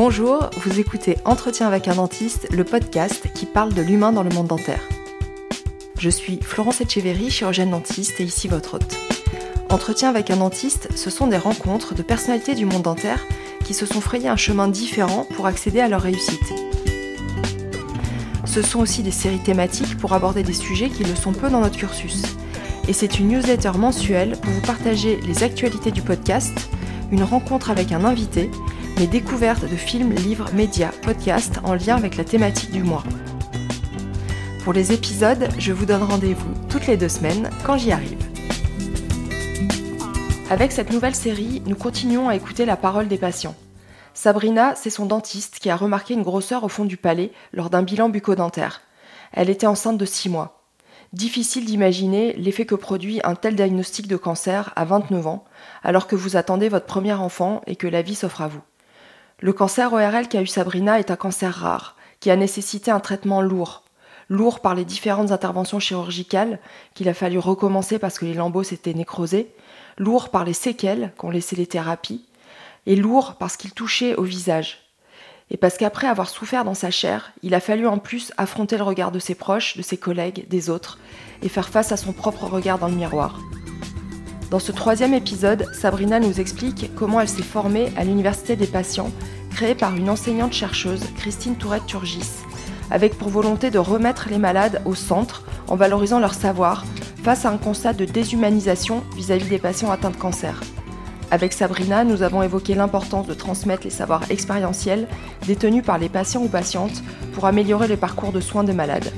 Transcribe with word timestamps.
Bonjour, 0.00 0.48
vous 0.64 0.78
écoutez 0.78 1.16
Entretien 1.24 1.66
avec 1.66 1.88
un 1.88 1.96
dentiste, 1.96 2.46
le 2.52 2.62
podcast 2.62 3.26
qui 3.34 3.46
parle 3.46 3.74
de 3.74 3.82
l'humain 3.82 4.12
dans 4.12 4.22
le 4.22 4.30
monde 4.30 4.46
dentaire. 4.46 4.88
Je 5.98 6.08
suis 6.08 6.38
Florence 6.40 6.80
Etcheverry, 6.80 7.30
chirurgienne 7.30 7.72
dentiste 7.72 8.20
et 8.20 8.22
ici 8.22 8.46
votre 8.46 8.74
hôte. 8.74 8.96
Entretien 9.70 10.08
avec 10.08 10.30
un 10.30 10.36
dentiste, 10.36 10.88
ce 10.94 11.10
sont 11.10 11.26
des 11.26 11.36
rencontres 11.36 11.96
de 11.96 12.02
personnalités 12.04 12.54
du 12.54 12.64
monde 12.64 12.82
dentaire 12.82 13.26
qui 13.64 13.74
se 13.74 13.86
sont 13.86 14.00
frayées 14.00 14.28
un 14.28 14.36
chemin 14.36 14.68
différent 14.68 15.26
pour 15.34 15.46
accéder 15.46 15.80
à 15.80 15.88
leur 15.88 16.02
réussite. 16.02 16.54
Ce 18.44 18.62
sont 18.62 18.78
aussi 18.78 19.02
des 19.02 19.10
séries 19.10 19.42
thématiques 19.42 19.98
pour 19.98 20.12
aborder 20.12 20.44
des 20.44 20.52
sujets 20.52 20.90
qui 20.90 21.02
le 21.02 21.16
sont 21.16 21.32
peu 21.32 21.50
dans 21.50 21.60
notre 21.60 21.76
cursus. 21.76 22.22
Et 22.86 22.92
c'est 22.92 23.18
une 23.18 23.30
newsletter 23.30 23.72
mensuelle 23.76 24.36
pour 24.40 24.52
vous 24.52 24.60
partager 24.60 25.18
les 25.26 25.42
actualités 25.42 25.90
du 25.90 26.02
podcast, 26.02 26.70
une 27.10 27.24
rencontre 27.24 27.72
avec 27.72 27.90
un 27.90 28.04
invité 28.04 28.48
mes 28.98 29.06
découvertes 29.06 29.62
de 29.62 29.76
films, 29.76 30.12
livres, 30.12 30.50
médias, 30.54 30.90
podcasts 31.02 31.60
en 31.62 31.74
lien 31.74 31.94
avec 31.94 32.16
la 32.16 32.24
thématique 32.24 32.72
du 32.72 32.82
mois. 32.82 33.04
Pour 34.64 34.72
les 34.72 34.92
épisodes, 34.92 35.48
je 35.56 35.72
vous 35.72 35.86
donne 35.86 36.02
rendez-vous 36.02 36.52
toutes 36.68 36.88
les 36.88 36.96
deux 36.96 37.08
semaines 37.08 37.48
quand 37.64 37.76
j'y 37.78 37.92
arrive. 37.92 38.18
Avec 40.50 40.72
cette 40.72 40.92
nouvelle 40.92 41.14
série, 41.14 41.62
nous 41.66 41.76
continuons 41.76 42.28
à 42.28 42.34
écouter 42.34 42.64
la 42.64 42.76
parole 42.76 43.06
des 43.06 43.18
patients. 43.18 43.54
Sabrina, 44.14 44.74
c'est 44.74 44.90
son 44.90 45.06
dentiste 45.06 45.60
qui 45.60 45.70
a 45.70 45.76
remarqué 45.76 46.14
une 46.14 46.24
grosseur 46.24 46.64
au 46.64 46.68
fond 46.68 46.84
du 46.84 46.96
palais 46.96 47.30
lors 47.52 47.70
d'un 47.70 47.84
bilan 47.84 48.08
bucco-dentaire. 48.08 48.80
Elle 49.32 49.48
était 49.48 49.68
enceinte 49.68 49.98
de 49.98 50.06
6 50.06 50.28
mois. 50.28 50.64
Difficile 51.12 51.66
d'imaginer 51.66 52.32
l'effet 52.32 52.66
que 52.66 52.74
produit 52.74 53.20
un 53.22 53.36
tel 53.36 53.54
diagnostic 53.54 54.08
de 54.08 54.16
cancer 54.16 54.72
à 54.74 54.84
29 54.84 55.26
ans, 55.28 55.44
alors 55.84 56.08
que 56.08 56.16
vous 56.16 56.36
attendez 56.36 56.68
votre 56.68 56.86
premier 56.86 57.12
enfant 57.12 57.60
et 57.68 57.76
que 57.76 57.86
la 57.86 58.02
vie 58.02 58.16
s'offre 58.16 58.42
à 58.42 58.48
vous. 58.48 58.60
Le 59.40 59.52
cancer 59.52 59.92
ORL 59.92 60.26
qu'a 60.26 60.42
eu 60.42 60.48
Sabrina 60.48 60.98
est 60.98 61.12
un 61.12 61.16
cancer 61.16 61.54
rare, 61.54 61.94
qui 62.18 62.28
a 62.32 62.36
nécessité 62.36 62.90
un 62.90 62.98
traitement 62.98 63.40
lourd. 63.40 63.84
Lourd 64.28 64.58
par 64.58 64.74
les 64.74 64.84
différentes 64.84 65.30
interventions 65.30 65.78
chirurgicales 65.78 66.58
qu'il 66.94 67.08
a 67.08 67.14
fallu 67.14 67.38
recommencer 67.38 68.00
parce 68.00 68.18
que 68.18 68.24
les 68.24 68.34
lambeaux 68.34 68.64
s'étaient 68.64 68.94
nécrosés, 68.94 69.54
lourd 69.96 70.30
par 70.30 70.44
les 70.44 70.54
séquelles 70.54 71.12
qu'ont 71.16 71.30
laissé 71.30 71.54
les 71.54 71.68
thérapies, 71.68 72.26
et 72.86 72.96
lourd 72.96 73.36
parce 73.38 73.56
qu'il 73.56 73.70
touchait 73.70 74.16
au 74.16 74.24
visage. 74.24 74.80
Et 75.50 75.56
parce 75.56 75.76
qu'après 75.76 76.08
avoir 76.08 76.28
souffert 76.28 76.64
dans 76.64 76.74
sa 76.74 76.90
chair, 76.90 77.32
il 77.44 77.54
a 77.54 77.60
fallu 77.60 77.86
en 77.86 77.98
plus 77.98 78.32
affronter 78.38 78.76
le 78.76 78.82
regard 78.82 79.12
de 79.12 79.20
ses 79.20 79.36
proches, 79.36 79.76
de 79.76 79.82
ses 79.82 79.98
collègues, 79.98 80.48
des 80.48 80.68
autres, 80.68 80.98
et 81.42 81.48
faire 81.48 81.68
face 81.68 81.92
à 81.92 81.96
son 81.96 82.12
propre 82.12 82.44
regard 82.46 82.80
dans 82.80 82.88
le 82.88 82.96
miroir. 82.96 83.38
Dans 84.50 84.58
ce 84.58 84.72
troisième 84.72 85.12
épisode, 85.12 85.66
Sabrina 85.74 86.20
nous 86.20 86.40
explique 86.40 86.90
comment 86.94 87.20
elle 87.20 87.28
s'est 87.28 87.42
formée 87.42 87.92
à 87.98 88.04
l'Université 88.04 88.56
des 88.56 88.66
patients, 88.66 89.10
créée 89.50 89.74
par 89.74 89.94
une 89.94 90.08
enseignante-chercheuse, 90.08 91.04
Christine 91.16 91.56
Tourette-Turgis, 91.56 92.30
avec 92.90 93.18
pour 93.18 93.28
volonté 93.28 93.70
de 93.70 93.78
remettre 93.78 94.28
les 94.30 94.38
malades 94.38 94.80
au 94.86 94.94
centre 94.94 95.44
en 95.68 95.76
valorisant 95.76 96.18
leur 96.18 96.32
savoir 96.32 96.86
face 97.22 97.44
à 97.44 97.50
un 97.50 97.58
constat 97.58 97.92
de 97.92 98.06
déshumanisation 98.06 99.02
vis-à-vis 99.16 99.48
des 99.48 99.58
patients 99.58 99.90
atteints 99.90 100.08
de 100.08 100.16
cancer. 100.16 100.62
Avec 101.30 101.52
Sabrina, 101.52 102.04
nous 102.04 102.22
avons 102.22 102.42
évoqué 102.42 102.74
l'importance 102.74 103.26
de 103.26 103.34
transmettre 103.34 103.84
les 103.84 103.90
savoirs 103.90 104.30
expérientiels 104.30 105.08
détenus 105.46 105.84
par 105.84 105.98
les 105.98 106.08
patients 106.08 106.42
ou 106.42 106.48
patientes 106.48 107.02
pour 107.34 107.44
améliorer 107.44 107.86
le 107.86 107.98
parcours 107.98 108.32
de 108.32 108.40
soins 108.40 108.64
de 108.64 108.72
malades. 108.72 109.12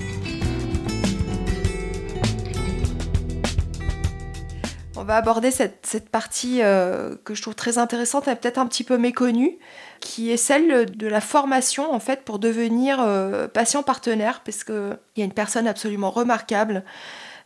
Aborder 5.16 5.50
cette, 5.50 6.08
partie 6.10 6.62
euh, 6.62 7.14
que 7.24 7.34
je 7.34 7.42
trouve 7.42 7.54
très 7.54 7.78
intéressante 7.78 8.28
et 8.28 8.34
peut-être 8.34 8.58
un 8.58 8.66
petit 8.66 8.84
peu 8.84 8.98
méconnue, 8.98 9.58
qui 10.00 10.30
est 10.30 10.36
celle 10.36 10.86
de 10.86 11.06
la 11.06 11.20
formation 11.20 11.92
en 11.92 12.00
fait 12.00 12.24
pour 12.24 12.38
devenir 12.38 12.98
euh, 13.00 13.48
patient 13.48 13.82
partenaire, 13.82 14.42
parce 14.44 14.64
qu'il 14.64 14.98
y 15.16 15.22
a 15.22 15.24
une 15.24 15.32
personne 15.32 15.66
absolument 15.66 16.10
remarquable 16.10 16.84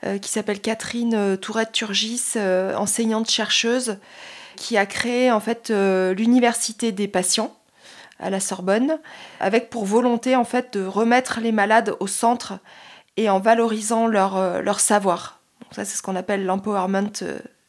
euh, 0.05 0.19
qui 0.19 0.31
s'appelle 0.31 0.61
Catherine 0.61 1.37
Tourette-Turgis, 1.37 2.35
enseignante 2.77 3.31
chercheuse, 3.31 3.99
qui 4.57 4.77
a 4.77 4.87
créé 4.87 5.33
en 5.33 5.41
fait 5.41 5.71
l'université 5.71 6.93
des 6.93 7.09
patients 7.09 7.57
à 8.21 8.31
la 8.31 8.39
Sorbonne, 8.39 8.99
avec 9.41 9.71
pour 9.71 9.85
volonté 9.85 10.37
en 10.37 10.45
fait 10.45 10.79
de 10.79 10.87
remettre 10.87 11.41
les 11.41 11.53
malades 11.53 11.97
au 11.99 12.07
centre 12.07 12.59
et 13.17 13.29
en 13.29 13.41
valorisant 13.41 14.07
leur, 14.07 14.63
leur 14.63 14.79
savoir. 14.79 15.41
Ça, 15.73 15.85
c'est 15.85 15.97
ce 15.97 16.03
qu'on 16.03 16.15
appelle 16.15 16.47
l'empowerment 16.47 17.11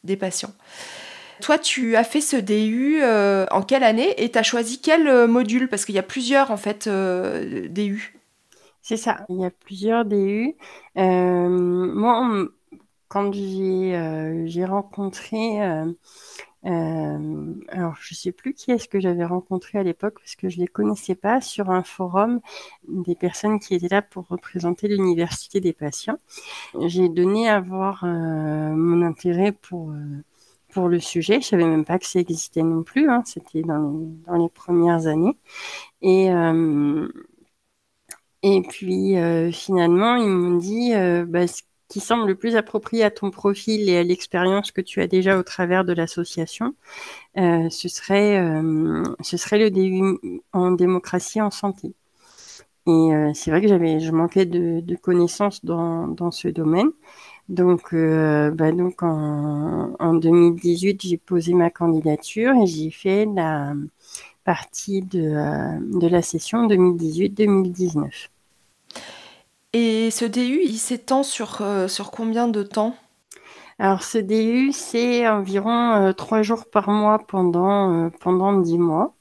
des 0.06 0.16
patients. 0.16 0.54
Toi, 1.40 1.58
tu 1.58 1.96
as 1.96 2.04
fait 2.04 2.22
ce 2.22 2.36
DU 2.36 3.02
euh, 3.02 3.44
en 3.50 3.60
quelle 3.62 3.84
année 3.84 4.14
et 4.22 4.30
tu 4.30 4.38
as 4.38 4.42
choisi 4.42 4.80
quel 4.80 5.06
euh, 5.06 5.26
module? 5.26 5.68
Parce 5.68 5.84
qu'il 5.84 5.94
y 5.94 5.98
a 5.98 6.02
plusieurs, 6.02 6.50
en 6.50 6.56
fait, 6.56 6.88
DU. 6.88 8.14
C'est 8.80 8.96
ça, 8.96 9.26
il 9.28 9.40
y 9.40 9.44
a 9.44 9.50
plusieurs 9.50 10.04
DU. 10.04 10.54
moi, 10.94 12.46
quand 13.08 13.32
j'ai 13.34 14.64
rencontré 14.64 15.60
euh, 16.66 17.54
alors, 17.68 17.94
je 18.00 18.14
sais 18.14 18.32
plus 18.32 18.52
qui 18.52 18.72
est-ce 18.72 18.88
que 18.88 18.98
j'avais 18.98 19.24
rencontré 19.24 19.78
à 19.78 19.82
l'époque 19.82 20.18
parce 20.18 20.34
que 20.34 20.48
je 20.48 20.58
les 20.58 20.66
connaissais 20.66 21.14
pas 21.14 21.40
sur 21.40 21.70
un 21.70 21.82
forum 21.84 22.40
des 22.88 23.14
personnes 23.14 23.60
qui 23.60 23.74
étaient 23.74 23.88
là 23.88 24.02
pour 24.02 24.26
représenter 24.28 24.88
l'université 24.88 25.60
des 25.60 25.72
patients. 25.72 26.18
J'ai 26.86 27.08
donné 27.08 27.48
à 27.48 27.60
voir 27.60 28.02
euh, 28.04 28.08
mon 28.74 29.02
intérêt 29.02 29.52
pour 29.52 29.90
euh, 29.90 30.24
pour 30.70 30.88
le 30.88 30.98
sujet. 30.98 31.40
Je 31.40 31.46
savais 31.46 31.64
même 31.66 31.84
pas 31.84 31.98
que 31.98 32.06
ça 32.06 32.18
existait 32.20 32.62
non 32.62 32.82
plus. 32.82 33.08
Hein. 33.10 33.22
C'était 33.24 33.62
dans, 33.62 33.92
dans, 34.26 34.36
les 34.36 34.48
premières 34.50 35.06
années. 35.06 35.36
Et 36.02 36.28
et 38.42 38.62
puis 38.62 39.14
finalement, 39.52 40.16
ils 40.16 40.28
m'ont 40.28 40.56
dit 40.56 40.92
bah, 41.26 41.46
qui 41.88 42.00
semble 42.00 42.26
le 42.26 42.34
plus 42.34 42.56
approprié 42.56 43.04
à 43.04 43.10
ton 43.10 43.30
profil 43.30 43.88
et 43.88 43.96
à 43.98 44.02
l'expérience 44.02 44.72
que 44.72 44.80
tu 44.80 45.00
as 45.00 45.06
déjà 45.06 45.38
au 45.38 45.42
travers 45.42 45.84
de 45.84 45.92
l'association, 45.92 46.74
euh, 47.38 47.70
ce, 47.70 47.88
serait, 47.88 48.38
euh, 48.38 49.02
ce 49.20 49.36
serait 49.36 49.58
le 49.58 49.70
DU 49.70 50.18
en 50.52 50.72
démocratie 50.72 51.40
en 51.40 51.50
santé. 51.50 51.94
Et 52.86 52.90
euh, 52.90 53.32
c'est 53.34 53.50
vrai 53.50 53.60
que 53.62 53.68
j'avais, 53.68 54.00
je 54.00 54.12
manquais 54.12 54.46
de, 54.46 54.96
connaissances 54.96 55.64
dans, 55.64 56.08
dans, 56.08 56.30
ce 56.30 56.48
domaine. 56.48 56.90
Donc, 57.48 57.94
bah 57.94 58.72
donc 58.72 59.02
en, 59.02 59.94
en 60.00 60.14
2018, 60.14 61.02
j'ai 61.02 61.16
posé 61.16 61.54
ma 61.54 61.70
candidature 61.70 62.54
et 62.54 62.66
j'ai 62.66 62.90
fait 62.90 63.26
la 63.26 63.74
partie 64.44 65.02
de, 65.02 65.98
de 66.00 66.08
la 66.08 66.22
session 66.22 66.66
2018-2019. 66.68 68.28
Et 69.78 70.10
ce 70.10 70.24
DU, 70.24 70.62
il 70.64 70.78
s'étend 70.78 71.22
sur, 71.22 71.60
euh, 71.60 71.86
sur 71.86 72.10
combien 72.10 72.48
de 72.48 72.62
temps? 72.62 72.96
Alors, 73.78 74.04
ce 74.04 74.16
DU, 74.16 74.72
c'est 74.72 75.28
environ 75.28 75.92
euh, 75.92 76.12
trois 76.14 76.40
jours 76.40 76.64
par 76.64 76.88
mois 76.88 77.18
pendant, 77.18 78.06
euh, 78.06 78.08
pendant 78.20 78.54
dix 78.54 78.78
mois. 78.78 79.12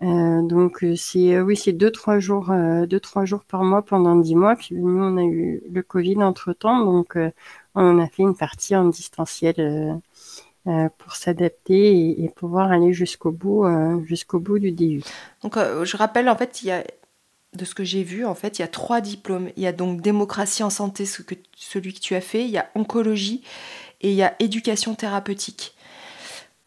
donc, 0.00 0.86
c'est 0.96 1.38
oui, 1.38 1.54
c'est 1.54 1.74
deux, 1.74 1.90
trois 1.90 2.18
jours, 2.18 2.50
deux, 2.88 2.98
trois 2.98 3.26
jours 3.26 3.44
par 3.44 3.62
mois 3.62 3.82
pendant 3.82 4.16
dix 4.16 4.34
mois. 4.34 4.56
Puis 4.56 4.74
nous, 4.74 5.02
on 5.02 5.18
a 5.18 5.22
eu 5.22 5.62
le 5.70 5.82
Covid 5.82 6.22
entre-temps, 6.22 6.82
donc 6.86 7.18
on 7.74 7.98
a 7.98 8.06
fait 8.06 8.22
une 8.22 8.36
partie 8.36 8.74
en 8.74 8.86
distanciel 8.86 10.00
pour 10.98 11.12
s'adapter 11.14 12.22
et, 12.22 12.30
pouvoir 12.30 12.72
aller 12.72 12.94
jusqu'au 12.94 13.32
bout, 13.32 13.66
jusqu'au 14.06 14.40
bout 14.40 14.58
du 14.58 14.72
DU. 14.72 15.02
Donc, 15.42 15.56
je 15.56 15.96
rappelle, 15.96 16.28
en 16.30 16.36
fait, 16.36 16.62
il 16.62 16.68
y 16.68 16.72
a 16.72 16.84
de 17.56 17.64
ce 17.64 17.74
que 17.74 17.84
j'ai 17.84 18.02
vu, 18.02 18.24
en 18.24 18.34
fait, 18.34 18.58
il 18.58 18.62
y 18.62 18.64
a 18.64 18.68
trois 18.68 19.00
diplômes. 19.00 19.50
Il 19.56 19.62
y 19.62 19.66
a 19.66 19.72
donc 19.72 20.00
démocratie 20.00 20.62
en 20.62 20.70
santé, 20.70 21.06
ce 21.06 21.22
que, 21.22 21.34
celui 21.56 21.94
que 21.94 22.00
tu 22.00 22.14
as 22.14 22.20
fait, 22.20 22.44
il 22.44 22.50
y 22.50 22.58
a 22.58 22.70
oncologie 22.74 23.42
et 24.00 24.10
il 24.10 24.16
y 24.16 24.22
a 24.22 24.34
éducation 24.40 24.94
thérapeutique. 24.94 25.74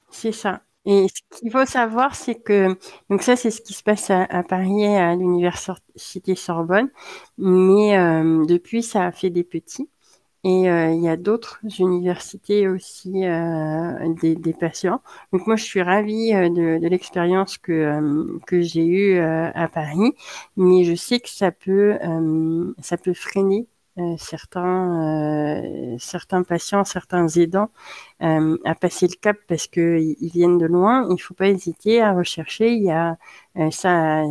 C'est 0.09 0.31
ça. 0.31 0.61
Et 0.85 1.07
ce 1.09 1.39
qu'il 1.39 1.51
faut 1.51 1.65
savoir, 1.65 2.15
c'est 2.15 2.35
que, 2.35 2.77
donc 3.09 3.21
ça, 3.21 3.35
c'est 3.35 3.51
ce 3.51 3.62
qui 3.62 3.73
se 3.73 3.83
passe 3.83 4.09
à, 4.09 4.25
Paris, 4.44 4.85
à 4.85 5.15
l'université 5.15 6.35
Sorbonne, 6.35 6.89
mais 7.38 7.97
euh, 7.97 8.45
depuis, 8.45 8.83
ça 8.83 9.06
a 9.07 9.12
fait 9.12 9.29
des 9.29 9.44
petits. 9.44 9.89
Et 10.47 10.69
euh, 10.69 10.94
il 10.94 11.01
y 11.01 11.09
a 11.09 11.17
d'autres 11.17 11.59
universités 11.77 12.69
aussi 12.69 13.25
euh, 13.25 14.13
des, 14.21 14.53
patients. 14.53 15.01
Donc 15.33 15.45
moi, 15.45 15.57
je 15.57 15.63
suis 15.65 15.81
ravie 15.81 16.33
euh, 16.33 16.47
de, 16.79 16.88
l'expérience 16.88 17.57
que, 17.57 18.39
que 18.47 18.61
j'ai 18.61 18.85
eue 18.85 19.19
à 19.19 19.67
Paris, 19.67 20.13
mais 20.55 20.85
je 20.85 20.95
sais 20.95 21.19
que 21.19 21.29
ça 21.29 21.51
peut, 21.51 21.97
ça 22.79 22.95
peut 22.95 23.13
freiner 23.13 23.67
certains, 24.17 25.97
certains 25.99 26.44
patients, 26.44 26.85
certains 26.85 27.27
aidants 27.27 27.71
à 28.21 28.75
passer 28.79 29.07
le 29.07 29.15
cap 29.19 29.35
parce 29.50 29.67
qu'ils 29.67 30.15
ils 30.21 30.31
viennent 30.31 30.59
de 30.59 30.65
loin. 30.65 31.07
Il 31.09 31.13
ne 31.15 31.17
faut 31.17 31.33
pas 31.33 31.50
hésiter 31.50 32.01
à 32.01 32.13
rechercher. 32.13 32.71
Il 32.73 32.83
y 32.83 32.91
a 32.91 33.17
ça, 33.71 34.23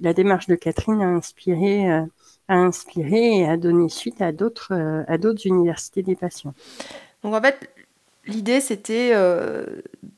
la 0.00 0.12
démarche 0.12 0.46
de 0.46 0.54
Catherine 0.54 1.02
a 1.02 1.08
inspiré 1.08 2.06
à 2.48 2.54
inspirer 2.54 3.38
et 3.38 3.48
à 3.48 3.56
donner 3.56 3.88
suite 3.88 4.22
à 4.22 4.32
d'autres 4.32 4.72
euh, 4.72 5.04
à 5.08 5.18
d'autres 5.18 5.46
universités 5.46 6.02
des 6.02 6.16
patients. 6.16 6.54
Donc 7.22 7.34
en 7.34 7.40
fait, 7.40 7.70
l'idée, 8.26 8.60
c'était 8.60 9.12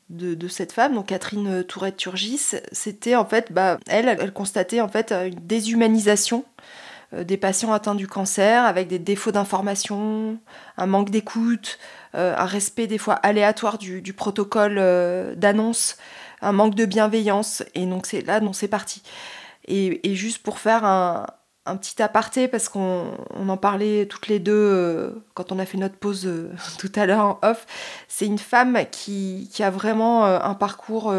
de, 0.09 0.47
cette 0.47 0.71
femme, 0.71 0.93
donc 0.93 1.07
Catherine 1.07 1.63
Tourette-Turgis, 1.63 2.55
c'était 2.71 3.15
en 3.15 3.25
fait, 3.25 3.51
bah, 3.51 3.79
elle, 3.87 4.07
elle 4.07 4.33
constatait 4.33 4.81
en 4.81 4.87
fait 4.87 5.11
une 5.11 5.39
déshumanisation 5.41 6.45
des 7.13 7.37
patients 7.37 7.73
atteints 7.73 7.95
du 7.95 8.07
cancer 8.07 8.63
avec 8.63 8.87
des 8.87 8.99
défauts 8.99 9.31
d'information, 9.31 10.37
un 10.77 10.85
manque 10.85 11.09
d'écoute, 11.09 11.79
un 12.13 12.45
respect 12.45 12.85
des 12.85 12.99
fois 12.99 13.15
aléatoire 13.15 13.79
du, 13.79 14.13
protocole 14.13 14.75
d'annonce, 15.35 15.97
un 16.41 16.51
manque 16.51 16.75
de 16.75 16.85
bienveillance. 16.85 17.63
Et 17.73 17.85
donc 17.85 18.05
c'est 18.05 18.21
là, 18.21 18.39
non, 18.39 18.53
c'est 18.53 18.67
parti. 18.67 19.01
Et, 19.67 20.15
juste 20.15 20.39
pour 20.39 20.59
faire 20.59 20.83
un, 20.83 21.27
petit 21.77 22.01
aparté, 22.01 22.47
parce 22.47 22.69
qu'on 22.69 23.11
en 23.35 23.57
parlait 23.57 24.05
toutes 24.05 24.27
les 24.27 24.39
deux 24.39 24.53
euh, 24.53 25.11
quand 25.33 25.51
on 25.51 25.59
a 25.59 25.65
fait 25.65 25.77
notre 25.77 25.95
pause 25.95 26.25
euh, 26.25 26.51
tout 26.77 26.91
à 26.95 27.05
l'heure 27.05 27.25
en 27.25 27.39
off, 27.41 27.65
c'est 28.07 28.25
une 28.25 28.37
femme 28.37 28.77
qui, 28.91 29.49
a 29.59 29.69
vraiment 29.69 30.25
euh, 30.25 30.39
un 30.41 30.53
parcours 30.53 31.13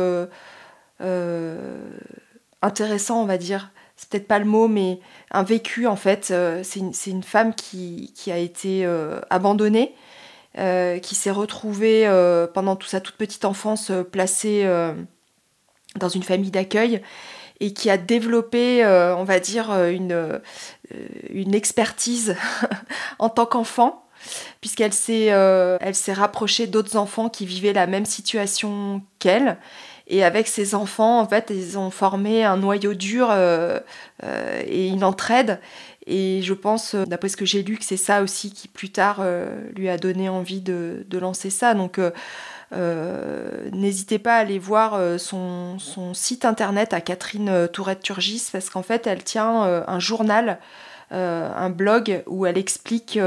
intéressant, 2.63 3.23
on 3.23 3.27
va 3.27 3.39
dire. 3.39 3.71
C'est 3.97 4.09
peut-être 4.09 4.29
pas 4.29 4.39
le 4.39 4.47
mot, 4.47 4.67
mais 4.67 5.01
un 5.31 5.43
vécu 5.43 5.87
en 5.87 5.97
fait. 5.97 6.33
c'est 6.63 6.81
une, 7.07 7.23
femme 7.23 7.55
qui, 7.55 8.13
qui 8.17 8.33
a 8.33 8.39
été 8.39 8.87
abandonnée, 9.29 9.95
qui 10.55 11.15
s'est 11.15 11.31
retrouvée 11.31 12.09
pendant 12.55 12.77
toute 12.77 12.91
sa 12.91 13.01
toute 13.01 13.17
petite 13.17 13.45
enfance 13.45 13.93
placée 14.11 14.67
dans 15.97 16.09
une 16.09 16.23
famille 16.23 16.51
d'accueil 16.51 17.03
et 17.61 17.73
qui 17.73 17.91
a 17.91 17.99
développé, 17.99 18.85
euh, 18.85 19.15
on 19.17 19.25
va 19.25 19.39
dire, 19.39 19.71
euh, 19.71 19.91
une, 19.91 20.13
euh, 20.13 20.39
une 21.29 21.55
expertise 21.55 22.37
en 23.19 23.29
tant 23.29 23.47
qu'enfant, 23.47 24.05
puisqu'elle 24.61 24.93
s'est 24.93 25.27
elle 25.27 25.95
s'est 25.95 26.13
rapprochée 26.13 26.67
d'autres 26.67 26.97
enfants 26.97 27.29
qui 27.29 27.47
vivaient 27.47 27.73
la 27.73 27.87
même 27.87 28.07
situation 28.07 29.03
qu'elle. 29.19 29.57
Et 30.09 30.25
avec 30.25 30.49
ces 30.49 30.75
enfants, 30.75 31.21
en 31.21 31.27
fait, 31.27 31.53
ils 31.55 31.79
ont 31.79 31.91
formé 31.91 32.45
un 32.45 32.57
noyau 32.57 32.95
dur 32.95 33.33
et 33.33 34.89
une 34.89 35.05
entraide. 35.05 35.61
Et 36.07 36.43
je 36.43 36.53
pense, 36.53 36.97
d'après 36.97 37.29
ce 37.29 37.37
que 37.37 37.47
j'ai 37.47 37.63
lu, 37.63 37.79
que 37.79 37.85
c'est 37.85 37.97
ça 37.97 38.21
aussi 38.21 38.53
qui 38.53 38.67
plus 38.67 38.91
tard 38.91 39.25
lui 39.77 39.89
a 39.89 39.97
donné 39.97 40.29
envie 40.29 40.61
de, 40.61 41.07
de 41.09 41.19
lancer 41.19 41.49
ça. 41.49 41.75
Donc 41.75 42.01
n'hésitez 42.73 44.19
pas 44.19 44.37
à 44.37 44.39
aller 44.39 44.59
voir 44.59 44.95
euh, 44.95 45.19
son, 45.19 45.79
site 46.15 46.45
internet 46.45 46.93
à 46.95 47.01
Catherine 47.01 47.49
euh, 47.49 47.67
Tourette-Turgis 47.67 48.49
parce 48.53 48.71
qu'en 48.71 48.83
fait 48.83 49.07
elle 49.07 49.25
tient 49.25 49.63
un 49.87 49.99
journal, 49.99 50.59
un 51.11 51.71
blog 51.71 52.23
où 52.27 52.47
elle 52.47 52.57
explique 52.57 53.19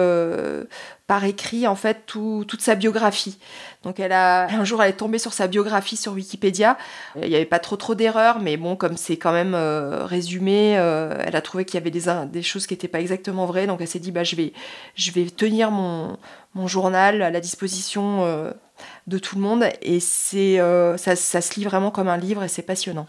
par 1.07 1.25
écrit 1.25 1.67
en 1.67 1.75
fait 1.75 2.05
toute 2.05 2.61
sa 2.61 2.75
biographie. 2.75 3.37
Donc 3.83 3.99
elle 3.99 4.13
a 4.13 4.47
un 4.49 4.63
jour 4.63 4.81
elle 4.81 4.91
est 4.91 4.93
tombée 4.93 5.17
sur 5.17 5.33
sa 5.33 5.47
biographie 5.47 5.97
sur 5.97 6.13
Wikipédia. 6.13 6.77
Il 7.21 7.27
n'y 7.27 7.35
avait 7.35 7.45
pas 7.45 7.59
trop 7.59 7.75
trop 7.75 7.93
d'erreurs, 7.93 8.39
mais 8.39 8.55
bon 8.55 8.77
comme 8.77 8.95
c'est 8.95 9.17
quand 9.17 9.33
même 9.33 9.55
résumé, 9.55 10.71
elle 10.71 11.35
a 11.35 11.41
trouvé 11.41 11.65
qu'il 11.65 11.75
y 11.75 11.81
avait 11.81 11.91
des, 11.91 12.41
choses 12.41 12.67
qui 12.67 12.73
n'étaient 12.73 12.87
pas 12.87 13.01
exactement 13.01 13.45
vraies. 13.45 13.67
Donc 13.67 13.81
elle 13.81 13.87
s'est 13.87 13.99
dit 13.99 14.11
bah 14.11 14.23
je 14.23 14.37
vais 14.37 14.53
je 14.95 15.11
vais 15.11 15.25
tenir 15.25 15.69
mon 15.71 16.17
journal 16.67 17.21
à 17.21 17.31
la 17.31 17.41
disposition 17.41 18.53
de 19.07 19.17
tout 19.17 19.35
le 19.35 19.41
monde. 19.41 19.65
Et 19.81 19.99
c'est, 19.99 20.59
euh, 20.59 20.97
ça, 20.97 21.15
se 21.15 21.59
lit 21.59 21.65
vraiment 21.65 21.91
comme 21.91 22.07
un 22.07 22.17
livre 22.17 22.43
et 22.43 22.47
c'est 22.47 22.63
passionnant. 22.63 23.07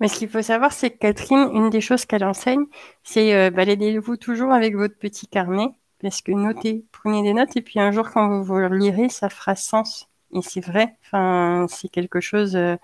Mais 0.00 0.08
ce 0.08 0.18
qu'il 0.18 0.28
faut 0.28 0.42
savoir, 0.42 0.72
c'est 0.72 0.90
que 0.90 0.98
Catherine, 0.98 1.50
une 1.52 1.70
des 1.70 1.80
choses 1.80 2.04
qu'elle 2.06 2.24
enseigne, 2.24 2.64
c'est 3.02 3.34
euh, 3.34 3.50
baladez-vous 3.50 4.16
toujours 4.16 4.52
avec 4.52 4.74
votre 4.74 4.96
petit 4.96 5.26
carnet, 5.26 5.68
parce 6.00 6.22
que 6.22 6.32
notez, 6.32 6.84
prenez 6.92 7.22
des 7.22 7.34
notes, 7.34 7.56
et 7.56 7.62
puis 7.62 7.80
un 7.80 7.92
jour, 7.92 8.10
quand 8.10 8.28
vous 8.28 8.44
vous 8.44 8.58
lirez, 8.74 9.10
ça 9.10 9.28
fera 9.28 9.54
sens. 9.56 10.08
Et 10.32 10.40
c'est 10.42 10.60
vrai, 10.64 10.96
enfin, 11.02 11.66
c'est 11.68 11.88
quelque 11.88 12.20
chose, 12.20 12.56
euh, 12.56 12.76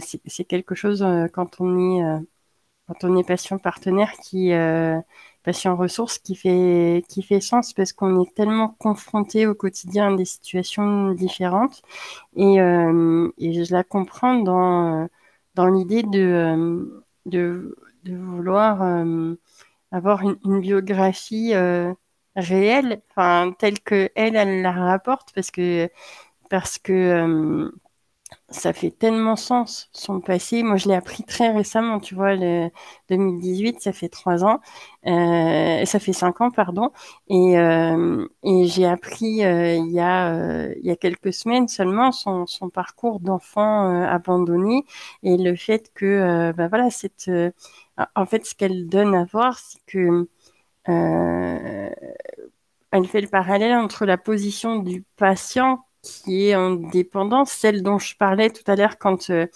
c'est 0.00 0.44
quelque 0.44 0.74
chose 0.74 1.04
quand 1.34 1.60
on 1.60 1.98
est, 1.98 2.20
quand 2.86 3.04
on 3.04 3.16
est 3.16 3.58
partenaire 3.62 4.12
qui 4.22 4.52
patient 5.44 5.76
ressources 5.76 6.18
qui 6.18 6.34
fait, 6.34 7.04
qui 7.08 7.22
fait 7.22 7.40
sens 7.40 7.72
parce 7.74 7.92
qu'on 7.92 8.22
est 8.22 8.34
tellement 8.34 8.70
confronté 8.78 9.46
au 9.46 9.54
quotidien 9.54 10.12
à 10.14 10.16
des 10.16 10.24
situations 10.24 11.12
différentes. 11.12 11.82
Et, 12.36 12.60
euh, 12.60 13.30
et 13.38 13.64
je 13.64 13.72
la 13.72 13.84
comprends 13.84 14.36
dans, 14.36 15.08
dans 15.54 15.66
l'idée 15.68 16.02
de, 16.02 16.20
euh, 16.20 17.04
de, 17.26 17.76
vouloir 18.06 18.82
euh, 18.82 19.34
avoir 19.92 20.22
une, 20.22 20.60
biographie 20.60 21.54
réelle, 22.36 23.02
telle 23.58 23.80
que 23.80 24.10
elle 24.16 24.62
la 24.62 24.72
rapporte 24.72 25.32
parce 25.34 25.50
que, 25.50 25.88
parce 26.50 26.78
que 26.78 27.70
ça 28.50 28.72
fait 28.72 28.90
tellement 28.90 29.36
sens 29.36 29.88
son 29.92 30.20
passé. 30.20 30.62
Moi, 30.62 30.76
je 30.76 30.88
l'ai 30.88 30.94
appris 30.94 31.24
très 31.24 31.50
récemment, 31.52 31.98
tu 32.00 32.14
vois, 32.14 32.34
le 32.36 32.68
2018, 33.08 33.80
ça 33.80 33.92
fait 33.92 34.08
trois 34.08 34.44
ans, 34.44 34.60
euh, 35.06 35.84
ça 35.84 35.98
fait 35.98 36.12
cinq 36.12 36.40
ans, 36.40 36.50
pardon, 36.50 36.90
et, 37.28 37.58
euh, 37.58 38.26
j'ai 38.66 38.86
appris 38.86 39.44
euh, 39.44 39.74
il 39.76 39.90
y 39.92 40.00
a 40.00 40.68
il 40.76 40.84
y 40.86 40.90
a 40.90 40.96
quelques 40.96 41.32
semaines 41.32 41.68
seulement 41.68 42.12
son, 42.12 42.46
parcours 42.72 43.20
d'enfant 43.20 43.86
abandonné 44.04 44.84
et 45.22 45.36
le 45.36 45.56
fait 45.56 45.92
que, 45.94 46.52
bah 46.52 46.68
voilà, 46.68 46.90
cette, 46.90 47.30
en 48.14 48.26
fait, 48.26 48.46
ce 48.46 48.54
qu'elle 48.54 48.88
donne 48.88 49.14
à 49.14 49.24
voir, 49.24 49.58
c'est 49.58 49.78
que 49.86 50.28
elle 52.90 53.06
fait 53.08 53.20
le 53.20 53.28
parallèle 53.28 53.74
entre 53.74 54.06
la 54.06 54.16
position 54.18 54.76
du 54.78 55.04
patient 55.16 55.84
qui 56.04 56.48
est 56.48 56.56
en 56.56 56.72
dépendance, 56.72 57.50
celle 57.50 57.82
dont 57.82 57.98
je 57.98 58.16
parlais 58.16 58.50
tout 58.50 58.68
à 58.70 58.76
l'heure 58.76 58.98
quand 58.98 59.30
euh, 59.30 59.46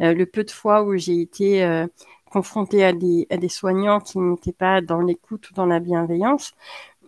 euh, 0.00 0.14
le 0.14 0.26
peu 0.26 0.44
de 0.44 0.50
fois 0.50 0.82
où 0.82 0.96
j'ai 0.96 1.20
été 1.20 1.62
euh, 1.62 1.86
confrontée 2.30 2.84
à 2.84 2.92
des, 2.92 3.48
soignants 3.48 4.00
qui 4.00 4.18
n'étaient 4.18 4.52
pas 4.52 4.80
dans 4.80 5.00
l'écoute 5.00 5.50
ou 5.50 5.54
dans 5.54 5.66
la 5.66 5.80
bienveillance, 5.80 6.52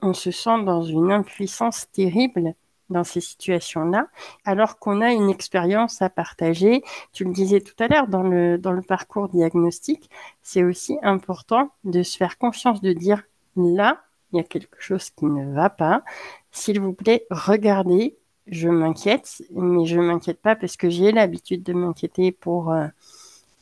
on 0.02 0.14
se 0.14 0.30
sent 0.30 0.62
dans 0.64 0.82
une 0.82 1.12
impuissance 1.12 1.90
terrible 1.92 2.54
dans 2.88 3.04
ces 3.04 3.20
situations-là, 3.20 4.08
alors 4.44 4.78
qu'on 4.78 5.00
a 5.00 5.12
une 5.12 5.30
expérience 5.30 6.02
à 6.02 6.10
partager. 6.10 6.82
Tu 7.12 7.24
le 7.24 7.32
disais 7.32 7.60
tout 7.60 7.74
à 7.78 7.86
l'heure, 7.86 8.08
dans 8.08 8.22
le, 8.22 8.82
parcours 8.86 9.28
diagnostique, 9.28 10.10
c'est 10.42 10.64
aussi 10.64 10.98
important 11.02 11.70
de 11.84 12.02
se 12.02 12.16
faire 12.16 12.36
confiance, 12.36 12.80
de 12.80 12.92
dire 12.92 13.22
là, 13.56 14.02
il 14.32 14.38
y 14.38 14.40
a 14.40 14.44
quelque 14.44 14.80
chose 14.80 15.10
qui 15.10 15.26
ne 15.26 15.54
va 15.54 15.70
pas. 15.70 16.02
S'il 16.50 16.80
vous 16.80 16.92
plaît, 16.92 17.26
regardez 17.30 18.16
je 18.50 18.68
m'inquiète, 18.68 19.42
mais 19.52 19.86
je 19.86 19.98
m'inquiète 20.00 20.40
pas 20.42 20.56
parce 20.56 20.76
que 20.76 20.90
j'ai 20.90 21.12
l'habitude 21.12 21.62
de 21.62 21.72
m'inquiéter 21.72 22.32
pour, 22.32 22.72
euh, 22.72 22.86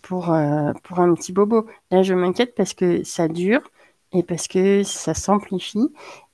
pour, 0.03 0.33
euh, 0.33 0.73
pour 0.85 1.01
un 1.01 1.15
petit 1.15 1.33
bobo. 1.33 1.67
Là, 1.91 2.03
je 2.03 2.15
m'inquiète 2.15 2.55
parce 2.55 2.75
que 2.75 3.05
ça 3.05 3.29
dure 3.29 3.63
et 4.13 4.23
parce 4.23 4.49
que 4.49 4.83
ça 4.85 5.15
s'amplifie 5.15 5.89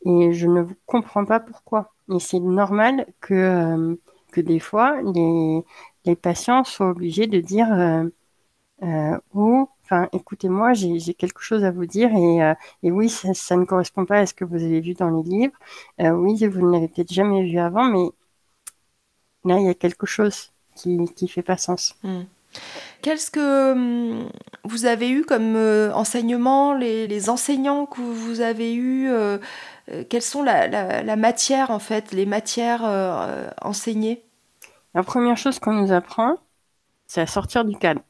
et 0.06 0.32
je 0.32 0.46
ne 0.48 0.64
comprends 0.86 1.24
pas 1.24 1.40
pourquoi. 1.40 1.92
Et 2.14 2.20
c'est 2.20 2.40
normal 2.40 3.06
que, 3.20 3.34
euh, 3.34 3.96
que 4.32 4.40
des 4.40 4.60
fois, 4.60 5.02
les, 5.02 5.64
les 6.04 6.16
patients 6.16 6.64
soient 6.64 6.90
obligés 6.90 7.26
de 7.26 7.40
dire 7.40 7.68
ou 9.32 9.68
enfin, 9.84 10.08
écoutez-moi, 10.12 10.72
j'ai 10.74 11.14
quelque 11.14 11.40
chose 11.42 11.64
à 11.64 11.70
vous 11.70 11.86
dire 11.86 12.10
et, 12.14 12.54
et 12.82 12.90
oui, 12.90 13.08
ça, 13.08 13.32
ça, 13.34 13.56
ne 13.56 13.64
correspond 13.64 14.04
pas 14.04 14.18
à 14.18 14.26
ce 14.26 14.34
que 14.34 14.44
vous 14.44 14.56
avez 14.56 14.80
vu 14.80 14.94
dans 14.94 15.10
les 15.10 15.22
livres. 15.22 15.54
oui, 15.98 16.46
vous 16.46 16.60
ne 16.66 16.72
l'avez 16.72 16.88
peut-être 16.88 17.12
jamais 17.12 17.44
vu 17.50 17.58
avant, 17.58 17.84
mais 17.84 18.10
là, 19.44 19.58
il 19.58 19.66
y 19.66 19.68
a 19.68 19.74
quelque 19.74 20.06
chose 20.06 20.50
qui 20.74 20.96
ne 20.96 21.28
fait 21.28 21.42
pas 21.42 21.56
sens. 21.56 21.94
Hmm. 22.02 22.22
Qu'est-ce 23.02 23.30
que 23.30 23.72
hum, 23.72 24.30
vous 24.64 24.86
avez 24.86 25.10
eu 25.10 25.24
comme 25.24 25.56
euh, 25.56 25.92
enseignement, 25.92 26.74
les, 26.74 27.28
enseignants 27.28 27.86
que 27.86 28.00
vous 28.00 28.40
avez 28.40 28.74
eus 28.74 29.10
euh, 29.10 29.38
euh, 29.90 30.04
Quelles 30.08 30.22
sont 30.22 30.42
la, 30.42 31.16
matière, 31.16 31.70
en 31.70 31.78
fait, 31.78 32.12
les 32.12 32.26
matières 32.26 32.84
enseignées? 33.60 34.22
La 34.94 35.02
première 35.02 35.36
chose 35.36 35.58
qu'on 35.58 35.72
nous 35.72 35.92
apprend, 35.92 36.36
c'est 37.06 37.20
à 37.20 37.26
sortir 37.26 37.64
du 37.64 37.76
cadre. 37.76 38.00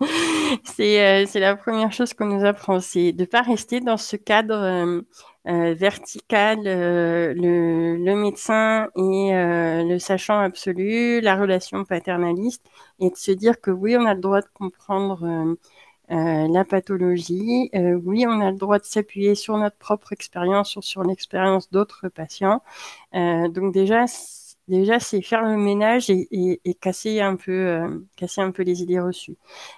c'est 0.64 1.26
la 1.34 1.56
première 1.56 1.92
chose 1.92 2.14
qu'on 2.14 2.26
nous 2.26 2.44
apprend, 2.44 2.80
c'est 2.80 3.12
de 3.12 3.22
ne 3.22 3.26
pas 3.26 3.42
rester 3.42 3.80
dans 3.80 3.96
ce 3.96 4.16
cadre 4.16 5.02
euh, 5.46 5.74
vertical, 5.74 6.60
euh, 6.66 7.34
le, 7.34 8.16
médecin 8.16 8.88
et 8.96 9.34
euh, 9.34 9.84
le 9.84 9.98
sachant 9.98 10.38
absolu, 10.38 11.20
la 11.20 11.36
relation 11.36 11.84
paternaliste, 11.84 12.64
et 12.98 13.10
de 13.10 13.16
se 13.16 13.30
dire 13.30 13.60
que 13.60 13.70
oui, 13.70 13.94
on 13.96 14.06
a 14.06 14.14
le 14.14 14.20
droit 14.22 14.40
de 14.40 14.46
comprendre 14.54 15.56
la 16.08 16.64
pathologie, 16.64 17.70
oui, 17.74 18.26
on 18.26 18.40
a 18.40 18.50
le 18.50 18.56
droit 18.58 18.78
de 18.78 18.84
s'appuyer 18.84 19.34
sur 19.34 19.56
notre 19.58 19.76
propre 19.76 20.12
expérience 20.12 20.76
ou 20.76 20.82
sur 20.82 21.02
l'expérience 21.02 21.70
d'autres 21.70 22.08
patients. 22.08 22.62
donc 23.12 23.72
déjà, 23.72 24.04
déjà 24.68 24.98
c'est 25.00 25.22
faire 25.22 25.42
le 25.42 25.56
ménage 25.56 26.10
et 26.10 26.74
casser 26.80 27.20
un 27.20 27.36
peu 27.36 28.02
casser 28.16 28.40
un 28.42 28.50
peu 28.50 28.62
les 28.62 28.82
idées 28.82 29.00
reçues. 29.00 29.36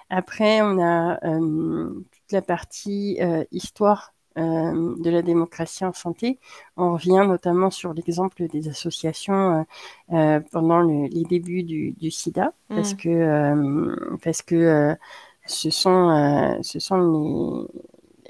Après, 0.09 0.61
on 0.61 0.81
a 0.81 1.17
toute 1.19 2.31
la 2.31 2.41
partie 2.41 3.19
histoire 3.51 4.13
de 4.37 5.09
la 5.09 5.21
démocratie 5.21 5.83
en 5.85 5.93
santé. 5.93 6.39
On 6.77 6.93
revient 6.93 7.23
notamment 7.27 7.71
sur 7.71 7.93
l'exemple 7.93 8.47
des 8.47 8.69
associations 8.69 9.65
pendant 10.51 10.81
les 10.81 11.23
débuts 11.23 11.63
du, 11.63 12.11
SIDA, 12.11 12.53
parce 12.69 12.93
mmh. 12.93 12.97
que, 12.97 14.17
parce 14.23 14.41
que 14.41 14.95
ce 15.45 15.69
sont, 15.69 16.59
ce 16.61 16.79
sont 16.79 17.67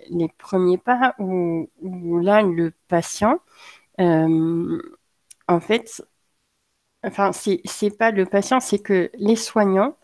les, 0.09 0.17
les 0.17 0.29
premiers 0.37 0.77
pas 0.77 1.15
où, 1.19 1.69
où 1.81 2.19
là, 2.19 2.41
le 2.41 2.73
patient, 2.87 3.39
en 5.47 5.59
fait, 5.59 6.03
enfin, 7.03 7.31
c'est 7.33 7.97
pas 7.97 8.11
le 8.11 8.25
patient, 8.25 8.59
c'est 8.59 8.79
que 8.79 9.11
les 9.15 9.35
soignants 9.35 9.97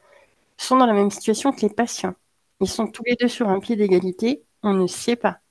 sont 0.57 0.77
dans 0.77 0.85
la 0.85 0.93
même 0.93 1.11
situation 1.11 1.51
que 1.51 1.61
les 1.61 1.69
patients. 1.69 2.15
Ils 2.61 2.69
sont 2.69 2.87
tous 2.87 3.03
les 3.05 3.15
deux 3.15 3.27
sur 3.27 3.49
un 3.49 3.59
pied 3.59 3.75
d'égalité. 3.75 4.43
On 4.63 4.73
ne 4.73 4.87
sait 4.87 5.15
pas. 5.17 5.41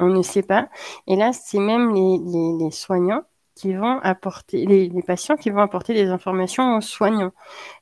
On 0.00 0.06
ne 0.08 0.22
sait 0.22 0.42
pas. 0.42 0.68
Et 1.06 1.16
là, 1.16 1.32
c'est 1.32 1.58
même 1.58 1.92
les, 1.94 2.70
soignants 2.70 3.24
qui 3.54 3.74
vont 3.74 3.98
apporter, 4.00 4.64
les, 4.66 5.02
patients 5.02 5.36
qui 5.36 5.50
vont 5.50 5.60
apporter 5.60 5.94
des 5.94 6.08
informations 6.08 6.76
aux 6.76 6.80
soignants, 6.80 7.32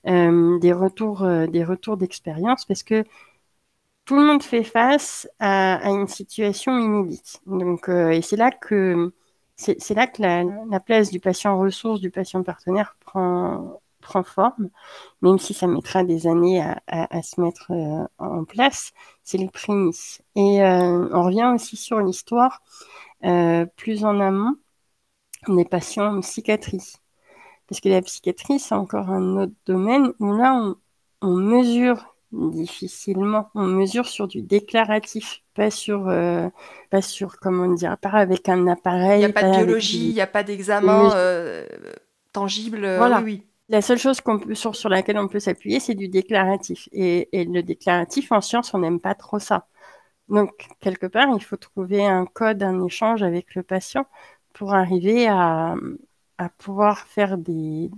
euh, 0.06 0.58
des 0.60 0.72
retours, 0.72 1.22
euh, 1.24 1.46
des 1.46 1.64
retours 1.64 1.96
d'expérience, 1.98 2.64
parce 2.64 2.82
que 2.82 3.04
tout 4.06 4.16
le 4.16 4.24
monde 4.24 4.42
fait 4.42 4.64
face 4.64 5.28
à, 5.40 5.90
une 5.90 6.06
situation 6.08 6.78
inédite. 6.78 7.42
Euh, 7.88 8.10
et 8.10 8.22
c'est 8.22 8.36
là 8.36 8.50
que 8.50 9.12
c'est 9.56 9.94
là 9.94 10.06
que 10.06 10.22
la, 10.22 10.80
place 10.80 11.10
du 11.10 11.20
patient 11.20 11.58
ressource, 11.58 12.00
du 12.00 12.10
patient 12.10 12.42
partenaire 12.42 12.96
prend, 13.00 13.80
prend 14.06 14.22
forme, 14.22 14.70
même 15.20 15.38
si 15.38 15.52
ça 15.52 15.66
mettra 15.66 16.04
des 16.04 16.26
années 16.28 16.62
à, 16.86 17.22
se 17.22 17.40
mettre 17.40 17.72
euh, 17.72 18.06
en 18.18 18.44
place, 18.44 18.92
c'est 19.24 19.38
les 19.38 19.48
prémices. 19.48 20.22
Et 20.36 20.62
euh, 20.62 21.08
on 21.12 21.22
revient 21.24 21.50
aussi 21.54 21.76
sur 21.76 21.98
l'histoire 22.00 22.62
euh, 23.24 23.66
plus 23.76 24.04
en 24.04 24.20
amont 24.20 24.54
des 25.48 25.64
patients 25.64 26.16
en 26.16 26.20
psychiatrie. 26.20 26.94
Parce 27.68 27.80
que 27.80 27.88
la 27.88 28.00
psychiatrie, 28.00 28.60
c'est 28.60 28.76
encore 28.76 29.10
un 29.10 29.36
autre 29.38 29.54
domaine 29.66 30.12
où 30.20 30.32
là, 30.36 30.54
on, 30.54 30.76
on 31.20 31.34
mesure 31.34 32.14
difficilement. 32.30 33.50
On 33.56 33.66
mesure 33.66 34.06
sur 34.06 34.28
du 34.28 34.42
déclaratif, 34.42 35.42
pas 35.54 35.70
sur, 35.70 36.12
pas 36.90 37.02
sur 37.02 37.38
comment 37.40 37.72
dire, 37.74 37.96
pas 37.98 38.10
avec 38.10 38.48
un 38.48 38.68
appareil. 38.68 39.22
Il 39.22 39.24
n'y 39.26 39.30
a 39.30 39.32
pas, 39.32 39.50
de 39.50 39.64
biologie, 39.64 40.10
il 40.10 40.14
n'y 40.14 40.20
a 40.20 40.26
pas 40.28 40.44
d'examen 40.44 41.10
tangible. 42.32 42.86
Voilà. 42.98 43.20
Oui, 43.20 43.46
La 43.68 43.82
seule 43.82 43.98
chose 43.98 44.20
sur, 44.54 44.88
laquelle 44.88 45.18
on 45.18 45.28
peut 45.28 45.40
s'appuyer, 45.40 45.80
c'est 45.80 45.94
du 45.94 46.08
déclaratif. 46.08 46.88
Et, 46.92 47.28
le 47.32 47.62
déclaratif, 47.62 48.30
en 48.32 48.40
science, 48.40 48.74
on 48.74 48.78
n'aime 48.78 49.00
pas 49.00 49.14
trop 49.14 49.38
ça. 49.40 49.66
Donc, 50.28 50.68
quelque 50.80 51.06
part, 51.06 51.28
il 51.36 51.42
faut 51.42 51.56
trouver 51.56 52.04
un 52.06 52.26
code, 52.26 52.62
un 52.62 52.84
échange 52.84 53.22
avec 53.22 53.54
le 53.56 53.62
patient 53.64 54.06
pour 54.54 54.74
arriver 54.74 55.26
à 55.28 55.76
pouvoir 56.58 57.06
faire 57.08 57.38
des, 57.38 57.90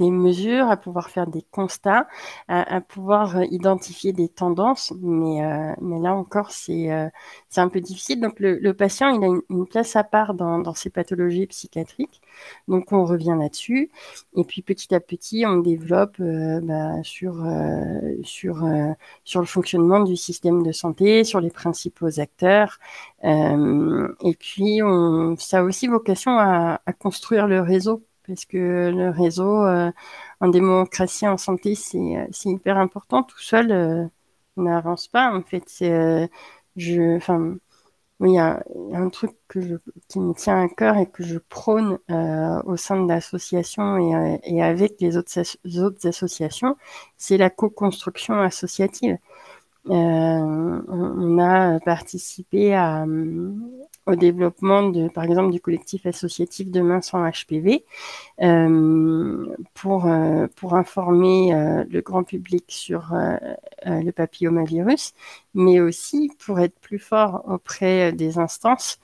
des 0.00 0.10
mesures, 0.10 0.68
à 0.70 0.76
pouvoir 0.78 1.10
faire 1.10 1.26
des 1.26 1.42
constats, 1.50 2.08
à, 2.48 2.80
pouvoir 2.80 3.36
euh, 3.36 3.44
identifier 3.50 4.12
des 4.12 4.28
tendances. 4.28 4.92
Mais, 5.00 5.44
euh, 5.44 5.74
là 6.00 6.14
encore, 6.14 6.50
c'est 6.52 6.90
euh, 6.90 7.08
c'est 7.48 7.60
un 7.60 7.68
peu 7.68 7.80
difficile. 7.80 8.20
Donc 8.20 8.40
le, 8.40 8.72
patient, 8.72 9.08
il 9.10 9.22
a 9.24 9.26
une, 9.26 9.66
place 9.66 9.96
à 9.96 10.04
part 10.04 10.34
dans, 10.34 10.58
dans 10.58 10.74
ces 10.74 10.90
pathologies 10.90 11.46
psychiatriques. 11.46 12.20
Donc 12.68 12.92
on 12.92 13.04
revient 13.04 13.36
là-dessus. 13.38 13.90
Et 14.36 14.44
puis 14.44 14.62
petit 14.62 14.94
à 14.94 15.00
petit, 15.00 15.44
on 15.46 15.58
développe 15.58 16.16
bah, 16.20 17.02
sur, 17.02 17.44
sur, 18.24 18.66
sur 19.24 19.40
le 19.40 19.46
fonctionnement 19.46 20.00
du 20.00 20.16
système 20.16 20.62
de 20.62 20.72
santé, 20.72 21.24
sur 21.24 21.40
les 21.40 21.50
principaux 21.50 22.20
acteurs. 22.20 22.78
et 23.22 24.34
puis 24.38 24.82
on, 24.82 25.36
ça 25.36 25.58
a 25.60 25.62
aussi 25.62 25.86
vocation 25.88 26.38
à 26.38 26.78
construire 26.98 27.46
le 27.46 27.60
réseau 27.60 28.02
parce 28.30 28.44
que 28.44 28.90
le 28.94 29.10
réseau 29.10 29.64
euh, 29.64 29.90
en 30.40 30.48
démocratie, 30.48 31.26
en 31.26 31.36
santé, 31.36 31.74
c'est 31.74 31.98
euh, 31.98 32.26
hyper 32.44 32.78
important. 32.78 33.24
Tout 33.24 33.40
seul, 33.40 33.72
euh, 33.72 34.06
on 34.56 34.62
n'avance 34.62 35.08
pas. 35.08 35.34
En 35.34 35.42
fait, 35.42 35.64
je, 36.76 37.16
enfin, 37.16 37.56
il 38.20 38.32
y, 38.32 38.38
a 38.38 38.62
un 38.94 39.08
truc 39.10 39.32
qui 40.08 40.20
me 40.20 40.34
tient 40.34 40.62
à 40.62 40.68
cœur 40.68 40.96
et 40.96 41.06
que 41.06 41.24
je 41.24 41.38
prône 41.38 41.98
au 42.64 42.76
sein 42.76 43.02
de 43.02 43.08
l'association 43.08 44.38
et, 44.44 44.62
avec 44.62 45.00
les 45.00 45.16
autres, 45.16 46.08
associations, 46.08 46.76
c'est 47.16 47.38
la 47.38 47.50
co-construction 47.50 48.40
associative. 48.40 49.18
on, 49.86 51.38
a 51.38 51.80
participé 51.80 52.74
à, 52.74 53.06
au 54.06 54.14
développement 54.14 54.88
de, 54.88 55.08
par 55.08 55.24
exemple, 55.24 55.52
du 55.52 55.60
collectif 55.60 56.06
associatif 56.06 56.70
Demain 56.70 57.00
sans 57.00 57.28
HPV 57.28 57.84
euh, 58.42 59.54
pour, 59.74 60.06
euh, 60.06 60.46
pour 60.56 60.74
informer 60.74 61.54
euh, 61.54 61.84
le 61.88 62.00
grand 62.00 62.24
public 62.24 62.64
sur 62.68 63.12
le 63.84 64.10
papillomavirus, 64.10 65.12
mais 65.54 65.80
aussi 65.80 66.30
pour 66.44 66.60
être 66.60 66.78
plus 66.80 66.98
fort 66.98 67.44
auprès 67.48 68.12
des 68.12 68.38
instances 68.38 68.98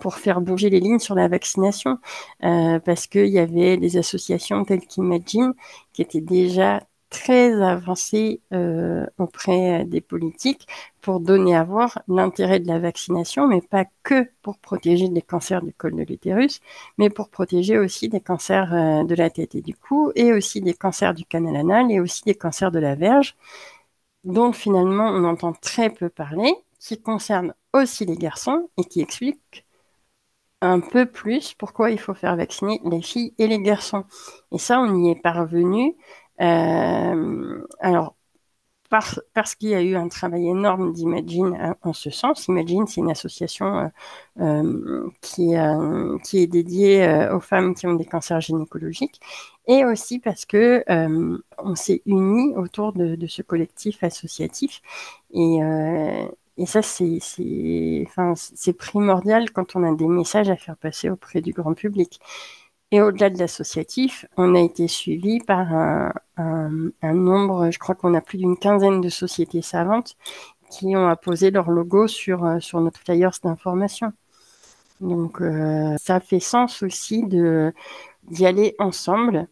pour 0.00 0.14
faire 0.16 0.40
bouger 0.40 0.70
les 0.70 0.80
lignes 0.80 0.98
sur 0.98 1.14
la 1.14 1.28
vaccination, 1.28 1.98
parce 2.40 3.06
qu'il 3.06 3.28
y 3.28 3.38
avait 3.38 3.76
des 3.76 3.96
associations 3.96 4.64
telles 4.64 4.86
qu'Imagine 4.86 5.52
qui 5.92 6.02
étaient 6.02 6.20
déjà 6.20 6.82
très 7.10 7.62
avancé 7.62 8.40
euh, 8.52 9.06
auprès 9.18 9.84
des 9.84 10.00
politiques 10.00 10.66
pour 11.00 11.20
donner 11.20 11.56
à 11.56 11.64
voir 11.64 12.02
l'intérêt 12.08 12.60
de 12.60 12.66
la 12.68 12.78
vaccination, 12.78 13.46
mais 13.48 13.60
pas 13.62 13.84
que 14.02 14.28
pour 14.42 14.58
protéger 14.58 15.08
des 15.08 15.22
cancers 15.22 15.62
du 15.62 15.72
col 15.72 15.96
de 15.96 16.02
l'utérus, 16.02 16.60
mais 16.98 17.10
pour 17.10 17.28
protéger 17.30 17.78
aussi 17.78 18.08
des 18.08 18.20
cancers 18.20 18.72
euh, 18.74 19.04
de 19.04 19.14
la 19.14 19.30
tête 19.30 19.54
et 19.54 19.62
du 19.62 19.74
cou, 19.74 20.12
et 20.14 20.32
aussi 20.32 20.60
des 20.60 20.74
cancers 20.74 21.14
du 21.14 21.24
canal 21.24 21.56
anal, 21.56 21.90
et 21.90 22.00
aussi 22.00 22.22
des 22.24 22.34
cancers 22.34 22.70
de 22.70 22.78
la 22.78 22.94
verge, 22.94 23.36
dont 24.24 24.52
finalement 24.52 25.08
on 25.08 25.24
entend 25.24 25.52
très 25.52 25.90
peu 25.90 26.08
parler, 26.08 26.54
qui 26.78 27.00
concernent 27.00 27.54
aussi 27.72 28.04
les 28.06 28.16
garçons 28.16 28.68
et 28.76 28.84
qui 28.84 29.00
expliquent 29.00 29.64
un 30.60 30.80
peu 30.80 31.06
plus 31.06 31.54
pourquoi 31.54 31.90
il 31.90 31.98
faut 32.00 32.14
faire 32.14 32.36
vacciner 32.36 32.80
les 32.84 33.02
filles 33.02 33.34
et 33.38 33.46
les 33.46 33.60
garçons. 33.60 34.04
Et 34.52 34.58
ça, 34.58 34.80
on 34.80 35.04
y 35.04 35.10
est 35.10 35.20
parvenu 35.22 35.96
euh, 36.40 37.66
alors, 37.80 38.16
parce 38.90 39.54
qu'il 39.54 39.68
y 39.70 39.74
a 39.74 39.82
eu 39.82 39.96
un 39.96 40.08
travail 40.08 40.48
énorme 40.48 40.92
d'Imagine 40.92 41.56
hein, 41.60 41.76
en 41.82 41.92
ce 41.92 42.10
sens. 42.10 42.48
Imagine, 42.48 42.86
c'est 42.86 43.02
une 43.02 43.10
association 43.10 43.90
euh, 44.40 44.42
euh, 44.42 45.10
qui, 45.20 45.52
qui 46.24 46.38
est 46.38 46.46
dédiée 46.46 47.28
aux 47.32 47.40
femmes 47.40 47.74
qui 47.74 47.86
ont 47.86 47.94
des 47.94 48.06
cancers 48.06 48.40
gynécologiques, 48.40 49.20
et 49.66 49.84
aussi 49.84 50.18
parce 50.20 50.46
que 50.46 50.84
on 51.58 51.74
s'est 51.74 52.02
unis 52.06 52.54
autour 52.56 52.94
de, 52.94 53.26
ce 53.26 53.42
collectif 53.42 54.02
associatif. 54.02 54.80
Et, 55.34 55.58
et 56.56 56.66
ça, 56.66 56.82
c'est 56.82 57.18
enfin, 58.06 58.34
primordial 58.78 59.50
quand 59.52 59.76
on 59.76 59.84
a 59.84 59.94
des 59.94 60.08
messages 60.08 60.50
à 60.50 60.56
faire 60.56 60.76
passer 60.76 61.10
auprès 61.10 61.40
du 61.42 61.52
grand 61.52 61.74
public. 61.74 62.20
Et 62.90 63.02
au-delà 63.02 63.28
de 63.28 63.38
l'associatif, 63.38 64.24
on 64.36 64.54
a 64.54 64.60
été 64.60 64.88
suivi 64.88 65.40
par 65.40 65.72
un, 65.72 66.12
nombre, 67.02 67.70
je 67.70 67.78
crois 67.78 67.94
qu'on 67.94 68.14
a 68.14 68.20
plus 68.20 68.38
d'une 68.38 68.56
quinzaine 68.56 69.00
de 69.00 69.08
sociétés 69.10 69.60
savantes 69.60 70.16
qui 70.70 70.96
ont 70.96 71.08
apposé 71.08 71.50
leur 71.50 71.70
logo 71.70 72.06
sur, 72.06 72.44
euh, 72.44 72.60
sur 72.60 72.80
notre 72.80 73.00
flyers 73.00 73.32
d'information. 73.42 74.12
Donc 75.00 75.40
euh, 75.40 75.96
ça 75.98 76.20
fait 76.20 76.40
sens 76.40 76.82
aussi 76.82 77.24
d'y 77.24 78.46
aller 78.46 78.74
ensemble 78.78 79.46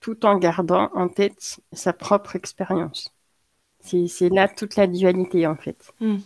tout 0.00 0.24
en 0.24 0.36
gardant 0.36 0.90
en 0.94 1.08
tête 1.08 1.60
sa 1.72 1.92
propre 1.92 2.36
expérience. 2.36 3.12
C'est 3.80 4.28
là 4.28 4.46
toute 4.46 4.76
la 4.76 4.86
dualité 4.86 5.46
en 5.46 5.56
fait. 5.56 5.92
Hmm. 6.00 6.18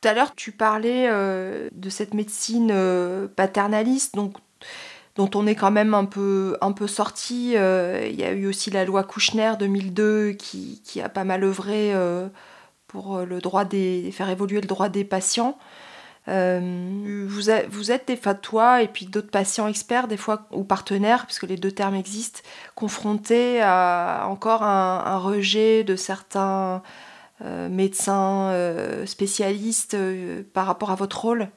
Tout 0.00 0.08
à 0.08 0.12
l'heure, 0.12 0.34
tu 0.34 0.52
parlais 0.52 1.08
euh, 1.08 1.70
de 1.72 1.88
cette 1.88 2.12
médecine 2.12 3.28
paternaliste, 3.36 4.14
donc 4.14 4.36
dont 5.16 5.30
on 5.34 5.46
est 5.46 5.54
quand 5.54 5.70
même 5.70 5.94
un 5.94 6.04
peu, 6.04 6.56
un 6.60 6.72
peu 6.72 6.86
sorti. 6.86 7.54
Euh, 7.56 8.06
il 8.10 8.18
y 8.18 8.24
a 8.24 8.32
eu 8.32 8.46
aussi 8.46 8.70
la 8.70 8.84
loi 8.84 9.04
Kouchner 9.04 9.52
2002 9.58 10.32
qui, 10.32 10.82
qui 10.84 11.00
a 11.00 11.08
pas 11.08 11.24
mal 11.24 11.44
œuvré 11.44 11.94
euh, 11.94 12.28
pour 12.88 13.20
le 13.20 13.40
droit 13.40 13.64
des, 13.64 14.10
faire 14.12 14.28
évoluer 14.28 14.60
le 14.60 14.66
droit 14.66 14.88
des 14.88 15.04
patients. 15.04 15.56
Euh, 16.26 16.58
vous, 17.28 17.50
vous, 17.68 17.90
êtes 17.90 18.08
des 18.08 18.16
fatwas 18.16 18.82
et 18.82 18.88
puis 18.88 19.06
d'autres 19.06 19.30
patients 19.30 19.68
experts, 19.68 20.08
des 20.08 20.16
fois, 20.16 20.48
ou 20.52 20.64
partenaires, 20.64 21.26
puisque 21.26 21.44
les 21.44 21.56
deux 21.56 21.72
termes 21.72 21.94
existent, 21.94 22.40
confrontés 22.74 23.60
à 23.62 24.26
encore 24.28 24.62
un, 24.62 25.18
rejet 25.18 25.84
de 25.84 25.96
certains 25.96 26.82
médecins 27.68 28.54
spécialistes 29.04 29.96
par 30.54 30.66
rapport 30.66 30.90
à 30.90 30.94
votre 30.94 31.20
rôle? 31.20 31.48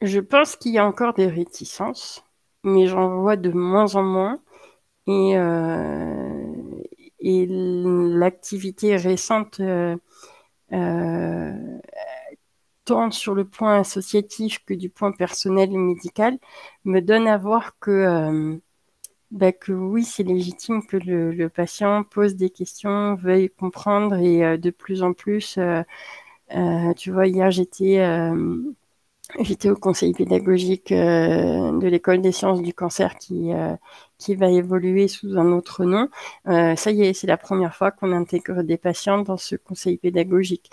Je 0.00 0.20
pense 0.20 0.56
qu'il 0.56 0.72
y 0.72 0.78
a 0.78 0.86
encore 0.86 1.14
des 1.14 1.26
réticences, 1.26 2.24
mais 2.64 2.86
j'en 2.86 3.20
vois 3.20 3.36
de 3.36 3.50
moins 3.50 3.94
en 3.96 4.02
moins. 4.02 4.40
Et, 5.06 5.36
euh, 5.38 6.54
l'activité 7.20 8.96
récente 8.96 9.60
tant 12.88 13.10
sur 13.10 13.34
le 13.34 13.44
point 13.44 13.80
associatif 13.80 14.64
que 14.64 14.74
du 14.74 14.88
point 14.90 15.12
personnel 15.12 15.70
et 15.72 15.76
médical, 15.76 16.38
me 16.84 17.00
donne 17.00 17.26
à 17.28 17.36
voir 17.38 17.78
que, 17.80 17.90
euh, 17.90 18.56
bah, 19.30 19.52
que 19.52 19.72
oui, 19.72 20.04
c'est 20.04 20.24
légitime 20.24 20.86
que 20.86 20.98
le, 20.98 21.48
patient 21.50 22.04
pose 22.04 22.36
des 22.36 22.50
questions, 22.50 23.14
veuille 23.16 23.50
comprendre 23.50 24.16
et 24.16 24.44
euh, 24.44 24.56
de 24.58 24.70
plus 24.70 25.02
en 25.02 25.12
plus, 25.14 25.58
euh, 25.58 25.82
tu 26.96 27.12
vois, 27.12 27.26
hier 27.26 27.50
j'étais 27.50 27.98
J'étais 29.40 29.68
au 29.70 29.76
conseil 29.76 30.12
pédagogique 30.14 30.90
de 30.90 31.86
l'école 31.86 32.22
des 32.22 32.32
sciences 32.32 32.62
du 32.62 32.72
cancer 32.72 33.14
qui, 33.16 33.50
qui 34.16 34.34
va 34.34 34.50
évoluer 34.50 35.06
sous 35.06 35.36
un 35.38 35.52
autre 35.52 35.84
nom. 35.84 36.08
ça 36.46 36.90
y 36.90 37.02
est, 37.02 37.12
c'est 37.12 37.26
la 37.26 37.36
première 37.36 37.74
fois 37.74 37.90
qu'on 37.90 38.12
intègre 38.12 38.62
des 38.62 38.78
patients 38.78 39.18
dans 39.20 39.36
ce 39.36 39.56
conseil 39.56 39.98
pédagogique. 39.98 40.70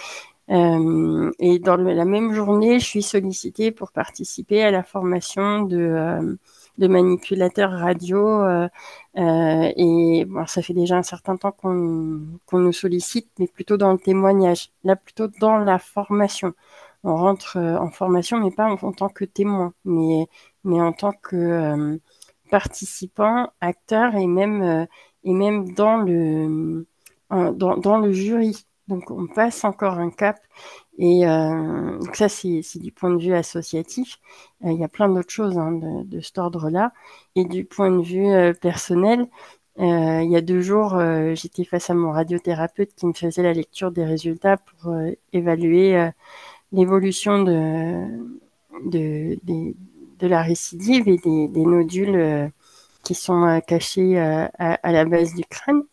Euh, 0.51 1.31
et 1.39 1.59
dans 1.59 1.75
la 1.77 2.05
même 2.05 2.33
journée, 2.33 2.79
je 2.79 2.85
suis 2.85 3.01
sollicitée 3.03 3.71
pour 3.71 3.91
participer 3.91 4.63
à 4.63 4.71
la 4.71 4.83
formation 4.83 5.63
de, 5.63 5.77
euh, 5.77 6.87
manipulateurs 6.87 7.71
radio. 7.71 8.43
Euh, 8.43 8.67
euh, 9.17 9.71
et 9.75 10.25
bon, 10.25 10.45
ça 10.45 10.61
fait 10.61 10.73
déjà 10.73 10.97
un 10.97 11.03
certain 11.03 11.37
temps 11.37 11.51
qu'on 11.51 11.79
nous 12.59 12.73
sollicite, 12.73 13.29
mais 13.39 13.47
plutôt 13.47 13.77
dans 13.77 13.91
le 13.93 13.97
témoignage, 13.99 14.71
là 14.83 14.95
plutôt 14.95 15.27
dans 15.39 15.57
la 15.57 15.79
formation. 15.79 16.53
On 17.05 17.15
rentre 17.15 17.57
euh, 17.57 17.77
en 17.77 17.89
formation, 17.91 18.39
mais 18.39 18.51
pas 18.51 18.65
en, 18.65 18.91
tant 18.91 19.09
que 19.09 19.25
témoin, 19.25 19.73
mais, 19.85 20.27
en 20.65 20.91
tant 20.91 21.13
que 21.13 21.99
participant, 22.51 23.49
acteur 23.61 24.15
et 24.15 24.27
même, 24.27 24.87
même 25.23 25.73
dans, 25.73 25.97
le, 25.97 26.85
jury. 28.11 28.65
Donc 28.87 29.11
on 29.11 29.27
passe 29.27 29.63
encore 29.63 29.99
un 29.99 30.09
cap. 30.11 30.37
Et 30.97 31.27
euh, 31.27 31.99
ça, 32.13 32.29
c'est 32.29 32.79
du 32.79 32.91
point 32.91 33.11
de 33.11 33.21
vue 33.21 33.33
associatif. 33.33 34.17
Euh, 34.63 34.71
il 34.71 34.79
y 34.79 34.83
a 34.83 34.87
plein 34.87 35.09
d'autres 35.09 35.31
choses 35.31 35.57
hein, 35.57 35.71
de, 35.73 36.21
cet 36.21 36.37
ordre-là. 36.37 36.93
Et 37.35 37.45
du 37.45 37.65
point 37.65 37.91
de 37.91 38.01
vue 38.01 38.27
euh, 38.27 38.53
personnel, 38.53 39.27
euh, 39.79 40.21
il 40.23 40.31
y 40.31 40.37
a 40.37 40.41
deux 40.41 40.61
jours, 40.61 40.97
j'étais 41.33 41.65
face 41.65 41.89
à 41.89 41.93
mon 41.93 42.11
radiothérapeute 42.11 42.95
qui 42.95 43.05
me 43.05 43.13
faisait 43.13 43.43
la 43.43 43.53
lecture 43.53 43.91
des 43.91 44.05
résultats 44.05 44.57
pour 44.57 44.93
évaluer 45.33 46.11
l'évolution 46.75 47.43
de, 47.43 48.07
de, 48.85 50.27
la 50.27 50.41
récidive 50.41 51.07
et 51.07 51.17
des, 51.17 51.65
nodules 51.65 52.51
qui 53.03 53.15
sont 53.15 53.61
cachés 53.67 54.19
à, 54.19 54.45
à 54.57 54.91
la 54.91 55.05
base 55.05 55.33
du 55.33 55.43
crâne. 55.45 55.83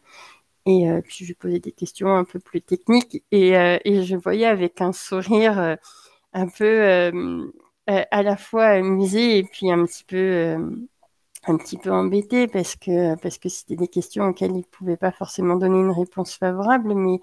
Et 0.66 0.88
euh, 0.88 1.00
puis 1.02 1.24
je 1.24 1.34
posais 1.34 1.58
des 1.58 1.72
questions 1.72 2.14
un 2.14 2.24
peu 2.24 2.38
plus 2.38 2.62
techniques 2.62 3.24
et, 3.32 3.56
euh, 3.56 3.78
et 3.84 4.04
je 4.04 4.16
voyais 4.16 4.46
avec 4.46 4.80
un 4.80 4.92
sourire 4.92 5.58
euh, 5.58 5.76
un 6.34 6.48
peu 6.48 7.12
à 7.86 8.22
la 8.22 8.36
fois 8.36 8.66
amusé 8.66 9.38
et 9.38 9.42
puis 9.44 9.70
un 9.72 9.84
petit 9.84 10.04
peu 10.04 10.56
un 11.46 11.56
petit 11.56 11.76
peu 11.78 11.90
embêté 11.90 12.46
parce 12.46 12.76
que 12.76 13.16
parce 13.16 13.38
que 13.38 13.48
c'était 13.48 13.76
des 13.76 13.88
questions 13.88 14.26
auxquelles 14.28 14.56
il 14.56 14.64
pouvait 14.64 14.96
pas 14.96 15.12
forcément 15.12 15.56
donner 15.56 15.80
une 15.80 15.90
réponse 15.90 16.36
favorable, 16.36 16.94
mais 16.94 17.20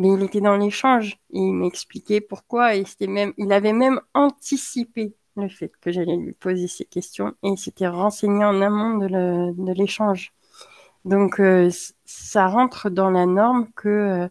mais 0.00 0.08
il 0.14 0.22
était 0.22 0.40
dans 0.40 0.56
l'échange 0.56 1.18
et 1.30 1.38
il 1.40 1.52
m'expliquait 1.52 2.22
pourquoi 2.22 2.74
il 2.74 3.52
avait 3.52 3.74
même 3.74 4.00
anticipé 4.14 5.14
le 5.36 5.48
fait 5.50 5.72
que 5.80 5.92
j'allais 5.92 6.16
lui 6.16 6.32
poser 6.32 6.68
ces 6.68 6.86
questions 6.86 7.34
et 7.42 7.50
il 7.50 7.58
s'était 7.58 7.86
renseigné 7.86 8.42
en 8.44 8.62
amont 8.62 8.96
de 8.98 9.72
l'échange. 9.74 10.32
Donc, 11.04 11.38
euh, 11.40 11.70
ça 12.06 12.46
rentre 12.48 12.88
dans 12.90 13.10
la 13.10 13.26
norme 13.26 13.70
que 13.76 13.88
euh, 13.88 14.28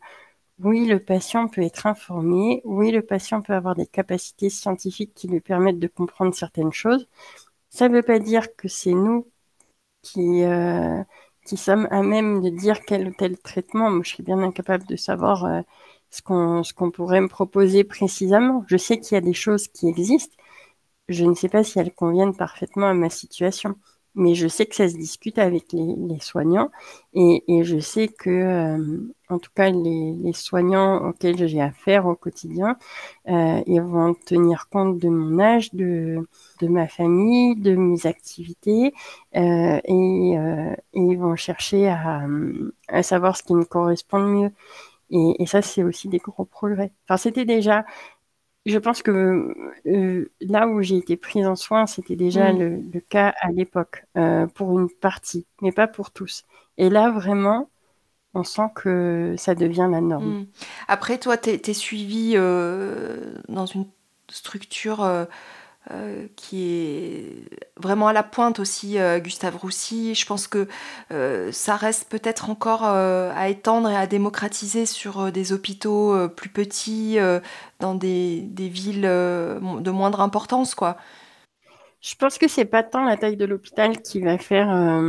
oui, 0.60 0.86
le 0.88 1.00
patient 1.00 1.48
peut 1.48 1.62
être 1.64 1.86
informé, 1.88 2.62
oui, 2.66 2.92
le 2.92 3.04
patient 3.04 3.42
peut 3.42 3.54
avoir 3.54 3.76
des 3.76 3.88
capacités 3.88 4.50
scientifiques 4.50 5.14
qui 5.16 5.28
lui 5.28 5.42
permettent 5.42 5.80
de 5.80 5.88
comprendre 5.88 6.34
certaines 6.36 6.74
choses. 6.74 7.08
Ça 7.70 7.90
ne 7.90 7.96
veut 7.96 8.04
pas 8.04 8.20
dire 8.20 8.56
que 8.56 8.68
c'est 8.68 8.94
nous 8.94 9.28
qui, 10.02 10.44
euh, 10.44 11.04
qui 11.50 11.58
sommes 11.58 11.88
à 11.92 12.02
même 12.04 12.42
de 12.42 12.50
dire 12.50 12.82
quel 12.86 13.08
ou 13.10 13.14
tel 13.14 13.38
traitement. 13.40 13.90
Moi, 13.92 14.02
je 14.06 14.12
serais 14.12 14.24
bien 14.24 14.40
incapable 14.40 14.86
de 14.86 14.96
savoir 14.96 15.48
ce 16.12 16.22
qu'on 16.22 16.64
ce 16.64 16.74
qu'on 16.74 16.92
pourrait 16.92 17.22
me 17.22 17.28
proposer 17.30 17.84
précisément. 17.84 18.64
Je 18.68 18.78
sais 18.78 19.00
qu'il 19.00 19.16
y 19.16 19.18
a 19.18 19.22
des 19.22 19.34
choses 19.34 19.68
qui 19.68 19.88
existent. 19.88 20.36
Je 21.10 21.26
ne 21.26 21.36
sais 21.36 21.50
pas 21.50 21.64
si 21.64 21.80
elles 21.80 21.94
conviennent 21.94 22.36
parfaitement 22.36 22.88
à 22.90 22.94
ma 22.94 23.10
situation 23.10 23.76
mais 24.20 24.36
je 24.36 24.48
sais 24.48 24.66
que 24.66 24.76
ça 24.76 24.90
se 24.90 24.98
discute 24.98 25.40
avec 25.40 25.72
les, 25.72 26.20
soignants 26.20 26.70
et, 27.14 27.42
je 27.64 27.80
sais 27.80 28.10
que, 28.10 28.30
euh, 28.30 28.98
en 29.30 29.40
tout 29.40 29.50
cas, 29.56 29.70
les, 29.70 30.34
soignants 30.34 31.08
auxquels 31.08 31.48
j'ai 31.48 31.62
affaire 31.62 32.06
au 32.06 32.16
quotidien, 32.16 32.78
euh, 33.30 33.62
ils 33.66 33.82
vont 33.82 34.14
tenir 34.14 34.68
compte 34.70 35.00
de 35.00 35.10
mon 35.10 35.40
âge, 35.40 35.74
de, 35.74 36.28
ma 36.62 36.88
famille, 36.88 37.56
de 37.56 37.76
mes 37.76 38.06
activités 38.06 38.94
euh, 39.36 39.80
et, 39.86 40.36
ils 40.94 41.18
vont 41.18 41.36
chercher 41.36 41.88
à, 41.88 42.24
à, 42.90 43.04
savoir 43.04 43.38
ce 43.38 43.44
qui 43.44 43.56
me 43.56 43.64
correspond 43.66 44.20
le 44.20 44.28
mieux. 44.28 44.52
Et, 45.12 45.42
et 45.44 45.46
ça, 45.48 45.62
c'est 45.62 45.84
aussi 45.84 46.08
des 46.10 46.20
gros 46.20 46.46
progrès. 46.46 46.92
Enfin, 47.06 47.18
c'était 47.18 47.46
déjà 47.46 47.86
je 48.70 48.78
pense 48.78 49.02
que 49.02 49.54
euh, 49.86 50.32
là 50.42 50.68
où 50.68 50.82
j'ai 50.82 50.98
été 50.98 51.18
prise 51.18 51.46
en 51.46 51.56
soin, 51.56 51.86
c'était 51.86 52.16
déjà 52.16 52.54
mm. 52.54 52.92
le, 52.94 53.00
cas 53.00 53.34
à 53.42 53.52
l'époque, 53.52 54.06
euh, 54.18 54.48
pour 54.48 54.80
une 54.80 54.90
partie, 54.90 55.46
mais 55.62 55.72
pas 55.72 55.88
pour 55.88 56.12
tous. 56.12 56.46
Et 56.78 56.90
là, 56.90 57.10
vraiment, 57.10 57.70
on 58.34 58.44
sent 58.44 58.70
que 58.76 59.36
ça 59.38 59.56
devient 59.56 59.88
la 59.92 60.02
norme. 60.02 60.42
Mm. 60.42 60.48
Après, 60.88 61.18
toi, 61.18 61.38
tu 61.38 61.50
es, 61.50 61.74
suivi 61.74 62.34
euh, 62.36 63.36
dans 63.48 63.66
une 63.66 63.88
structure 64.30 65.28
euh, 65.92 66.28
qui 66.36 66.70
est 66.72 67.58
vraiment 67.78 68.08
à 68.08 68.14
la 68.14 68.22
pointe 68.22 68.60
aussi, 68.60 69.00
euh, 69.00 69.20
Gustave 69.20 69.56
Roussy. 69.56 70.14
Je 70.14 70.26
pense 70.26 70.48
que 70.48 70.68
euh, 71.12 71.52
ça 71.52 71.78
reste 71.78 72.10
peut-être 72.10 72.50
encore 72.50 72.84
à 72.84 73.50
étendre 73.50 73.90
et 73.90 73.96
à 73.96 74.06
démocratiser 74.06 74.86
sur 74.86 75.32
des 75.32 75.54
hôpitaux 75.54 76.30
plus 76.30 76.50
petits, 76.50 77.18
dans 77.80 77.96
des, 77.96 78.42
des, 78.42 78.68
villes 78.68 79.02
de 79.02 79.92
moindre 79.92 80.22
importance, 80.22 80.76
quoi. 80.76 80.98
Je 82.02 82.16
pense 82.16 82.38
que 82.38 82.48
c'est 82.48 82.66
pas 82.66 82.84
tant 82.84 83.04
la 83.04 83.18
taille 83.18 83.36
de 83.36 83.46
l'hôpital 83.46 84.02
qui 84.02 84.22
va 84.22 84.38
faire 84.38 85.02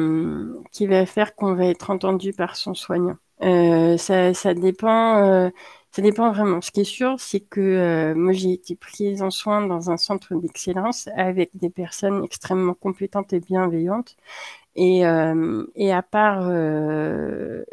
qui 0.73 0.87
va 0.87 1.07
faire 1.07 1.35
qu'on 1.35 1.55
va 1.55 1.67
être 1.67 1.91
entendu 1.91 2.33
par 2.33 2.57
son 2.57 2.75
soignant. 2.75 3.17
ça, 3.41 4.35
ça 4.35 4.55
dépend 4.55 5.51
ça 5.93 6.03
dépend 6.03 6.31
vraiment. 6.33 6.61
Ce 6.61 6.71
qui 6.71 6.81
est 6.83 6.85
sûr, 6.85 7.17
c'est 7.19 7.41
que 7.41 7.61
euh, 7.61 8.15
moi, 8.15 8.33
j'ai 8.33 8.53
été 8.53 8.77
prise 8.77 9.23
en 9.23 9.31
soin 9.31 9.67
dans 9.67 9.91
un 9.91 9.97
centre 9.97 10.35
d'excellence 10.37 11.09
avec 11.17 11.51
des 11.55 11.71
personnes 11.71 12.23
extrêmement 12.25 12.75
compétentes 12.75 13.33
et 13.33 13.41
bienveillantes. 13.41 14.17
Et, 14.77 15.07
euh, 15.07 15.67
et 15.77 15.93
à 15.93 16.03
part, 16.03 16.49
euh, 16.49 17.65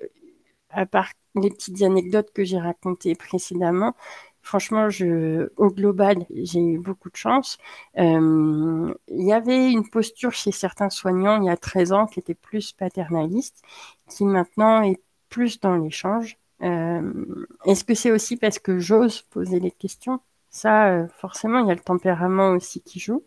à 0.69 0.85
part 0.85 1.11
les 1.35 1.49
petites 1.51 1.81
anecdotes 1.83 2.31
que 2.33 2.43
j'ai 2.43 2.59
racontées 2.59 3.15
précédemment, 3.15 3.95
franchement, 4.41 4.89
je, 4.89 5.51
au 5.57 5.69
global, 5.71 6.25
j'ai 6.31 6.61
eu 6.61 6.79
beaucoup 6.79 7.09
de 7.11 7.15
chance. 7.17 7.57
Il 7.95 8.93
y 9.27 9.33
avait 9.33 9.71
une 9.71 9.89
posture 9.89 10.33
chez 10.33 10.51
certains 10.51 10.89
soignants 10.89 11.41
il 11.41 11.45
y 11.45 11.49
a 11.49 11.57
13 11.57 11.91
ans 11.93 12.05
qui 12.07 12.19
était 12.19 12.33
plus 12.35 12.71
paternaliste, 12.73 13.61
qui 14.09 14.25
maintenant 14.25 14.81
est 14.81 15.01
plus 15.29 15.59
dans 15.59 15.75
l'échange. 15.75 16.37
Euh, 16.63 17.45
est-ce 17.65 17.83
que 17.83 17.93
c'est 17.93 18.11
aussi 18.11 18.37
parce 18.37 18.59
que 18.59 18.79
j'ose 18.79 19.21
poser 19.23 19.59
les 19.59 19.71
questions? 19.71 20.19
Ça, 20.49 20.89
euh, 20.89 21.07
forcément, 21.07 21.59
il 21.59 21.67
y 21.67 21.71
a 21.71 21.75
le 21.75 21.81
tempérament 21.81 22.51
aussi 22.51 22.81
qui 22.81 22.99
joue. 22.99 23.23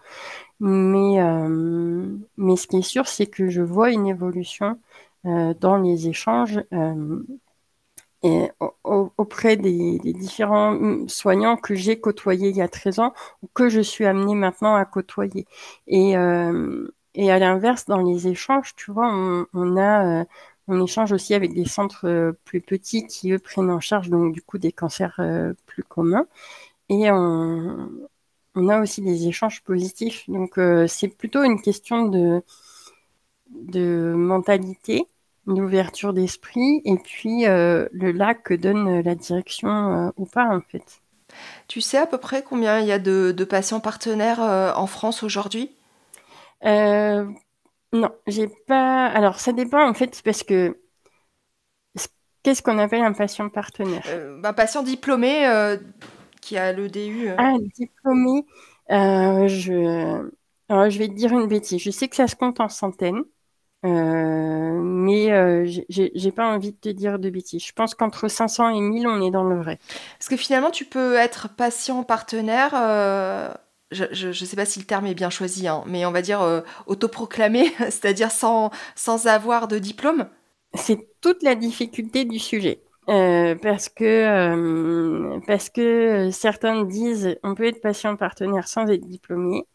Mais, 0.60 1.22
euh, 1.22 2.16
mais 2.36 2.56
ce 2.56 2.66
qui 2.66 2.78
est 2.78 2.82
sûr, 2.82 3.08
c'est 3.08 3.26
que 3.26 3.48
je 3.48 3.62
vois 3.62 3.90
une 3.92 4.06
évolution 4.06 4.78
dans 5.24 5.76
les 5.76 6.08
échanges 6.08 6.60
et 8.22 8.50
auprès 8.84 9.56
des, 9.56 9.98
différents 9.98 11.06
soignants 11.08 11.56
que 11.56 11.74
j'ai 11.74 12.00
côtoyés 12.00 12.50
il 12.50 12.56
y 12.56 12.62
a 12.62 12.68
13 12.68 12.98
ans 13.00 13.14
ou 13.42 13.48
que 13.54 13.68
je 13.68 13.80
suis 13.80 14.04
amenée 14.06 14.34
maintenant 14.34 14.74
à 14.76 14.84
côtoyer. 14.84 15.46
Et, 15.86 16.12
et 17.14 17.30
à 17.30 17.38
l'inverse, 17.38 17.86
dans 17.86 17.98
les 17.98 18.28
échanges, 18.28 18.74
tu 18.76 18.92
vois, 18.92 19.10
on 19.52 19.76
a, 19.78 20.24
on 20.68 20.84
échange 20.84 21.12
aussi 21.12 21.34
avec 21.34 21.52
des 21.54 21.66
centres 21.66 22.06
euh, 22.06 22.32
plus 22.44 22.60
petits 22.60 23.06
qui, 23.06 23.32
eux, 23.32 23.38
prennent 23.38 23.70
en 23.70 23.80
charge 23.80 24.08
donc 24.08 24.32
du 24.32 24.42
coup 24.42 24.58
des 24.58 24.72
cancers 24.72 25.16
euh, 25.18 25.52
plus 25.66 25.82
communs. 25.82 26.26
Et 26.88 27.10
on, 27.10 27.88
a 28.68 28.80
aussi 28.80 29.00
des 29.02 29.28
échanges 29.28 29.62
positifs. 29.62 30.28
Donc 30.28 30.58
euh, 30.58 30.86
c'est 30.86 31.08
plutôt 31.08 31.42
une 31.42 31.60
question 31.60 32.06
de, 32.08 32.42
de 33.50 34.12
mentalité, 34.16 35.06
d'ouverture 35.46 36.12
d'esprit, 36.12 36.82
et 36.84 36.96
puis 36.96 37.44
le 37.46 38.12
lac 38.12 38.42
que 38.42 38.54
donne 38.54 39.00
la 39.00 39.14
direction 39.14 40.12
ou 40.16 40.26
pas 40.26 40.46
en 40.54 40.60
fait. 40.60 41.00
Tu 41.68 41.80
sais 41.80 41.98
à 41.98 42.06
peu 42.06 42.18
près 42.18 42.42
combien 42.42 42.80
il 42.80 42.86
y 42.86 42.92
a 42.92 42.98
de, 42.98 43.32
de 43.36 43.44
patients 43.44 43.80
partenaires 43.80 44.40
en 44.40 44.86
France 44.86 45.22
aujourd'hui? 45.22 45.70
Non, 47.92 48.10
j'ai 48.26 48.48
pas. 48.66 49.06
Alors, 49.06 49.40
ça 49.40 49.52
dépend 49.52 49.88
en 49.88 49.94
fait, 49.94 50.22
parce 50.24 50.42
que 50.42 50.76
Qu'est-ce 52.42 52.62
qu'on 52.62 52.78
appelle 52.78 53.02
un 53.02 53.12
patient 53.12 53.50
partenaire? 53.50 54.02
Un 54.44 54.52
patient 54.54 54.82
diplômé 54.82 55.46
qui 56.40 56.56
a 56.56 56.72
le 56.72 56.88
DU. 56.88 57.28
Ah, 57.36 57.52
diplômé, 57.76 58.44
je... 58.88 60.30
je 60.70 60.98
vais 60.98 61.08
te 61.08 61.14
dire 61.14 61.32
une 61.32 61.48
bêtise. 61.48 61.82
Je 61.82 61.90
sais 61.90 62.08
que 62.08 62.16
ça 62.16 62.28
se 62.28 62.36
compte 62.36 62.60
en 62.60 62.68
centaines. 62.68 63.22
Euh, 63.86 64.80
mais 64.82 65.32
euh, 65.32 65.64
j'ai 65.88 66.32
pas 66.32 66.46
envie 66.52 66.72
de 66.72 66.76
te 66.76 66.88
dire 66.90 67.18
de 67.18 67.30
bêtises. 67.30 67.64
Je 67.64 67.72
pense 67.72 67.94
qu'entre 67.94 68.28
500 68.28 68.70
et 68.70 68.80
1000, 68.80 69.06
on 69.06 69.22
est 69.22 69.30
dans 69.30 69.44
le 69.44 69.56
vrai. 69.56 69.78
Parce 70.18 70.28
que 70.28 70.36
finalement, 70.36 70.70
tu 70.70 70.84
peux 70.84 71.14
être 71.16 71.48
patient 71.48 72.02
partenaire. 72.04 72.74
Euh, 73.92 74.08
je 74.12 74.28
ne 74.28 74.32
sais 74.32 74.56
pas 74.56 74.64
si 74.64 74.78
le 74.78 74.86
terme 74.86 75.06
est 75.06 75.14
bien 75.14 75.30
choisi, 75.30 75.66
hein, 75.68 75.82
mais 75.86 76.06
on 76.06 76.12
va 76.12 76.22
dire 76.22 76.62
autoproclamé, 76.86 77.70
c'est-à-dire 77.78 78.30
sans, 78.30 78.70
sans 78.94 79.26
avoir 79.26 79.68
de 79.68 79.78
diplôme. 79.78 80.28
C'est 80.74 81.08
toute 81.20 81.42
la 81.42 81.54
difficulté 81.54 82.24
du 82.24 82.38
sujet. 82.38 82.82
parce 83.06 83.88
que, 83.88 85.40
parce 85.46 85.70
que 85.70 86.30
certains 86.30 86.84
disent 86.84 87.36
on 87.42 87.54
peut 87.54 87.66
être 87.66 87.80
patient 87.80 88.16
partenaire 88.16 88.68
sans 88.68 88.86
être 88.88 89.06
diplômé. 89.06 89.66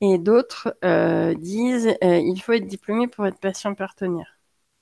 Et 0.00 0.18
d'autres 0.18 0.76
euh, 0.84 1.34
disent 1.34 1.88
euh, 2.02 2.18
il 2.18 2.40
faut 2.42 2.52
être 2.52 2.66
diplômé 2.66 3.06
pour 3.08 3.26
être 3.26 3.38
patient 3.38 3.74
partenaire. 3.74 4.38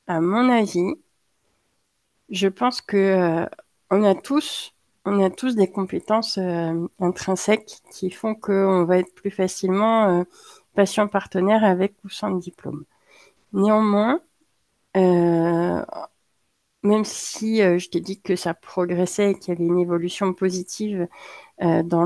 À 0.06 0.20
mon 0.20 0.50
avis, 0.50 0.94
je 2.30 2.48
pense 2.48 2.80
que 2.80 2.96
euh, 2.96 3.46
on 3.90 4.02
a 4.04 4.14
tous 4.14 4.74
on 5.08 5.24
a 5.24 5.30
tous 5.30 5.54
des 5.56 5.70
compétences 5.70 6.38
intrinsèques 7.00 7.78
qui 7.92 8.10
font 8.10 8.34
qu'on 8.34 8.84
va 8.84 8.98
être 8.98 9.14
plus 9.14 9.30
facilement 9.30 10.24
patient 10.74 11.08
partenaire 11.08 11.64
avec 11.64 11.94
ou 12.04 12.08
sans 12.08 12.30
diplôme. 12.32 12.84
Néanmoins, 13.52 14.20
même 16.82 17.04
si 17.04 17.58
je 17.58 17.88
t'ai 17.88 18.00
dit 18.00 18.20
que 18.20 18.36
ça 18.36 18.54
progressait 18.54 19.32
et 19.32 19.38
qu'il 19.38 19.54
y 19.54 19.56
avait 19.56 19.66
une 19.66 19.78
évolution 19.78 20.32
positive 20.34 21.08
dans 21.60 22.04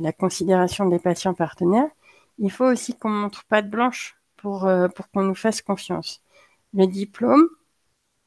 la 0.00 0.12
considération 0.12 0.86
des 0.88 0.98
patients 0.98 1.34
partenaires, 1.34 1.90
il 2.38 2.50
faut 2.50 2.64
aussi 2.66 2.94
qu'on 2.96 3.10
montre 3.10 3.44
pas 3.44 3.62
de 3.62 3.68
blanche 3.68 4.16
pour, 4.36 4.66
euh, 4.66 4.88
pour 4.88 5.10
qu'on 5.10 5.22
nous 5.22 5.34
fasse 5.34 5.62
confiance. 5.62 6.22
Le 6.74 6.86
diplôme, 6.86 7.48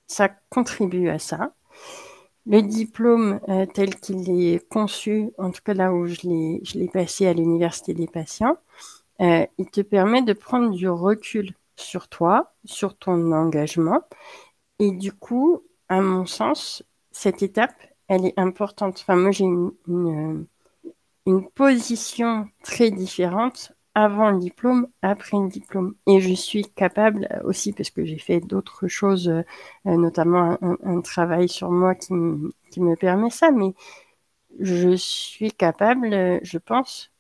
ça 0.08 0.30
contribue 0.50 1.10
à 1.10 1.20
ça. 1.20 1.54
Le 2.50 2.62
diplôme 2.62 3.42
euh, 3.50 3.66
tel 3.66 3.96
qu'il 3.96 4.30
est 4.30 4.66
conçu, 4.70 5.32
en 5.38 5.52
tout 5.52 5.62
cas 5.66 5.74
là 5.74 5.92
où 5.92 6.08
je 6.08 6.22
l'ai, 6.22 6.88
passé 6.88 7.28
à 7.28 7.34
l'université 7.34 7.94
des 7.94 8.08
patients, 8.08 8.56
euh, 9.20 9.46
il 9.58 9.70
te 9.70 9.82
permet 9.82 10.22
de 10.22 10.32
prendre 10.32 10.72
du 10.72 10.88
recul 10.88 11.54
sur 11.76 12.08
toi, 12.08 12.54
sur 12.64 12.98
ton 12.98 13.34
engagement. 13.34 14.02
Et 14.80 14.92
du 14.92 15.12
coup, 15.12 15.62
à 15.90 16.00
mon 16.02 16.26
sens, 16.26 16.84
cette 17.12 17.44
étape, 17.44 17.76
elle 18.08 18.26
est 18.26 18.40
importante. 18.40 19.00
Enfin, 19.02 19.18
moi, 19.18 19.32
j'ai 19.32 19.46
une 19.46 20.48
position 21.54 22.48
très 22.64 22.92
différente 22.92 23.74
avant 23.98 24.30
le 24.30 24.38
diplôme, 24.38 24.88
après 25.02 25.38
le 25.38 25.50
diplôme. 25.50 25.96
Et 26.06 26.22
je 26.22 26.32
suis 26.32 26.66
capable 26.66 27.28
aussi, 27.44 27.74
parce 27.74 27.90
que 27.90 28.06
j'ai 28.06 28.20
fait 28.20 28.40
d'autres 28.40 28.88
choses, 28.88 29.28
euh, 29.28 29.44
notamment 29.86 30.56
un, 30.62 31.02
travail 31.02 31.50
sur 31.50 31.72
moi 31.72 31.96
qui, 31.96 32.14
me 32.14 32.96
permet 32.96 33.32
ça, 33.32 33.50
mais 33.50 33.74
je 34.60 34.96
suis 34.96 35.52
capable, 35.52 36.40
je 36.44 36.58
pense, 36.60 37.12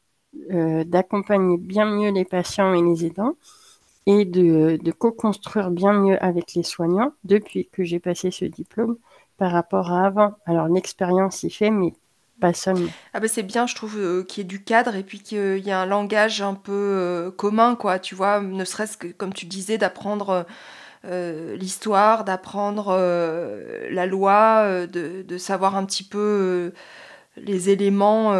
euh, 0.51 0.83
d'accompagner 0.83 1.57
bien 1.57 1.85
mieux 1.85 2.11
les 2.11 2.25
patients 2.25 2.71
et 2.75 2.83
les 2.83 3.07
aidants 3.07 3.35
et 4.05 4.25
de, 4.25 4.91
co-construire 4.91 5.71
bien 5.71 5.93
mieux 5.93 6.23
avec 6.23 6.53
les 6.53 6.63
soignants 6.63 7.13
depuis 7.23 7.69
que 7.71 7.83
j'ai 7.83 7.99
passé 7.99 8.29
ce 8.29 8.45
diplôme 8.45 8.97
par 9.37 9.51
rapport 9.51 9.91
à 9.91 10.05
avant. 10.05 10.35
Alors 10.45 10.67
l'expérience 10.67 11.41
y 11.41 11.49
fait, 11.49 11.71
mais 11.71 11.93
pas 12.39 12.51
Ah 13.13 13.19
bah 13.19 13.27
c'est 13.27 13.43
bien, 13.43 13.67
je 13.67 13.75
trouve, 13.75 13.97
euh, 13.97 14.23
qu'il 14.23 14.41
y 14.43 14.45
ait 14.45 14.47
du 14.47 14.63
cadre 14.63 14.95
et 14.95 15.03
puis 15.03 15.19
qu'il 15.19 15.57
y 15.57 15.69
ait 15.69 15.73
un 15.73 15.85
langage 15.85 16.41
un 16.41 16.53
peu 16.53 16.71
euh, 16.71 17.31
commun, 17.31 17.75
quoi. 17.75 17.99
Tu 17.99 18.15
vois, 18.15 18.41
ne 18.41 18.65
serait-ce 18.65 18.97
que, 18.97 19.07
comme 19.07 19.33
tu 19.33 19.45
disais, 19.45 19.77
d'apprendre 19.77 20.45
euh, 21.05 21.55
l'histoire, 21.57 22.23
d'apprendre 22.25 22.93
la 23.89 24.05
loi, 24.05 24.87
de, 24.87 25.23
de, 25.23 25.37
savoir 25.37 25.75
un 25.75 25.85
petit 25.85 26.03
peu 26.03 26.73
les 27.37 27.69
éléments 27.69 28.33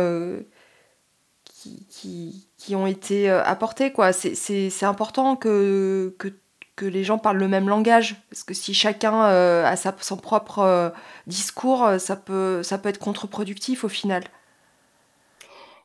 qui, 1.44 1.86
qui, 1.90 2.50
qui, 2.58 2.76
ont 2.76 2.88
été 2.88 3.30
apportés, 3.30 3.92
quoi. 3.92 4.14
C'est 4.14 4.84
important 4.84 5.36
que, 5.36 6.16
que 6.20 6.30
que 6.78 6.86
les 6.86 7.04
gens 7.04 7.18
parlent 7.18 7.40
le 7.40 7.50
même 7.50 7.68
langage. 7.68 8.16
Parce 8.30 8.46
que 8.46 8.54
si 8.54 8.74
chacun 8.74 9.26
euh, 9.26 9.66
a 9.66 9.76
son 9.76 10.16
propre 10.16 10.60
euh, 10.60 10.90
discours, 11.26 11.84
euh, 11.84 11.98
ça 11.98 12.16
peut, 12.16 12.64
ça 12.64 12.78
peut 12.78 12.88
être 12.88 13.00
contre-productif 13.00 13.84
au 13.84 13.90
final. 13.90 14.24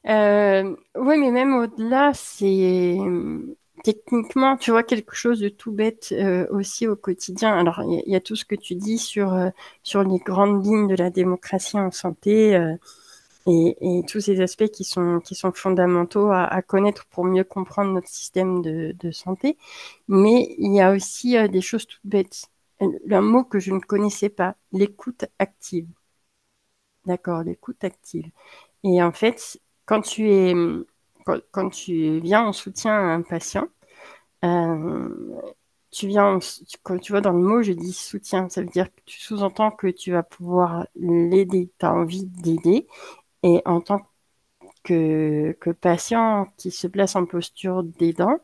oui, 0.05 1.19
mais 1.19 1.31
même 1.31 1.55
au-delà, 1.55 2.13
c'est 2.15 2.97
techniquement, 3.83 4.57
tu 4.57 4.71
vois, 4.71 4.85
quelque 4.85 5.17
chose 5.17 5.41
de 5.41 5.49
tout 5.49 5.73
bête 5.73 6.15
aussi 6.51 6.87
au 6.87 6.95
quotidien. 6.95 7.57
Alors, 7.59 7.83
il 7.83 8.13
y, 8.13 8.15
a 8.15 8.21
tout 8.21 8.37
ce 8.37 8.45
que 8.45 8.55
tu 8.55 8.75
dis 8.77 8.99
sur, 8.99 9.37
sur 9.83 10.05
les 10.05 10.19
grandes 10.19 10.65
lignes 10.65 10.89
de 10.89 10.95
la 10.95 11.11
démocratie 11.11 11.79
en 11.79 11.91
santé 11.91 12.57
et, 13.47 14.03
tous 14.09 14.21
ces 14.21 14.41
aspects 14.41 14.69
qui 14.69 14.85
sont, 14.85 15.21
qui 15.21 15.35
sont 15.35 15.53
fondamentaux 15.53 16.31
à, 16.31 16.63
connaître 16.63 17.07
pour 17.07 17.25
mieux 17.25 17.45
comprendre 17.45 17.93
notre 17.93 18.09
système 18.09 18.63
de, 18.63 19.11
santé. 19.11 19.59
Mais 20.09 20.55
il 20.59 20.75
y 20.75 20.81
a 20.81 20.93
aussi 20.93 21.37
euh, 21.37 21.49
des 21.49 21.61
choses 21.61 21.87
toutes 21.87 22.01
bêtes. 22.05 22.47
Un 22.81 23.21
mot 23.21 23.45
que 23.45 23.59
je 23.61 23.73
ne 23.73 23.79
connaissais 23.81 24.29
pas, 24.29 24.57
l'écoute 24.73 25.25
active. 25.39 25.87
D'accord, 27.07 27.43
l'écoute 27.43 27.83
active. 27.85 28.31
Et 28.85 29.03
en 29.03 29.13
fait, 29.13 29.61
quand 29.87 30.01
tu, 30.03 30.31
es, 30.31 30.55
quand, 31.53 31.71
tu 31.71 32.21
viens 32.21 32.47
en 32.47 32.53
soutien 32.53 32.93
à 32.93 33.15
un 33.15 33.23
patient, 33.23 33.69
euh, 34.45 35.09
tu 35.91 36.09
viens, 36.09 36.39
quand 36.83 36.99
tu 36.99 37.13
vois 37.13 37.21
dans 37.21 37.33
le 37.33 37.39
mot, 37.43 37.63
je 37.63 37.73
dis 37.73 37.93
soutien, 37.93 38.49
ça 38.49 38.63
veut 38.63 38.69
dire 38.69 38.93
que 38.93 39.01
tu 39.05 39.21
sous-entends 39.21 39.71
que 39.71 39.89
tu 39.89 40.13
vas 40.13 40.23
pouvoir 40.23 40.87
l'aider, 40.97 41.71
tu 41.79 41.87
as 41.87 41.93
envie 41.93 42.25
d'aider, 42.27 42.87
et 43.43 43.63
en 43.65 43.81
tant 43.81 44.01
que, 44.85 45.57
patient 45.81 46.53
qui 46.57 46.71
se 46.71 46.87
place 46.87 47.17
en 47.17 47.27
posture 47.27 47.83
d'aidant, 47.85 48.39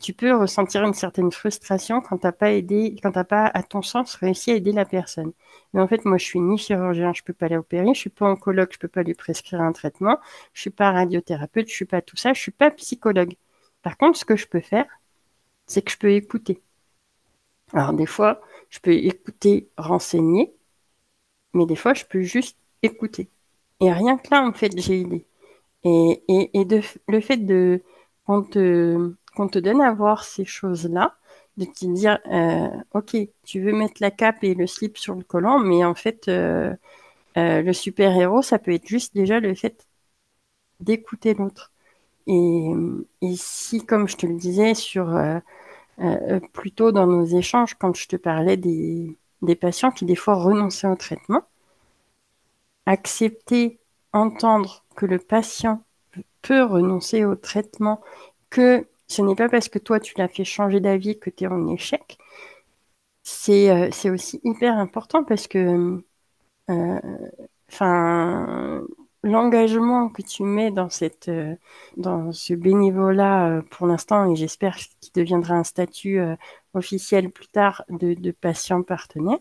tu 0.00 0.12
peux 0.12 0.34
ressentir 0.36 0.84
une 0.84 0.94
certaine 0.94 1.32
frustration 1.32 2.00
quand 2.02 2.18
t'as 2.18 2.32
pas 2.32 2.52
aidé, 2.52 2.96
quand 3.02 3.12
t'as 3.12 3.24
pas, 3.24 3.46
à 3.46 3.62
ton 3.62 3.82
sens, 3.82 4.14
réussi 4.16 4.50
à 4.52 4.54
aider 4.56 4.72
la 4.72 4.84
personne. 4.84 5.32
Mais 5.72 5.80
en 5.80 5.88
fait, 5.88 6.04
moi, 6.04 6.18
je 6.18 6.24
suis 6.24 6.40
ni 6.40 6.58
chirurgien, 6.58 7.12
je 7.14 7.22
peux 7.22 7.32
pas 7.32 7.48
l'opérer, 7.48 7.94
je 7.94 8.00
suis 8.00 8.10
pas 8.10 8.26
oncologue, 8.30 8.68
je 8.72 8.78
peux 8.78 8.88
pas 8.88 9.02
lui 9.02 9.14
prescrire 9.14 9.60
un 9.62 9.72
traitement, 9.72 10.18
je 10.52 10.60
suis 10.62 10.70
pas 10.70 10.92
radiothérapeute, 10.92 11.68
je 11.68 11.74
suis 11.74 11.86
pas 11.86 12.02
tout 12.02 12.16
ça, 12.16 12.32
je 12.34 12.40
suis 12.40 12.52
pas 12.52 12.70
psychologue. 12.72 13.34
Par 13.82 13.96
contre, 13.96 14.18
ce 14.18 14.24
que 14.24 14.36
je 14.36 14.46
peux 14.48 14.60
faire, 14.60 14.86
c'est 15.66 15.82
que 15.82 15.92
je 15.92 15.98
peux 15.98 16.12
écouter. 16.12 16.62
Alors, 17.72 17.92
des 17.92 18.06
fois, 18.06 18.40
je 18.70 18.80
peux 18.80 18.92
écouter, 18.92 19.68
renseigner, 19.76 20.52
mais 21.54 21.66
des 21.66 21.76
fois, 21.76 21.94
je 21.94 22.04
peux 22.04 22.22
juste 22.22 22.56
écouter. 22.82 23.28
Et 23.80 23.92
rien 23.92 24.16
que 24.18 24.28
là, 24.30 24.42
en 24.42 24.52
fait, 24.52 24.72
j'ai 24.78 25.00
idée. 25.00 25.26
Et, 25.84 26.22
et, 26.28 26.60
et 26.60 26.64
de, 26.64 26.82
le 27.08 27.20
fait 27.20 27.38
de 27.38 27.82
qu'on 28.26 28.42
te, 28.42 29.14
qu'on 29.36 29.48
te 29.48 29.58
donne 29.58 29.82
à 29.82 29.92
voir 29.94 30.24
ces 30.24 30.44
choses-là, 30.44 31.16
de 31.58 31.66
te 31.66 31.86
dire, 31.92 32.18
euh, 32.32 32.68
ok, 32.94 33.16
tu 33.44 33.60
veux 33.60 33.72
mettre 33.72 33.96
la 34.00 34.10
cape 34.10 34.44
et 34.44 34.54
le 34.54 34.66
slip 34.66 34.98
sur 34.98 35.14
le 35.14 35.24
collant, 35.24 35.58
mais 35.60 35.84
en 35.84 35.94
fait, 35.94 36.28
euh, 36.28 36.74
euh, 37.38 37.62
le 37.62 37.72
super-héros, 37.74 38.42
ça 38.42 38.58
peut 38.58 38.72
être 38.72 38.88
juste 38.88 39.14
déjà 39.14 39.40
le 39.40 39.54
fait 39.54 39.86
d'écouter 40.80 41.34
l'autre. 41.34 41.72
Et, 42.28 42.70
et, 43.22 43.36
si, 43.36 43.84
comme 43.86 44.08
je 44.08 44.16
te 44.16 44.26
le 44.26 44.36
disais, 44.36 44.74
sur 44.74 45.08
plutôt 46.52 46.92
dans 46.92 47.06
nos 47.06 47.24
échanges, 47.24 47.74
quand 47.74 47.94
je 47.96 48.08
te 48.08 48.16
parlais 48.16 48.56
des, 48.56 49.16
des 49.42 49.56
patients 49.56 49.90
qui 49.90 50.04
des 50.04 50.16
fois 50.16 50.34
renonçaient 50.34 50.86
au 50.88 50.96
traitement, 50.96 51.42
accepter, 52.86 53.80
entendre 54.12 54.84
que 54.96 55.06
le 55.06 55.18
patient 55.18 55.82
peut 56.42 56.64
renoncer 56.64 57.24
au 57.24 57.34
traitement, 57.36 58.00
que 58.50 58.86
ce 59.08 59.22
n'est 59.22 59.34
pas 59.36 59.48
parce 59.48 59.68
que 59.68 59.78
toi 59.78 60.00
tu 60.00 60.14
l'as 60.18 60.28
fait 60.28 60.44
changer 60.44 60.80
d'avis 60.80 61.18
que 61.18 61.30
tu 61.30 61.44
es 61.44 61.46
en 61.48 61.68
échec, 61.68 62.18
c'est 63.26 63.70
euh, 63.70 64.12
aussi 64.12 64.40
hyper 64.44 64.78
important 64.78 65.24
parce 65.24 65.48
que 65.48 66.00
euh, 66.70 67.00
l'engagement 69.24 70.08
que 70.08 70.22
tu 70.22 70.44
mets 70.44 70.70
dans 70.70 70.88
cette 70.90 71.28
euh, 71.28 71.56
ce 72.32 72.54
bénévolat 72.54 73.62
pour 73.70 73.86
l'instant 73.88 74.30
et 74.30 74.36
j'espère 74.36 74.76
qu'il 74.76 75.12
deviendra 75.14 75.54
un 75.54 75.64
statut 75.64 76.20
officiel 76.74 77.30
plus 77.30 77.48
tard 77.48 77.84
de 77.88 78.30
patient 78.30 78.82
partenaire 78.82 79.38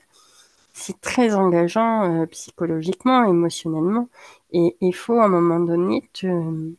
c'est 0.76 1.00
très 1.00 1.34
engageant 1.36 2.24
euh, 2.24 2.26
psychologiquement, 2.28 3.26
émotionnellement. 3.26 4.10
Et 4.52 4.76
il 4.82 4.94
faut 4.94 5.20
à 5.20 5.26
un 5.26 5.30
moment 5.30 5.60
donné 5.62 6.10
te, 6.14 6.76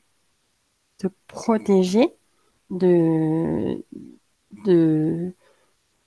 te 0.98 1.06
protéger 1.26 2.12
de, 2.70 3.82
de, 4.64 5.32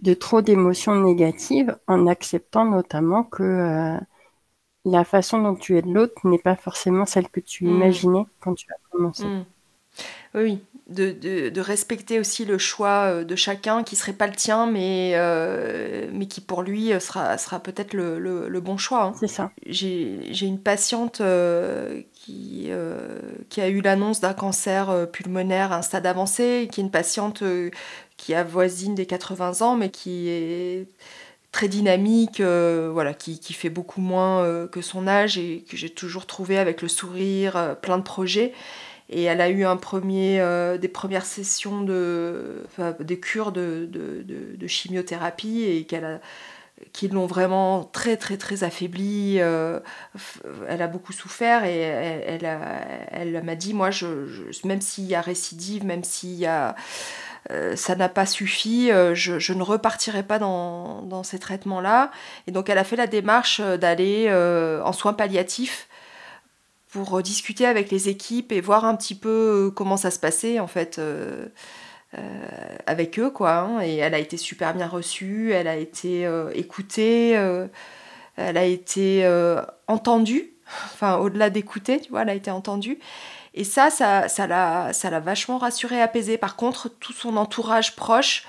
de 0.01 0.13
trop 0.13 0.41
d'émotions 0.41 0.95
négatives 1.01 1.77
en 1.87 2.05
acceptant 2.07 2.65
notamment 2.65 3.23
que 3.23 3.43
euh, 3.43 3.97
la 4.85 5.03
façon 5.03 5.41
dont 5.41 5.55
tu 5.55 5.75
aides 5.77 5.87
l'autre 5.87 6.27
n'est 6.27 6.37
pas 6.37 6.55
forcément 6.55 7.07
celle 7.07 7.29
que 7.29 7.39
tu 7.39 7.65
mm. 7.65 7.69
imaginais 7.69 8.25
quand 8.39 8.53
tu 8.53 8.67
as 8.71 8.77
commencé. 8.91 9.25
Mm. 9.25 9.45
Oui, 10.35 10.59
de, 10.87 11.11
de, 11.49 11.61
respecter 11.61 12.19
aussi 12.19 12.45
le 12.45 12.57
choix 12.57 13.05
euh, 13.05 13.23
de 13.23 13.35
chacun 13.35 13.83
qui 13.83 13.95
serait 13.95 14.13
pas 14.13 14.27
le 14.27 14.35
tien, 14.35 14.67
mais, 14.67 15.13
euh, 15.15 16.07
mais 16.13 16.27
qui 16.27 16.41
pour 16.41 16.61
lui 16.61 16.91
sera, 16.99 17.37
sera 17.37 17.59
peut-être 17.59 17.93
le, 17.93 18.19
le, 18.19 18.61
bon 18.61 18.77
choix. 18.77 19.03
Hein. 19.05 19.13
C'est 19.19 19.27
ça. 19.27 19.51
J'ai 19.65 20.45
une 20.45 20.59
patiente 20.59 21.21
qui, 22.13 22.69
qui 23.49 23.61
a 23.61 23.69
eu 23.69 23.81
l'annonce 23.81 24.19
d'un 24.19 24.33
cancer 24.33 25.07
pulmonaire 25.11 25.71
à 25.71 25.77
un 25.77 25.81
stade 25.81 26.05
avancé, 26.05 26.67
qui 26.71 26.81
est 26.81 26.83
une 26.83 26.91
patiente 26.91 27.43
qui 28.17 28.33
avoisine 28.35 28.95
des 28.95 29.05
80 29.05 29.61
ans, 29.61 29.75
mais 29.75 29.89
qui 29.89 30.27
est 30.29 30.87
très 31.51 31.67
dynamique, 31.67 32.41
euh, 32.41 32.89
voilà, 32.91 33.13
qui, 33.13 33.39
qui, 33.39 33.53
fait 33.53 33.69
beaucoup 33.69 34.01
moins 34.01 34.43
euh, 34.43 34.67
que 34.67 34.81
son 34.81 35.07
âge 35.07 35.37
et 35.37 35.63
que 35.69 35.77
j'ai 35.77 35.89
toujours 35.89 36.25
trouvé 36.27 36.57
avec 36.57 36.81
le 36.81 36.87
sourire, 36.87 37.57
euh, 37.57 37.75
plein 37.75 37.97
de 37.97 38.03
projets. 38.03 38.53
Et 39.09 39.23
elle 39.23 39.41
a 39.41 39.49
eu 39.49 39.65
un 39.65 39.77
premier, 39.77 40.39
des 40.79 40.87
premières 40.87 41.25
sessions 41.25 41.81
de, 41.81 42.63
des 42.99 43.19
cures 43.19 43.51
de, 43.51 43.87
chimiothérapie 44.67 45.63
et 45.63 45.85
qu'elle 45.85 46.21
qui 46.93 47.09
l'ont 47.09 47.25
vraiment 47.25 47.83
très 47.83 48.15
très 48.15 48.37
très 48.37 48.63
affaiblie. 48.63 49.37
elle 49.37 50.81
a 50.81 50.87
beaucoup 50.87 51.11
souffert 51.11 51.65
et 51.65 51.79
elle, 51.81 53.43
m'a 53.43 53.55
dit, 53.55 53.73
moi, 53.73 53.89
je, 53.89 54.07
même 54.65 54.81
s'il 54.81 55.05
y 55.05 55.15
a 55.15 55.21
récidive, 55.21 55.85
même 55.85 56.03
s'il 56.03 56.35
y 56.35 56.45
a 56.45 56.75
euh, 57.51 57.75
ça 57.75 57.95
n'a 57.95 58.09
pas 58.09 58.25
suffi, 58.25 58.91
euh, 58.91 59.15
je, 59.15 59.53
ne 59.53 59.63
repartirai 59.63 60.23
pas 60.23 60.39
dans, 60.39 61.23
ces 61.23 61.39
traitements-là. 61.39 62.11
Et 62.47 62.51
donc 62.51 62.69
elle 62.69 62.77
a 62.77 62.83
fait 62.83 62.95
la 62.95 63.07
démarche 63.07 63.59
euh, 63.59 63.77
d'aller 63.77 64.31
en 64.83 64.93
soins 64.93 65.13
palliatifs 65.13 65.87
pour 66.89 67.21
discuter 67.21 67.65
avec 67.65 67.91
les 67.91 68.09
équipes 68.09 68.51
et 68.51 68.61
voir 68.61 68.85
un 68.85 68.95
petit 68.95 69.15
peu 69.15 69.71
comment 69.75 69.97
ça 69.97 70.11
se 70.11 70.19
passait 70.19 70.59
en 70.59 70.67
fait 70.67 70.99
avec 72.87 73.19
eux 73.19 73.29
quoi. 73.29 73.51
Hein. 73.57 73.81
Et 73.81 73.97
elle 73.97 74.15
a 74.15 74.19
été 74.19 74.37
super 74.37 74.73
bien 74.73 74.87
reçue, 74.87 75.51
elle 75.51 75.67
a 75.67 75.75
été 75.75 76.27
écoutée, 76.55 77.31
elle 78.37 78.57
a 78.57 78.65
été 78.65 79.29
entendue. 79.87 80.53
Enfin, 80.93 81.17
au-delà 81.17 81.49
d'écouter, 81.49 81.99
tu 81.99 82.09
vois, 82.09 82.21
elle 82.23 82.29
a 82.29 82.35
été 82.35 82.51
entendue. 82.51 82.99
Et 83.53 83.63
ça, 83.63 83.89
ça, 83.89 84.27
ça 84.27 84.47
l'a, 84.47 84.93
ça 84.93 85.09
l'a 85.09 85.19
vachement 85.19 85.57
rassuré, 85.57 86.01
apaisé. 86.01 86.37
Par 86.37 86.55
contre, 86.55 86.89
tout 86.89 87.13
son 87.13 87.37
entourage 87.37 87.95
proche 87.95 88.45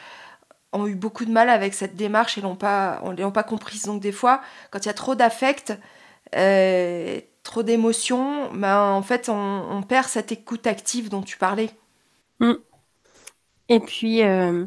ont 0.73 0.87
eu 0.87 0.95
beaucoup 0.95 1.25
de 1.25 1.33
mal 1.33 1.49
avec 1.49 1.75
cette 1.75 1.97
démarche 1.97 2.39
et 2.39 2.41
l'ont 2.41 2.57
pas, 2.57 3.01
on 3.05 3.13
l'ont 3.13 3.33
pas 3.33 3.43
comprise. 3.43 3.85
Donc 3.85 4.01
des 4.01 4.13
fois, 4.13 4.41
quand 4.71 4.81
il 4.85 4.87
y 4.87 4.91
a 4.91 4.95
trop 4.95 5.15
d'affect, 5.15 5.77
euh, 6.37 7.21
trop 7.43 7.63
d'émotions, 7.63 8.53
ben, 8.53 8.93
en 8.93 9.03
fait, 9.03 9.29
on, 9.29 9.83
perd 9.83 10.07
cette 10.07 10.33
écoute 10.33 10.67
active 10.67 11.09
dont 11.09 11.23
tu 11.23 11.39
parlais. 11.39 11.71
Mm. 12.41 12.55
Et 13.69 13.81
puis, 13.81 14.23
euh, 14.23 14.67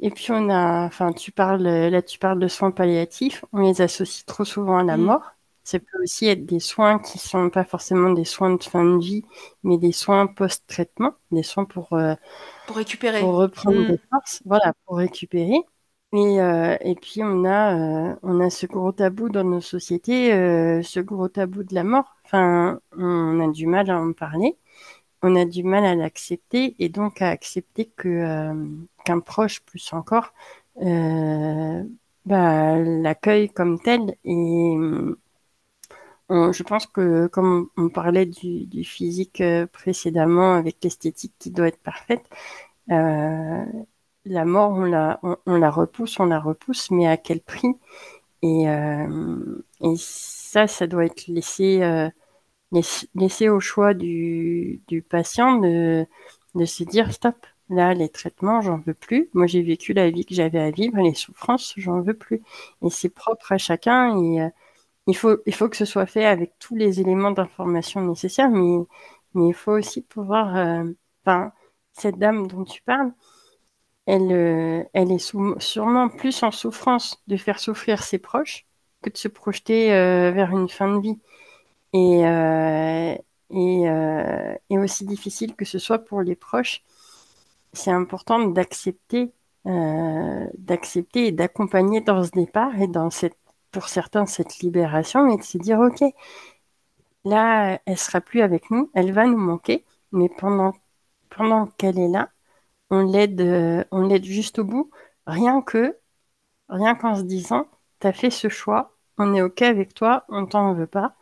et 0.00 0.10
puis 0.10 0.28
on 0.30 0.50
a, 0.50 0.84
enfin, 0.84 1.12
tu 1.12 1.32
parles, 1.32 1.62
là, 1.62 2.02
tu 2.02 2.18
parles 2.18 2.38
de 2.38 2.48
soins 2.48 2.70
palliatifs. 2.70 3.44
On 3.52 3.60
les 3.60 3.80
associe 3.80 4.24
trop 4.26 4.44
souvent 4.44 4.78
à 4.78 4.84
la 4.84 4.96
mm. 4.96 5.02
mort. 5.02 5.32
Ça 5.64 5.80
peut 5.80 6.02
aussi 6.02 6.28
être 6.28 6.46
des 6.46 6.60
soins 6.60 7.00
qui 7.00 7.18
sont 7.18 7.50
pas 7.50 7.64
forcément 7.64 8.10
des 8.10 8.24
soins 8.24 8.54
de 8.54 8.62
fin 8.62 8.84
de 8.84 9.02
vie, 9.02 9.24
mais 9.64 9.78
des 9.78 9.90
soins 9.90 10.28
post-traitement, 10.28 11.14
des 11.32 11.42
soins 11.42 11.64
pour, 11.64 11.92
euh, 11.94 12.14
pour 12.68 12.76
récupérer, 12.76 13.18
pour 13.18 13.34
reprendre 13.34 13.80
mm. 13.80 13.88
des 13.88 14.00
forces, 14.10 14.42
voilà, 14.44 14.74
pour 14.84 14.98
récupérer. 14.98 15.60
Et, 16.12 16.40
euh, 16.40 16.76
et 16.80 16.94
puis 16.94 17.22
on 17.22 17.44
a, 17.44 18.10
euh, 18.12 18.16
on 18.22 18.40
a 18.40 18.48
ce 18.50 18.66
gros 18.66 18.92
tabou 18.92 19.28
dans 19.28 19.44
nos 19.44 19.60
sociétés, 19.60 20.30
ce 20.82 21.00
gros 21.00 21.28
tabou 21.28 21.62
de 21.64 21.74
la 21.74 21.84
mort. 21.84 22.16
Enfin, 22.24 22.80
on 22.96 23.40
a 23.40 23.48
du 23.52 23.66
mal 23.66 23.90
à 23.90 24.00
en 24.00 24.12
parler, 24.12 24.56
on 25.22 25.36
a 25.36 25.44
du 25.44 25.64
mal 25.64 25.84
à 25.84 25.94
l'accepter 25.96 26.76
et 26.78 26.88
donc 26.90 27.22
à 27.22 27.28
accepter 27.30 27.86
qu'un 27.96 29.20
proche 29.20 29.62
plus 29.62 29.92
encore 29.92 30.32
bah, 32.24 32.78
l'accueille 32.78 33.50
comme 33.50 33.78
tel 33.80 34.16
et 34.24 34.76
je 36.30 36.62
pense 36.62 36.86
que 36.86 37.26
comme 37.28 37.70
on 37.76 37.88
parlait 37.88 38.26
du, 38.26 38.84
physique 38.84 39.40
euh, 39.40 39.66
précédemment 39.66 40.54
avec 40.54 40.82
l'esthétique 40.82 41.34
qui 41.38 41.50
doit 41.50 41.68
être 41.68 41.78
parfaite, 41.82 42.24
euh, 42.90 43.64
la 44.26 44.44
mort 44.44 44.72
on 44.72 44.84
la, 44.84 45.20
on, 45.46 45.56
la 45.56 45.70
repousse, 45.70 46.20
on 46.20 46.26
la 46.26 46.40
repousse, 46.40 46.90
mais 46.90 47.06
à 47.06 47.16
quel 47.16 47.40
prix? 47.40 47.68
Et, 48.42 48.68
euh, 48.70 49.64
et 49.82 49.94
ça, 49.98 50.66
ça 50.66 50.86
doit 50.86 51.06
être 51.06 51.28
laissé, 51.28 51.80
laissé, 53.14 53.48
au 53.48 53.60
choix 53.60 53.94
du, 53.94 54.82
du 54.88 55.02
patient 55.02 55.56
de, 55.58 56.06
de 56.54 56.64
se 56.64 56.84
dire 56.84 57.12
stop. 57.12 57.36
Là, 57.68 57.94
les 57.94 58.08
traitements, 58.08 58.60
j'en 58.60 58.78
veux 58.78 58.94
plus. 58.94 59.28
Moi, 59.34 59.46
j'ai 59.46 59.62
vécu 59.62 59.92
la 59.92 60.10
vie 60.10 60.24
que 60.24 60.34
j'avais 60.34 60.60
à 60.60 60.70
vivre, 60.70 60.98
les 60.98 61.14
souffrances, 61.14 61.74
j'en 61.76 62.00
veux 62.00 62.14
plus. 62.14 62.42
Et 62.82 62.90
c'est 62.90 63.08
propre 63.08 63.52
à 63.52 63.58
chacun. 63.58 64.16
Et, 64.22 64.40
il 65.08 65.16
faut, 65.16 65.38
il 65.46 65.54
faut 65.54 65.68
que 65.68 65.76
ce 65.76 65.84
soit 65.84 66.06
fait 66.06 66.26
avec 66.26 66.58
tous 66.58 66.74
les 66.76 67.00
éléments 67.00 67.30
d'information 67.32 68.00
nécessaires, 68.02 68.50
mais, 68.50 68.78
mais 69.34 69.48
il 69.48 69.54
faut 69.54 69.72
aussi 69.72 70.02
pouvoir. 70.02 70.56
Euh, 70.56 70.84
enfin, 71.24 71.52
cette 71.92 72.18
dame 72.18 72.46
dont 72.48 72.64
tu 72.64 72.82
parles, 72.82 73.12
elle, 74.06 74.32
euh, 74.32 74.84
elle 74.92 75.12
est 75.12 75.18
sûrement 75.58 76.08
plus 76.08 76.42
en 76.42 76.50
souffrance 76.50 77.22
de 77.26 77.36
faire 77.36 77.58
souffrir 77.58 78.02
ses 78.02 78.18
proches 78.18 78.66
que 79.02 79.10
de 79.10 79.16
se 79.16 79.28
projeter 79.28 79.92
euh, 79.92 80.30
vers 80.32 80.50
une 80.50 80.68
fin 80.68 80.96
de 80.96 81.00
vie. 81.00 81.18
Et, 81.92 82.22
et, 83.50 84.78
aussi 84.78 85.04
difficile 85.06 85.54
que 85.56 85.64
ce 85.64 85.78
soit 85.78 85.98
pour 85.98 86.22
les 86.22 86.36
proches, 86.36 86.82
c'est 87.72 87.90
important 87.90 88.38
d'accepter 88.48 89.32
et 91.14 91.32
d'accompagner 91.32 92.00
dans 92.00 92.22
ce 92.24 92.30
départ 92.30 92.80
et 92.80 92.88
dans 92.88 93.10
cette 93.10 93.36
pour 93.72 93.88
certains 93.88 94.26
cette 94.26 94.60
libération 94.60 95.28
et 95.28 95.36
de 95.36 95.42
se 95.42 95.58
dire 95.58 95.80
ok 95.80 96.02
là 97.24 97.78
elle 97.84 97.98
sera 97.98 98.20
plus 98.22 98.40
avec 98.40 98.70
nous 98.70 98.90
elle 98.94 99.12
va 99.12 99.26
nous 99.26 99.36
manquer 99.36 99.84
mais 100.12 100.30
pendant 100.38 100.72
qu'elle 101.76 101.98
est 101.98 102.08
là 102.08 102.30
on 102.90 103.00
l'aide 103.00 103.40
euh, 103.40 103.84
on 103.90 104.06
l'aide 104.06 104.24
juste 104.24 104.58
au 104.58 104.64
bout 104.64 104.90
rien 105.26 105.62
que 105.62 105.96
rien 106.68 106.94
qu'en 106.94 107.14
se 107.14 107.22
disant 107.22 107.66
tu 108.00 108.06
as 108.06 108.12
fait 108.12 108.30
ce 108.30 108.48
choix 108.48 108.96
on 109.18 109.34
est 109.34 109.42
ok 109.42 109.62
avec 109.62 109.94
toi 109.94 110.24
on 110.28 110.46
t'en 110.46 110.74
veut 110.74 110.86
pas 110.86 111.14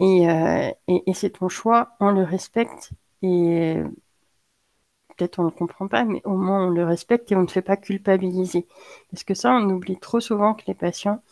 et, 0.00 0.30
euh, 0.30 0.70
c'est 1.14 1.38
ton 1.38 1.48
choix 1.48 1.96
on 2.00 2.10
le 2.10 2.22
respecte 2.22 2.90
et 3.22 3.76
peut-être 5.20 5.38
on 5.38 5.44
ne 5.44 5.50
le 5.50 5.54
comprend 5.54 5.86
pas, 5.86 6.04
mais 6.04 6.22
au 6.24 6.36
moins 6.36 6.66
on 6.66 6.70
le 6.70 6.84
respecte 6.84 7.30
et 7.30 7.36
on 7.36 7.42
ne 7.42 7.46
fait 7.46 7.62
pas 7.62 7.76
culpabiliser. 7.76 8.66
Parce 9.10 9.24
que 9.24 9.34
ça, 9.34 9.52
on 9.52 9.68
oublie 9.68 9.98
trop 9.98 10.20
souvent 10.20 10.54
que 10.54 10.62
les 10.66 10.74
patients, 10.74 11.22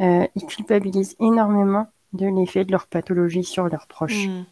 euh, 0.00 0.26
ils 0.36 0.46
culpabilisent 0.46 1.16
énormément 1.20 1.88
de 2.12 2.26
l'effet 2.26 2.64
de 2.64 2.70
leur 2.70 2.86
pathologie 2.86 3.44
sur 3.44 3.68
leurs 3.68 3.86
proches. 3.88 4.28
Hmm. 4.28 4.44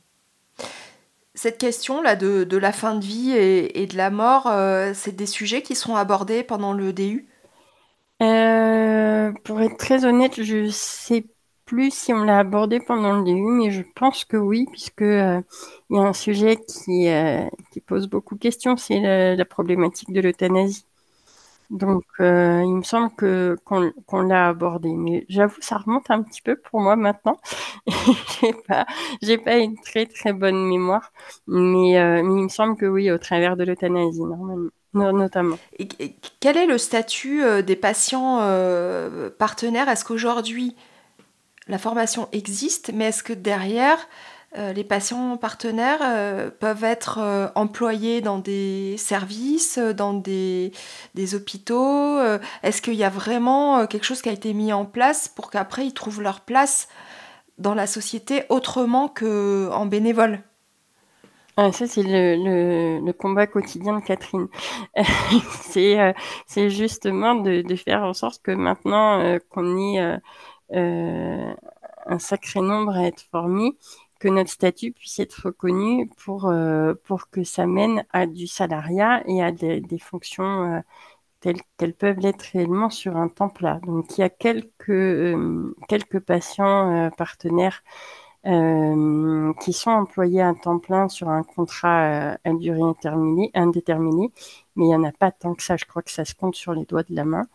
Cette 1.35 1.59
question-là 1.59 2.15
de, 2.15 2.45
de, 2.45 2.57
la 2.59 2.73
fin 2.73 2.95
de 2.95 3.05
vie 3.05 3.33
et, 3.33 3.87
de 3.87 3.97
la 3.97 4.11
mort, 4.11 4.47
euh, 4.49 4.93
c'est 4.95 5.17
des 5.17 5.27
sujets 5.27 5.63
qui 5.63 5.75
sont 5.75 5.97
abordés 5.97 6.43
pendant 6.43 6.75
le 6.75 6.93
DU 6.93 7.27
euh, 8.23 9.33
Pour 9.45 9.61
être 9.63 9.79
très 9.79 10.05
honnête, 10.05 10.43
je 10.43 10.69
sais 10.69 11.25
plus 11.65 11.91
si 11.91 12.13
on 12.13 12.25
l'a 12.25 12.39
abordé 12.41 12.81
pendant 12.81 13.17
le 13.17 13.25
DU, 13.25 13.41
mais 13.41 13.71
je 13.71 13.83
pense 13.95 14.27
que 14.27 14.37
oui, 14.37 14.67
puisque 14.71 15.01
il 15.01 15.43
y 15.91 15.99
a 15.99 16.03
un 16.03 16.13
sujet 16.13 16.59
qui 16.67 17.81
pose 17.87 18.09
beaucoup 18.09 18.35
de 18.35 18.41
questions, 18.41 18.77
c'est 18.77 19.01
la 19.35 19.45
problématique 19.47 20.13
de 20.13 20.21
l'euthanasie. 20.21 20.85
Donc, 21.73 22.05
euh, 22.21 22.63
il 22.63 22.77
me 22.77 22.83
semble 22.83 23.11
que 23.17 23.57
qu'on 23.65 24.21
l'a 24.21 24.49
abordé, 24.49 24.91
mais 24.91 25.25
j'avoue, 25.31 25.57
ça 25.61 25.79
remonte 25.79 26.11
un 26.11 26.23
petit 26.23 26.43
peu 26.43 26.55
pour 26.55 26.81
moi 26.81 26.97
maintenant. 26.97 27.39
j'ai 28.43 28.53
pas, 28.53 28.85
pas 29.45 29.57
une 29.57 29.81
très 29.81 30.05
très 30.05 30.35
bonne 30.35 30.69
mémoire, 30.69 31.13
mais, 31.47 31.99
euh, 31.99 32.23
mais 32.23 32.41
il 32.41 32.45
me 32.45 32.49
semble 32.51 32.77
que 32.77 32.85
oui, 32.85 33.11
au 33.11 33.17
travers 33.17 33.57
de 33.57 33.65
l'euthanasie, 33.65 34.21
notamment. 34.93 35.59
Et, 35.79 35.89
quel 36.41 36.59
est 36.59 36.67
le 36.67 36.77
statut 36.77 37.43
euh, 37.43 37.63
des 37.63 37.77
patients 37.77 38.41
partenaires? 39.39 39.89
Est-ce 39.89 40.05
qu'aujourd'hui 40.05 40.77
la 41.69 41.79
formation 41.79 42.29
existe, 42.33 42.91
mais 42.93 43.07
est-ce 43.07 43.23
que 43.23 43.33
derrière 43.33 44.09
euh, 44.59 44.75
les 44.75 44.85
patients 44.85 45.39
partenaires 45.39 46.01
euh, 46.03 46.51
peuvent 46.51 46.85
être 46.85 47.19
euh, 47.19 47.49
employés 47.55 48.21
dans 48.21 48.39
des 48.39 48.97
services, 48.99 49.79
dans 49.79 50.13
des, 50.13 50.73
hôpitaux. 51.33 52.21
Est-ce 52.63 52.83
qu'il 52.83 52.95
y 52.95 53.05
a 53.05 53.09
vraiment 53.09 53.87
quelque 53.87 54.05
chose 54.05 54.21
qui 54.21 54.29
a 54.29 54.33
été 54.33 54.53
mis 54.53 54.73
en 54.73 54.85
place 54.85 55.29
pour 55.29 55.51
qu'après 55.51 55.87
ils 55.87 55.95
trouvent 55.95 56.21
leur 56.21 56.41
place 56.41 56.89
dans 57.59 57.75
la 57.75 57.87
société 57.87 58.45
autrement 58.51 59.09
qu'en 59.09 59.87
bénévole? 59.87 60.41
Ah, 61.57 61.71
ça, 61.71 61.87
c'est 61.87 62.03
le, 62.03 63.13
combat 63.13 63.47
quotidien 63.47 63.99
de 63.99 64.05
Catherine. 64.05 64.49
c'est, 66.47 66.71
justement 66.71 67.37
de, 67.37 67.77
faire 67.77 68.03
en 68.03 68.15
sorte 68.15 68.43
que 68.43 68.51
maintenant 68.51 69.39
qu'on 69.51 69.79
ait 69.79 70.19
un 72.07 72.19
sacré 72.19 72.61
nombre 72.61 72.97
à 72.97 73.07
être 73.07 73.23
formés, 73.31 73.77
que 74.23 74.29
notre 74.29 74.51
statut 74.51 74.93
puisse 74.93 75.19
être 75.19 75.47
reconnu 75.47 76.09
pour, 76.17 76.47
euh, 76.47 76.95
pour 77.05 77.29
que 77.29 77.43
ça 77.43 77.67
mène 77.67 78.05
à 78.13 78.27
du 78.27 78.47
salariat 78.47 79.25
et 79.27 79.43
à 79.43 79.51
des, 79.51 79.99
fonctions 79.99 80.77
euh, 80.77 80.81
telles 81.41 81.61
qu'elles 81.77 81.95
peuvent 81.95 82.21
l'être 82.21 82.43
réellement 82.53 82.89
sur 82.89 83.17
un 83.17 83.27
temps 83.29 83.49
plat. 83.49 83.81
Donc 83.85 84.17
il 84.17 84.21
y 84.21 84.25
a 84.25 84.31
quelques, 84.31 84.91
euh, 84.91 85.75
quelques 85.89 86.21
patients 86.21 87.11
partenaires 87.17 87.83
qui 88.45 89.73
sont 89.73 89.91
employés 89.91 90.43
à 90.43 90.55
temps 90.55 90.79
plein 90.79 91.09
sur 91.09 91.29
un 91.29 91.43
contrat 91.43 92.37
à 92.45 92.53
durée 92.55 92.81
indéterminée, 93.55 94.33
mais 94.77 94.85
il 94.85 94.89
n'y 94.89 94.95
en 94.95 95.05
a 95.05 95.13
pas 95.13 95.33
tant 95.33 95.55
que 95.55 95.63
ça. 95.65 95.77
Je 95.77 95.85
crois 95.85 96.03
que 96.03 96.11
ça 96.13 96.25
se 96.25 96.35
compte 96.35 96.55
sur 96.55 96.75
les 96.75 96.85
doigts 96.85 97.03
de 97.05 97.15
la 97.15 97.25
main 97.25 97.47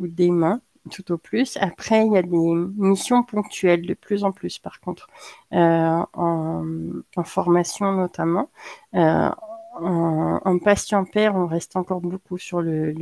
ou 0.00 0.06
des 0.06 0.30
mains 0.30 0.60
tout 0.90 1.12
au 1.12 1.18
plus. 1.18 1.56
Après, 1.58 2.06
il 2.06 2.12
y 2.12 2.16
a 2.16 2.22
des 2.22 2.54
missions 2.76 3.22
ponctuelles 3.22 3.86
de 3.86 3.94
plus 3.94 4.24
en 4.24 4.32
plus, 4.32 4.58
par 4.58 4.80
contre, 4.80 5.08
euh, 5.52 6.02
en, 6.12 7.24
formation 7.24 7.92
notamment. 7.92 8.50
Euh, 8.94 9.30
en, 9.80 10.58
patient 10.58 11.04
père, 11.04 11.34
on 11.34 11.46
reste 11.46 11.76
encore 11.76 12.00
beaucoup 12.00 12.38
sur 12.38 12.60
le, 12.62 12.92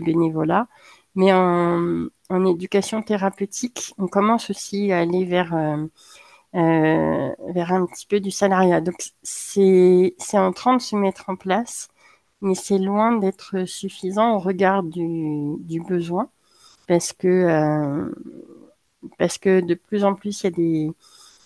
bénévolat, 0.00 0.66
mais 1.14 1.32
en, 1.32 2.08
éducation 2.46 3.02
thérapeutique, 3.02 3.94
on 3.98 4.08
commence 4.08 4.50
aussi 4.50 4.92
à 4.92 5.00
aller 5.00 5.24
vers 5.24 5.54
euh, 6.56 7.30
vers 7.48 7.72
un 7.72 7.86
petit 7.86 8.06
peu 8.06 8.18
du 8.20 8.30
salariat. 8.32 8.80
Donc 8.80 8.96
c'est 9.22 10.14
en 10.34 10.52
train 10.52 10.76
de 10.76 10.82
se 10.82 10.96
mettre 10.96 11.30
en 11.30 11.36
place, 11.36 11.88
mais 12.40 12.54
c'est 12.54 12.78
loin 12.78 13.16
d'être 13.18 13.64
suffisant 13.66 14.34
au 14.34 14.38
regard 14.40 14.82
du 14.82 15.80
besoin 15.88 16.28
parce 16.90 17.12
que, 17.12 17.28
euh, 17.28 18.10
parce 19.16 19.38
que 19.38 19.60
de 19.60 19.74
plus 19.74 20.02
en 20.02 20.16
plus, 20.16 20.42
il 20.42 20.44
y 20.44 20.46
a 20.48 20.50
des, 20.50 20.92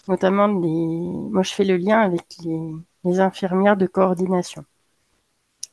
notamment 0.08 0.48
des, 0.48 0.68
moi 0.68 1.42
je 1.42 1.52
fais 1.52 1.64
le 1.64 1.76
lien 1.76 2.00
avec 2.00 2.24
les, 2.44 3.20
infirmières 3.20 3.76
de 3.76 3.86
coordination. 3.86 4.64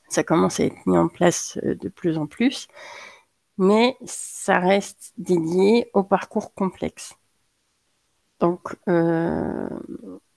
Ça 0.10 0.26
commence 0.26 0.60
à 0.60 0.66
être 0.66 0.86
mis 0.86 0.98
en 0.98 1.08
place 1.08 1.58
euh, 1.64 1.76
de 1.76 1.88
plus 1.88 2.18
en 2.18 2.28
plus, 2.28 2.68
mais 3.58 3.96
ça 4.04 4.60
reste 4.60 5.14
dédié 5.18 5.90
au 5.94 6.04
parcours 6.04 6.54
complexe. 6.54 7.14
Donc, 8.42 8.76
euh, 8.90 9.70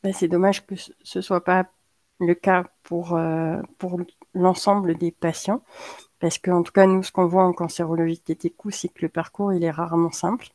bah, 0.04 0.12
c'est 0.12 0.28
dommage 0.28 0.64
que 0.64 0.76
ce 0.76 1.18
ne 1.18 1.22
soit 1.22 1.42
pas 1.42 1.66
le 2.20 2.34
cas 2.34 2.66
pour, 2.84 3.18
pour 3.78 3.98
l'ensemble 4.34 4.96
des 4.96 5.12
patients, 5.12 5.62
parce 6.20 6.38
qu'en 6.38 6.62
tout 6.62 6.72
cas, 6.72 6.86
nous, 6.86 7.02
ce 7.02 7.12
qu'on 7.12 7.26
voit 7.26 7.44
en 7.44 7.52
cancérologie 7.52 8.18
TTQ, 8.18 8.70
c'est 8.72 8.88
que 8.88 9.02
le 9.02 9.08
parcours, 9.08 9.52
il 9.52 9.64
est 9.64 9.70
rarement 9.70 10.10
simple. 10.10 10.48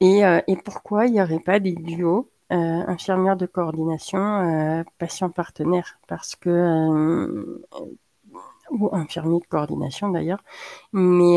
Et, 0.00 0.24
euh, 0.24 0.40
pourquoi 0.64 1.06
il 1.06 1.12
n'y 1.12 1.22
aurait 1.22 1.40
pas 1.40 1.60
des 1.60 1.74
duos 1.74 2.30
euh, 2.52 2.56
infirmières 2.86 3.36
de 3.36 3.46
coordination, 3.46 4.18
euh, 4.18 4.84
patients 4.98 5.30
partenaires? 5.30 5.98
Parce 6.08 6.36
que 6.36 6.48
euh, 6.50 7.64
ou 8.70 8.90
infirmiers 8.92 9.40
de 9.40 9.46
coordination 9.46 10.10
d'ailleurs, 10.10 10.42
mais 10.92 11.36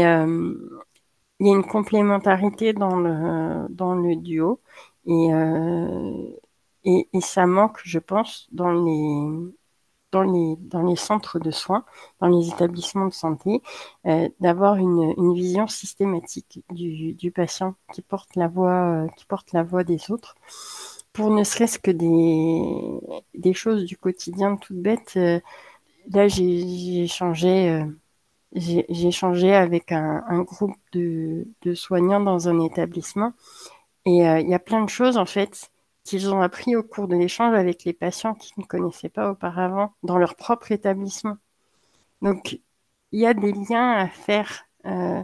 il 1.40 1.48
y 1.48 1.50
a 1.50 1.54
une 1.56 1.66
complémentarité 1.66 2.74
dans 2.74 2.96
le, 2.98 4.16
duo. 4.16 4.62
Et, 5.06 5.30
et, 6.84 7.10
et, 7.14 7.22
ça 7.22 7.46
manque, 7.46 7.80
je 7.84 8.00
pense, 8.00 8.48
dans 8.52 8.72
les, 8.72 9.52
dans 10.12 10.24
les, 10.24 10.56
dans 10.60 10.84
les 10.84 10.96
centres 10.96 11.40
de 11.40 11.52
soins, 11.52 11.86
dans 12.20 12.28
les 12.28 12.50
établissements 12.50 13.08
de 13.08 13.14
santé, 13.14 13.62
euh, 14.06 14.30
d'avoir 14.40 14.76
une, 14.76 15.14
une, 15.18 15.34
vision 15.34 15.68
systématique 15.68 16.64
du, 16.72 17.14
du, 17.14 17.32
patient 17.32 17.76
qui 17.94 18.02
porte 18.02 18.36
la 18.36 18.48
voix, 18.48 19.06
euh, 19.06 19.08
qui 19.18 19.26
porte 19.26 19.54
la 19.54 19.64
voix 19.64 19.84
des 19.84 20.12
autres, 20.12 20.36
pour 21.14 21.32
ne 21.32 21.44
serait-ce 21.44 21.80
que 21.80 21.92
des, 21.92 23.22
des 23.36 23.54
choses 23.54 23.86
du 23.86 23.98
quotidien 23.98 24.56
toutes 24.58 24.82
bêtes. 24.82 25.14
Euh, 25.18 25.40
là, 26.12 26.28
j'ai 26.28 27.04
échangé, 27.04 27.86
j'ai 28.54 29.56
avec 29.56 29.92
un, 29.92 30.24
un 30.28 30.42
groupe 30.42 30.76
de, 30.94 31.48
de, 31.64 31.74
soignants 31.74 32.22
dans 32.22 32.50
un 32.50 32.60
établissement, 32.62 33.34
et 34.06 34.20
il 34.20 34.50
y 34.50 34.54
a 34.54 34.60
plein 34.60 34.84
de 34.84 34.90
choses 34.90 35.18
en 35.18 35.26
fait 35.26 35.71
qu'ils 36.04 36.34
ont 36.34 36.42
appris 36.42 36.76
au 36.76 36.84
cours 36.84 37.08
de 37.08 37.16
l'échange 37.16 37.54
avec 37.56 37.84
les 37.84 37.94
patients 37.94 38.34
qui 38.34 38.54
ne 38.58 38.66
connaissaient 38.66 39.10
pas 39.10 39.32
auparavant 39.32 39.94
dans 40.04 40.18
leur 40.18 40.36
propre 40.36 40.72
établissement. 40.72 41.38
Donc, 42.22 42.60
il 43.12 43.20
y 43.20 43.26
a 43.26 43.34
des 43.34 43.52
liens 43.52 43.92
à 43.92 44.08
faire 44.08 44.66
euh, 44.86 45.24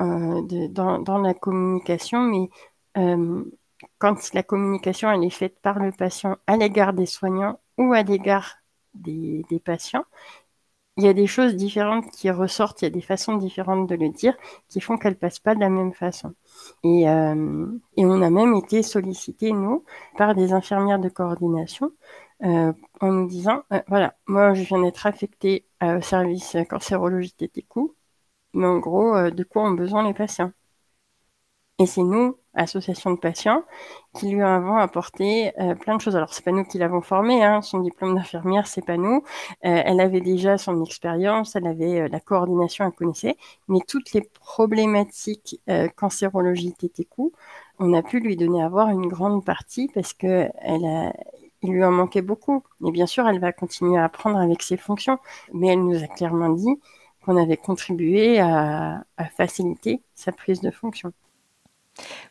euh, 0.00 0.68
dans, 0.70 1.18
la 1.18 1.34
communication, 1.34 2.22
mais 2.22 2.48
euh, 2.96 3.44
quand 3.98 4.32
la 4.34 4.42
communication 4.42 5.10
est 5.22 5.30
faite 5.30 5.60
par 5.60 5.78
le 5.78 5.92
patient 5.92 6.36
à 6.46 6.56
l'égard 6.56 6.92
des 6.92 7.06
soignants 7.06 7.60
ou 7.76 7.92
à 7.92 8.02
l'égard 8.02 8.56
des 8.94 9.44
patients, 9.64 10.04
il 10.98 11.04
y 11.04 11.08
a 11.08 11.14
des 11.14 11.26
choses 11.28 11.54
différentes 11.56 12.10
qui 12.10 12.30
ressortent, 12.30 12.82
il 12.82 12.86
y 12.86 12.88
a 12.88 12.90
des 12.90 13.00
façons 13.00 13.36
différentes 13.36 13.88
de 13.88 13.94
le 13.94 14.08
dire 14.10 14.36
qui 14.68 14.80
font 14.80 14.98
qu'elles 14.98 15.16
passent 15.18 15.38
pas 15.38 15.54
de 15.54 15.60
la 15.60 15.68
même 15.70 15.92
façon. 15.94 16.34
Et, 16.84 17.08
euh, 17.08 17.66
on 17.96 18.22
a 18.22 18.30
même 18.30 18.54
été 18.54 18.82
sollicité, 18.82 19.52
nous, 19.52 19.84
par 20.16 20.34
des 20.34 20.52
infirmières 20.52 20.98
de 20.98 21.08
coordination 21.08 21.92
euh, 22.44 22.72
en 23.00 23.12
nous 23.12 23.28
disant, 23.28 23.62
euh, 23.72 23.80
voilà, 23.88 24.16
moi 24.26 24.54
je 24.54 24.62
viens 24.64 24.82
d'être 24.82 25.06
affectée 25.06 25.66
au 25.82 26.00
service 26.00 26.56
cancérologie 26.68 27.32
TTQ, 27.32 27.80
mais 28.54 28.66
en 28.66 28.78
gros, 28.78 29.30
de 29.30 29.44
quoi 29.44 29.64
ont 29.64 29.72
besoin 29.72 30.04
les 30.06 30.14
patients? 30.14 30.52
Et 31.80 31.86
c'est 31.86 32.02
nous, 32.02 32.36
association 32.54 33.12
de 33.12 33.18
patients, 33.18 33.62
qui 34.14 34.28
lui 34.30 34.42
avons 34.42 34.76
apporté 34.78 35.52
euh, 35.60 35.76
plein 35.76 35.96
de 35.96 36.00
choses. 36.00 36.16
Alors, 36.16 36.34
c'est 36.34 36.44
pas 36.44 36.50
nous 36.50 36.64
qui 36.64 36.78
l'avons 36.78 37.02
formée, 37.02 37.44
hein, 37.44 37.62
son 37.62 37.78
diplôme 37.80 38.16
d'infirmière, 38.16 38.66
c'est 38.66 38.84
pas 38.84 38.96
nous. 38.96 39.22
Euh, 39.64 39.82
elle 39.84 40.00
avait 40.00 40.20
déjà 40.20 40.58
son 40.58 40.82
expérience, 40.84 41.54
elle 41.54 41.68
avait 41.68 42.00
euh, 42.00 42.08
la 42.08 42.18
coordination, 42.18 42.84
elle 42.84 42.92
connaissait, 42.92 43.36
mais 43.68 43.78
toutes 43.86 44.12
les 44.12 44.22
problématiques 44.22 45.60
cancérologie 45.96 46.72
TTQ, 46.72 47.30
on 47.78 47.92
a 47.94 48.02
pu 48.02 48.18
lui 48.20 48.36
donner 48.36 48.62
à 48.62 48.68
voir 48.68 48.88
une 48.90 49.06
grande 49.06 49.44
partie 49.44 49.88
parce 49.94 50.12
que 50.12 50.48
elle 50.60 50.84
a, 50.84 51.12
il 51.62 51.70
lui 51.72 51.84
en 51.84 51.92
manquait 51.92 52.22
beaucoup. 52.22 52.64
Et 52.86 52.90
bien 52.90 53.06
sûr, 53.06 53.28
elle 53.28 53.38
va 53.40 53.52
continuer 53.52 53.98
à 53.98 54.04
apprendre 54.04 54.38
avec 54.38 54.62
ses 54.62 54.76
fonctions, 54.76 55.18
mais 55.52 55.68
elle 55.68 55.84
nous 55.84 56.02
a 56.02 56.08
clairement 56.08 56.50
dit 56.50 56.80
qu'on 57.24 57.36
avait 57.36 57.56
contribué 57.56 58.40
à, 58.40 59.04
à 59.16 59.24
faciliter 59.26 60.02
sa 60.16 60.32
prise 60.32 60.60
de 60.60 60.70
fonction. 60.72 61.12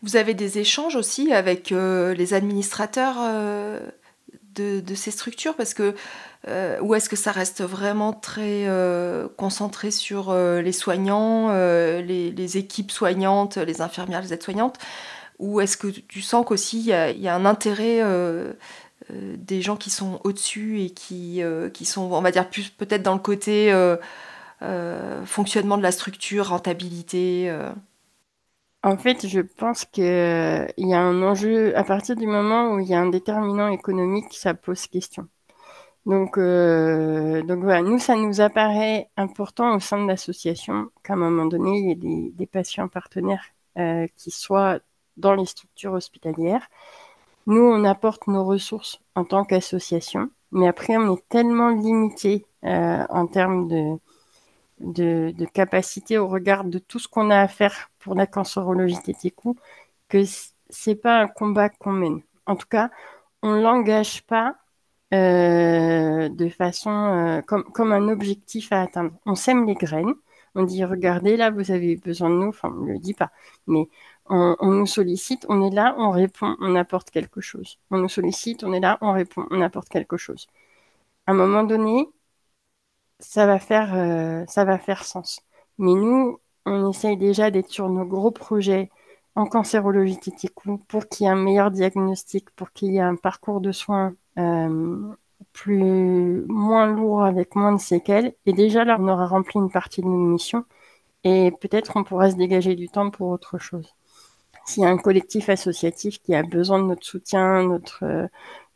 Vous 0.04 0.16
avez 0.16 0.34
des 0.34 0.60
échanges 0.60 0.96
aussi 0.96 1.34
avec 1.34 1.72
euh, 1.72 2.14
les 2.14 2.34
administrateurs 2.34 3.16
euh, 3.20 3.80
de, 4.56 4.96
ces 4.96 5.12
structures? 5.12 5.56
Parce 5.56 5.74
que 5.74 5.96
euh, 6.48 6.80
ou 6.82 6.96
est-ce 6.96 7.10
que 7.10 7.16
ça 7.16 7.32
reste 7.32 7.64
vraiment 7.64 8.14
très 8.14 8.68
concentré 9.38 9.92
sur 9.92 10.34
les 10.34 10.72
soignants, 10.72 11.52
les, 11.52 12.58
équipes 12.58 12.92
soignantes, 12.92 13.58
les 13.58 13.82
infirmières, 13.82 14.22
les 14.22 14.34
aides-soignantes? 14.34 14.78
Ou 15.40 15.62
est-ce 15.62 15.78
que 15.78 15.88
tu 15.88 16.22
sens 16.22 16.46
qu'aussi 16.46 16.80
il 16.80 17.22
y, 17.22 17.28
a 17.28 17.36
un 17.36 17.46
intérêt 17.46 18.02
des 19.12 19.62
gens 19.62 19.76
qui 19.76 19.90
sont 19.90 20.20
au-dessus 20.24 20.82
et 20.82 20.90
qui, 20.90 21.42
qui 21.74 21.86
sont, 21.86 22.12
on 22.12 22.22
va 22.22 22.32
dire, 22.32 22.50
peut-être 22.78 23.04
dans 23.04 23.14
le 23.14 23.20
côté 23.20 23.72
fonctionnement 25.26 25.78
de 25.78 25.84
la 25.84 25.92
structure, 25.92 26.48
rentabilité 26.48 27.52
en 28.88 28.98
fait, 28.98 29.28
je 29.28 29.42
pense 29.42 29.84
qu'il 29.84 30.06
y 30.06 30.94
a 30.94 31.02
un 31.02 31.22
enjeu, 31.22 31.76
à 31.78 31.84
partir 31.84 32.16
du 32.16 32.26
moment 32.26 32.72
où 32.72 32.80
il 32.80 32.88
y 32.88 32.94
a 32.94 33.02
un 33.02 33.10
déterminant 33.10 33.68
économique, 33.68 34.32
ça 34.32 34.54
pose 34.54 34.88
question. 34.88 35.28
Donc, 36.06 36.38
euh, 36.38 37.44
donc 37.44 37.64
voilà, 37.64 37.82
nous, 37.82 38.00
ça 38.00 38.16
nous 38.16 38.40
apparaît 38.40 39.10
important 39.18 39.76
au 39.76 39.82
sein 39.82 40.02
de 40.02 40.08
l'association 40.08 40.90
qu'à 41.04 41.14
un 41.14 41.18
moment 41.18 41.46
donné, 41.48 41.80
il 41.80 41.88
y 41.88 41.92
ait 41.92 42.32
des, 42.32 42.46
patients 42.46 42.88
partenaires 42.88 43.44
euh, 43.78 44.08
qui 44.16 44.32
soient 44.32 44.80
dans 45.18 45.34
les 45.36 45.46
structures 45.46 45.92
hospitalières. 45.92 46.66
Nous, 47.46 47.62
on 47.62 47.84
apporte 47.84 48.28
nos 48.28 48.46
ressources 48.46 49.02
en 49.16 49.26
tant 49.26 49.44
qu'association, 49.44 50.30
mais 50.54 50.66
après, 50.66 50.96
on 50.96 51.14
est 51.14 51.28
tellement 51.28 51.72
limité 51.72 52.46
euh, 52.64 53.04
en 53.10 53.28
termes 53.28 53.68
de, 53.68 54.00
de, 54.80 55.34
capacité 55.54 56.18
au 56.18 56.28
regard 56.28 56.64
de 56.66 56.80
tout 56.80 57.00
ce 57.00 57.08
qu'on 57.08 57.30
a 57.30 57.40
à 57.40 57.48
faire 57.48 57.90
pour 58.00 58.16
la 58.16 58.28
cancérologie 58.28 59.00
TTQ 59.02 59.50
que 60.10 60.24
c'est 60.70 60.96
pas 60.96 61.22
un 61.22 61.28
combat 61.28 61.70
qu'on 61.70 61.92
mène. 61.94 62.22
En 62.46 62.56
tout 62.56 62.68
cas, 62.68 62.90
on 63.42 63.54
l'engage 63.54 64.24
pas 64.24 64.56
euh, 65.14 66.30
de 66.30 66.50
façon 66.50 66.92
euh, 66.92 67.42
comme, 67.42 67.64
comme 67.66 67.92
un 67.94 68.10
objectif 68.10 68.72
à 68.72 68.82
atteindre. 68.82 69.12
On 69.26 69.36
sème 69.36 69.66
les 69.66 69.76
graines, 69.76 70.14
on 70.56 70.64
dit 70.64 70.84
regardez 70.86 71.38
là, 71.38 71.52
vous 71.52 71.72
avez 71.72 71.96
besoin 71.98 72.30
de 72.30 72.36
nous, 72.36 72.50
enfin 72.50 72.70
on 72.76 72.86
ne 72.86 72.94
le 72.94 73.00
dit 73.00 73.14
pas, 73.14 73.32
mais 73.68 73.88
on, 74.30 74.56
on, 74.60 74.72
nous 74.72 74.86
sollicite, 74.88 75.46
on 75.50 75.66
est 75.66 75.74
là, 75.74 75.96
on 75.98 76.12
répond, 76.12 76.56
on 76.60 76.76
apporte 76.76 77.12
quelque 77.12 77.42
chose. 77.42 77.80
On 77.92 77.98
nous 78.00 78.10
sollicite, 78.10 78.64
on 78.64 78.74
est 78.74 78.80
là, 78.80 78.98
on 79.02 79.14
répond, 79.14 79.46
on 79.52 79.62
apporte 79.62 79.90
quelque 79.90 80.18
chose. 80.18 80.48
à 81.28 81.32
un 81.32 81.36
moment 81.36 81.64
donné, 81.64 82.10
ça 83.20 83.46
va 83.46 83.60
faire, 83.60 83.94
euh, 83.96 84.46
ça 84.48 84.66
va 84.66 84.78
faire 84.78 85.04
sens. 85.06 85.42
Mais 85.78 85.94
nous, 85.94 86.40
on 86.66 86.90
essaye 86.92 87.18
déjà 87.18 87.52
d'être 87.52 87.70
sur 87.70 87.90
nos 87.90 88.06
gros 88.06 88.32
projets 88.32 88.90
en 89.36 89.46
cancérologie 89.46 90.18
téticou 90.20 90.78
pour 90.88 91.08
qu'il 91.08 91.26
y 91.26 91.30
ait 91.30 91.32
un 91.32 91.36
meilleur 91.36 91.72
diagnostic, 91.72 92.50
pour 92.52 92.72
qu'il 92.72 92.94
y 92.94 92.98
ait 92.98 93.02
un 93.02 93.16
parcours 93.16 93.62
de 93.62 93.72
soins 93.72 94.16
euh, 94.40 95.14
plus 95.54 96.46
moins 96.48 96.88
lourd 96.88 97.24
avec 97.24 97.56
moins 97.56 97.74
de 97.74 97.80
séquelles. 97.80 98.34
Et 98.46 98.54
déjà 98.54 98.84
là, 98.86 98.98
on 99.00 99.08
aura 99.08 99.28
rempli 99.28 99.60
une 99.60 99.72
partie 99.72 100.02
de 100.02 100.08
nos 100.08 100.18
missions 100.18 100.66
et 101.24 101.52
peut-être 101.62 101.98
on 101.98 102.04
pourra 102.04 102.32
se 102.32 102.36
dégager 102.36 102.76
du 102.76 102.90
temps 102.90 103.12
pour 103.12 103.30
autre 103.30 103.58
chose. 103.60 103.96
S'il 104.66 104.84
y 104.84 104.86
a 104.86 104.90
un 104.90 104.98
collectif 104.98 105.50
associatif 105.50 106.22
qui 106.22 106.36
a 106.36 106.44
besoin 106.44 106.80
de 106.80 106.86
notre 106.86 107.06
soutien, 107.06 107.80
euh, 108.04 108.28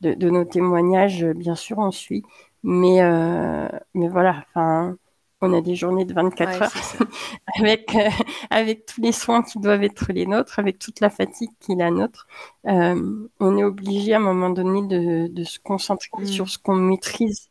de 0.01 0.29
nos 0.29 0.45
témoignages, 0.45 1.25
bien 1.25 1.55
sûr, 1.55 1.79
on 1.79 1.91
suit. 1.91 2.23
Mais, 2.63 3.01
euh, 3.01 3.67
mais 3.93 4.07
voilà, 4.07 4.45
enfin, 4.49 4.97
on 5.41 5.53
a 5.53 5.61
des 5.61 5.75
journées 5.75 6.05
de 6.05 6.13
24 6.13 6.61
heures 6.61 6.71
avec, 7.59 7.95
euh, 7.95 8.09
avec 8.49 8.85
tous 8.85 9.01
les 9.01 9.11
soins 9.11 9.41
qui 9.41 9.59
doivent 9.59 9.83
être 9.83 10.11
les 10.13 10.25
nôtres, 10.25 10.59
avec 10.59 10.79
toute 10.79 10.99
la 10.99 11.09
fatigue 11.09 11.51
qui 11.59 11.73
est 11.73 11.75
la 11.75 11.91
nôtre. 11.91 12.27
Euh, 12.67 13.27
on 13.39 13.57
est 13.57 13.63
obligé 13.63 14.13
à 14.13 14.17
un 14.17 14.19
moment 14.19 14.51
donné 14.51 14.87
de, 14.87 15.27
de 15.27 15.43
se 15.43 15.59
concentrer 15.59 16.09
mm. 16.19 16.27
sur 16.27 16.49
ce 16.49 16.57
qu'on 16.59 16.75
maîtrise 16.75 17.50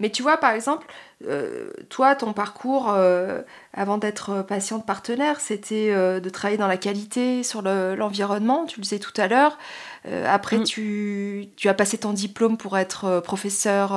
mais 0.00 0.10
tu 0.10 0.22
vois, 0.22 0.36
par 0.36 0.52
exemple, 0.52 0.86
euh, 1.28 1.70
toi, 1.88 2.14
ton 2.14 2.32
parcours 2.32 2.90
euh, 2.90 3.42
avant 3.72 3.98
d'être 3.98 4.42
patiente 4.42 4.84
partenaire, 4.84 5.40
c'était 5.40 5.90
euh, 5.90 6.20
de 6.20 6.28
travailler 6.28 6.58
dans 6.58 6.66
la 6.66 6.76
qualité, 6.76 7.42
sur 7.42 7.62
l'environnement, 7.62 8.66
tu 8.66 8.80
le 8.80 8.82
disais 8.82 8.98
tout 8.98 9.12
à 9.16 9.28
l'heure. 9.28 9.58
après, 10.26 10.58
mm. 10.58 10.64
tu, 10.64 11.48
tu, 11.56 11.68
as 11.68 11.74
passé 11.74 11.98
ton 11.98 12.12
diplôme 12.12 12.56
pour 12.56 12.76
être 12.76 13.20
professeur 13.20 13.92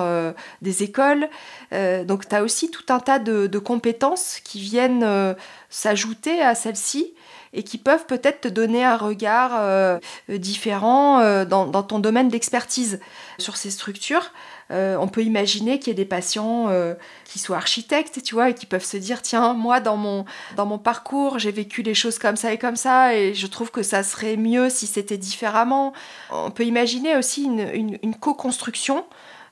des 0.61 0.83
écoles. 0.83 1.27
donc, 1.71 2.27
tu 2.27 2.35
as 2.35 2.43
aussi 2.43 2.69
tout 2.69 2.85
un 2.89 2.99
tas 2.99 3.19
de, 3.19 3.47
de 3.47 3.59
compétences 3.59 4.39
qui 4.43 4.59
viennent 4.59 5.35
s'ajouter 5.69 6.41
à 6.41 6.55
celles-ci 6.55 7.13
et 7.55 7.63
qui 7.63 7.77
peuvent 7.77 8.05
peut-être 8.05 8.41
te 8.41 8.47
donner 8.47 8.83
un 8.83 8.97
regard 8.97 9.99
différent 10.29 11.45
dans, 11.45 11.65
dans, 11.65 11.83
ton 11.83 11.99
domaine 11.99 12.29
d'expertise 12.29 12.99
sur 13.37 13.57
ces 13.57 13.71
structures. 13.71 14.31
Euh, 14.71 14.97
on 14.99 15.07
peut 15.07 15.23
imaginer 15.23 15.77
qu'il 15.77 15.89
y 15.89 15.91
ait 15.91 15.95
des 15.95 16.05
patients 16.05 16.69
euh, 16.69 16.95
qui 17.25 17.37
soient 17.37 17.57
architectes, 17.57 18.23
tu 18.23 18.33
vois, 18.33 18.49
et 18.49 18.53
qui 18.55 18.65
peuvent 18.65 18.83
se 18.83 18.97
dire, 18.97 19.21
tiens, 19.21 19.53
moi, 19.53 19.79
dans 19.79 19.97
mon, 19.97 20.25
dans 20.55 20.65
mon 20.65 20.79
parcours, 20.79 21.37
j'ai 21.37 21.51
vécu 21.51 21.83
les 21.83 21.93
choses 21.93 22.17
comme 22.17 22.35
ça 22.35 22.51
et 22.51 22.57
comme 22.57 22.75
ça, 22.75 23.15
et 23.15 23.33
je 23.33 23.47
trouve 23.47 23.69
que 23.69 23.83
ça 23.83 24.01
serait 24.01 24.37
mieux 24.37 24.69
si 24.69 24.87
c'était 24.87 25.17
différemment. 25.17 25.93
On 26.31 26.49
peut 26.49 26.65
imaginer 26.65 27.15
aussi 27.15 27.43
une 27.45 28.15
co-construction 28.15 29.05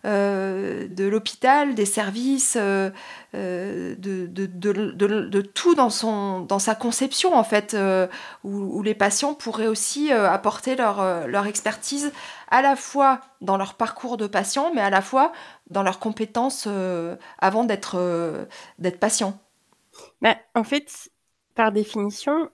euh, 0.05 0.87
de 0.89 1.05
l'hôpital, 1.05 1.75
des 1.75 1.85
services, 1.85 2.57
euh, 2.59 2.89
euh, 3.35 3.95
de, 3.97 5.41
tout 5.41 5.75
dans, 5.75 5.89
son, 5.89 6.41
dans 6.41 6.59
sa 6.59 6.75
conception, 6.75 7.33
en 7.33 7.43
fait, 7.45 7.75
où, 8.43 8.83
les 8.83 8.95
patients 8.95 9.33
pourraient 9.33 9.67
aussi 9.67 10.11
apporter 10.11 10.75
leur, 10.75 11.45
expertise 11.47 12.11
à 12.49 12.61
la 12.61 12.75
fois 12.75 13.21
dans 13.39 13.55
leur 13.57 13.75
parcours 13.75 14.17
de 14.17 14.27
patient, 14.27 14.73
mais 14.73 14.81
à 14.81 14.89
la 14.89 15.01
fois 15.01 15.31
dans 15.69 15.83
leurs 15.83 15.99
compétences 15.99 16.67
avant 17.39 17.63
d'être 17.63 18.47
d'être 18.79 18.99
patient. 18.99 19.39
Bah, 20.21 20.35
en 20.55 20.63
fait, 20.63 21.09
par 21.55 21.71
définition, 21.71 22.49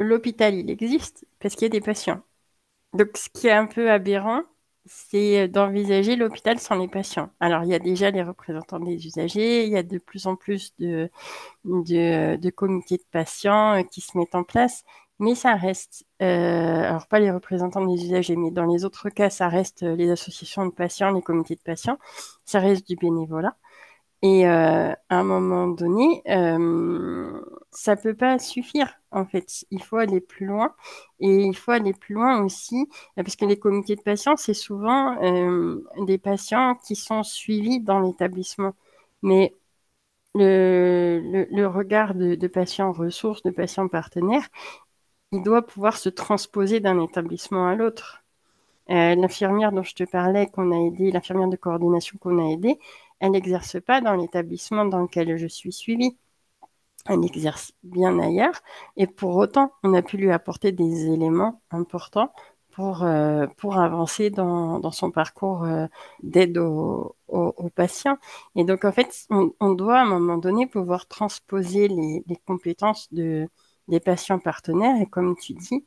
l'hôpital, 0.00 0.54
il 0.54 0.70
existe 0.70 1.26
parce 1.40 1.54
qu'il 1.54 1.62
y 1.62 1.66
a 1.66 1.70
des 1.70 1.80
patients. 1.80 2.22
Donc, 2.92 3.16
ce 3.16 3.28
qui 3.30 3.46
est 3.46 3.52
un 3.52 3.66
peu 3.66 3.90
aberrant, 3.90 4.42
c'est 4.86 5.48
d'envisager 5.48 6.16
l'hôpital 6.16 6.58
sans 6.58 6.76
les 6.76 6.88
patients. 6.88 7.30
Alors, 7.40 7.64
il 7.64 7.70
y 7.70 7.74
a 7.74 7.78
déjà 7.78 8.10
les 8.10 8.22
représentants 8.22 8.80
des 8.80 9.06
usagers, 9.06 9.64
il 9.66 9.72
y 9.72 9.76
a 9.76 9.82
de 9.82 9.98
plus 9.98 10.26
en 10.26 10.36
plus 10.36 10.74
de, 10.78 11.10
comités 12.50 12.96
de 12.96 13.04
patients 13.10 13.74
euh, 13.80 13.82
qui 13.82 14.00
se 14.00 14.16
mettent 14.18 14.34
en 14.34 14.44
place, 14.44 14.84
mais 15.18 15.34
ça 15.34 15.54
reste, 15.54 16.04
euh, 16.22 16.24
alors 16.82 17.06
pas 17.08 17.20
les 17.20 17.30
représentants 17.30 17.84
des 17.84 18.04
usagers, 18.04 18.36
mais 18.36 18.50
dans 18.50 18.66
les 18.66 18.84
autres 18.84 19.10
cas, 19.10 19.30
ça 19.30 19.48
reste 19.48 19.82
les 19.82 20.10
associations 20.10 20.66
de 20.66 20.72
patients, 20.72 21.12
les 21.12 21.22
comités 21.22 21.56
de 21.56 21.60
patients, 21.62 21.98
ça 22.44 22.58
reste 22.60 22.88
du 22.88 22.96
bénévolat. 22.96 23.56
Et 24.22 24.46
euh, 24.46 24.92
à 24.92 25.18
un 25.18 25.24
moment 25.24 25.68
donné, 25.68 26.22
euh, 26.28 27.40
ça 27.70 27.96
peut 27.96 28.14
pas 28.14 28.38
suffire. 28.38 28.94
En 29.12 29.24
fait, 29.24 29.64
il 29.70 29.82
faut 29.82 29.96
aller 29.96 30.20
plus 30.20 30.44
loin. 30.46 30.74
Et 31.20 31.44
il 31.44 31.56
faut 31.56 31.70
aller 31.72 31.94
plus 31.94 32.14
loin 32.14 32.42
aussi, 32.44 32.86
parce 33.16 33.36
que 33.36 33.46
les 33.46 33.58
comités 33.58 33.96
de 33.96 34.02
patients, 34.02 34.36
c'est 34.36 34.54
souvent 34.54 35.16
euh, 35.22 35.82
des 36.06 36.18
patients 36.18 36.74
qui 36.86 36.96
sont 36.96 37.22
suivis 37.22 37.80
dans 37.80 38.00
l'établissement. 38.00 38.74
Mais 39.22 39.56
le, 40.34 41.46
le, 41.50 41.66
regard 41.68 42.14
de, 42.14 42.34
de 42.36 42.48
patients 42.48 42.92
ressources, 42.92 43.42
de 43.42 43.50
patients 43.50 43.88
partenaires, 43.88 44.48
il 45.32 45.42
doit 45.42 45.62
pouvoir 45.66 45.96
se 45.96 46.08
transposer 46.08 46.80
d'un 46.80 47.00
établissement 47.00 47.66
à 47.68 47.74
l'autre. 47.74 48.22
Euh, 48.90 49.14
l'infirmière 49.16 49.72
dont 49.72 49.82
je 49.84 49.94
te 49.94 50.04
parlais, 50.04 50.48
qu'on 50.48 50.72
a 50.72 50.86
aidé, 50.88 51.12
l'infirmière 51.12 51.48
de 51.48 51.56
coordination 51.56 52.18
qu'on 52.20 52.38
a 52.38 52.52
aidée, 52.52 52.78
elle 53.20 53.32
n'exerce 53.32 53.80
pas 53.80 54.00
dans 54.00 54.14
l'établissement 54.14 54.84
dans 54.84 55.00
lequel 55.00 55.36
je 55.36 55.46
suis 55.46 55.72
suivie. 55.72 56.16
Elle 57.06 57.24
exerce 57.24 57.72
bien 57.82 58.18
ailleurs. 58.18 58.60
Et 58.96 59.06
pour 59.06 59.36
autant, 59.36 59.72
on 59.82 59.94
a 59.94 60.02
pu 60.02 60.16
lui 60.16 60.30
apporter 60.30 60.72
des 60.72 61.06
éléments 61.06 61.62
importants 61.70 62.32
pour, 62.72 63.02
euh, 63.04 63.46
avancer 63.72 64.30
dans, 64.30 64.90
son 64.90 65.10
parcours 65.10 65.64
euh, 65.64 65.86
d'aide 66.22 66.58
aux, 66.58 67.16
patients. 67.74 68.18
Et 68.56 68.64
donc, 68.64 68.84
en 68.84 68.92
fait, 68.92 69.26
on, 69.30 69.72
doit 69.72 69.98
à 69.98 70.02
un 70.02 70.06
moment 70.06 70.38
donné 70.38 70.66
pouvoir 70.66 71.06
transposer 71.06 71.88
les, 71.88 72.24
compétences 72.46 73.12
de, 73.12 73.48
des 73.88 74.00
patients 74.00 74.38
partenaires. 74.38 75.00
Et 75.00 75.06
comme 75.06 75.36
tu 75.36 75.54
dis, 75.54 75.84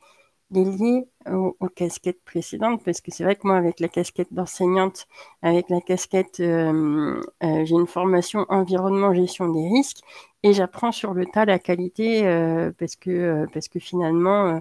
lié 0.62 1.08
aux, 1.26 1.56
casquettes 1.74 2.22
précédentes, 2.24 2.84
parce 2.84 3.00
que 3.00 3.10
c'est 3.10 3.24
vrai 3.24 3.36
que 3.36 3.46
moi, 3.46 3.56
avec 3.56 3.80
la 3.80 3.88
casquette 3.88 4.32
d'enseignante, 4.32 5.06
avec 5.42 5.68
la 5.70 5.80
casquette, 5.80 6.40
euh, 6.40 7.20
euh, 7.42 7.64
j'ai 7.64 7.74
une 7.74 7.86
formation 7.86 8.46
environnement, 8.48 9.14
gestion 9.14 9.48
des 9.48 9.66
risques, 9.68 10.00
et 10.42 10.52
j'apprends 10.52 10.92
sur 10.92 11.14
le 11.14 11.26
tas 11.26 11.44
la 11.44 11.58
qualité, 11.58 12.26
euh, 12.26 12.70
parce, 12.78 12.96
que, 12.96 13.46
parce 13.52 13.68
que 13.68 13.78
finalement, 13.78 14.60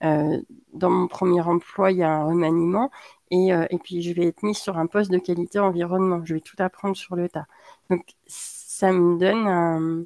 dans 0.00 0.90
mon 0.90 1.08
premier 1.08 1.40
emploi, 1.42 1.92
il 1.92 1.98
y 1.98 2.02
a 2.02 2.10
un 2.10 2.24
remaniement, 2.24 2.90
et, 3.30 3.48
et 3.48 3.78
puis 3.78 4.02
je 4.02 4.12
vais 4.14 4.26
être 4.26 4.42
mise 4.42 4.58
sur 4.58 4.78
un 4.78 4.86
poste 4.86 5.10
de 5.10 5.18
qualité 5.18 5.58
environnement, 5.58 6.22
je 6.24 6.34
vais 6.34 6.40
tout 6.40 6.56
apprendre 6.58 6.96
sur 6.96 7.16
le 7.16 7.28
tas. 7.28 7.46
Donc, 7.90 8.04
ça 8.26 8.92
me 8.92 9.18
donne 9.18 9.46
un... 9.46 10.04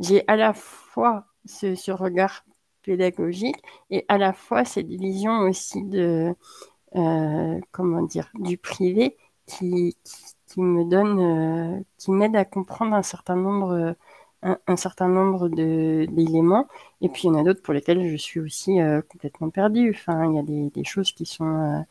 J'ai 0.00 0.24
à 0.28 0.36
la 0.36 0.52
fois 0.52 1.26
ce, 1.46 1.74
ce 1.74 1.90
regard 1.92 2.44
pédagogique 2.82 3.56
et 3.90 4.04
à 4.08 4.18
la 4.18 4.32
fois 4.32 4.64
cette 4.64 4.88
vision 4.88 5.40
aussi 5.40 5.82
de 5.84 6.34
euh, 6.96 7.60
comment 7.72 8.02
dire 8.02 8.30
du 8.34 8.58
privé 8.58 9.16
qui, 9.46 9.96
qui, 10.46 10.60
me 10.60 10.84
donne 10.84 11.78
euh, 11.78 11.82
qui 11.98 12.10
m'aide 12.12 12.36
à 12.36 12.44
comprendre 12.44 12.94
un 12.94 13.02
certain 13.02 13.36
nombre 13.36 13.96
un, 14.42 14.76
certain 14.76 15.08
nombre 15.08 15.48
d'éléments. 15.48 16.66
Et 17.00 17.08
puis 17.08 17.22
il 17.24 17.26
y 17.28 17.30
en 17.30 17.36
a 17.40 17.44
d'autres 17.44 17.62
pour 17.62 17.74
lesquels 17.74 18.08
je 18.08 18.16
suis 18.16 18.40
aussi 18.40 18.80
euh, 18.80 19.00
complètement 19.02 19.50
perdue. 19.50 19.90
Enfin 19.94 20.30
il 20.30 20.36
y 20.36 20.38
a 20.38 20.42
des, 20.42 20.70
des 20.70 20.84
choses 20.84 21.12
qui 21.12 21.26
sont 21.26 21.84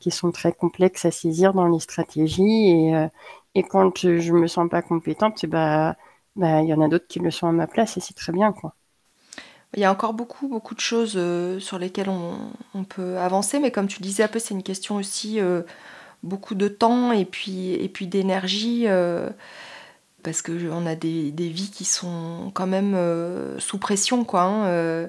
qui 0.00 0.10
sont 0.10 0.30
très 0.32 0.52
complexes 0.52 1.04
à 1.04 1.10
saisir 1.10 1.54
dans 1.54 1.66
les 1.68 1.80
stratégies 1.80 2.70
et, 2.70 3.08
et 3.54 3.62
quand 3.64 3.96
je 3.98 4.32
me 4.32 4.46
sens 4.46 4.68
pas 4.70 4.82
compétente 4.82 5.44
bah 5.46 5.96
bah 6.36 6.62
il 6.62 6.68
y 6.68 6.74
en 6.74 6.80
a 6.80 6.88
d'autres 6.88 7.08
qui 7.08 7.18
le 7.20 7.30
sont 7.30 7.48
à 7.48 7.52
ma 7.52 7.66
place 7.66 7.96
et 7.96 8.00
c'est 8.00 8.14
très 8.14 8.32
bien 8.32 8.52
quoi 8.52 8.74
il 9.74 9.80
y 9.80 9.84
a 9.84 9.92
encore 9.92 10.14
beaucoup, 10.14 10.48
beaucoup 10.48 10.74
de 10.74 10.80
choses 10.80 11.14
euh, 11.16 11.60
sur 11.60 11.78
lesquelles 11.78 12.08
on, 12.08 12.84
peut 12.84 13.18
avancer, 13.18 13.58
mais 13.58 13.70
comme 13.70 13.86
tu 13.86 14.00
disais, 14.00 14.22
un 14.22 14.28
peu, 14.28 14.38
c'est 14.38 14.54
une 14.54 14.62
question 14.62 14.96
aussi 14.96 15.40
euh, 15.40 15.62
beaucoup 16.22 16.54
de 16.54 16.68
temps 16.68 17.12
et 17.12 17.24
puis, 17.26 17.74
et 17.74 17.88
puis 17.88 18.06
d'énergie, 18.06 18.84
euh, 18.86 19.28
parce 20.22 20.40
qu'on 20.42 20.86
a 20.86 20.94
des, 20.94 21.30
des, 21.32 21.48
vies 21.48 21.70
qui 21.70 21.84
sont 21.84 22.50
quand 22.54 22.66
même 22.66 22.96
sous 23.58 23.78
pression. 23.78 24.24
Quoi, 24.24 24.42
hein, 24.42 25.08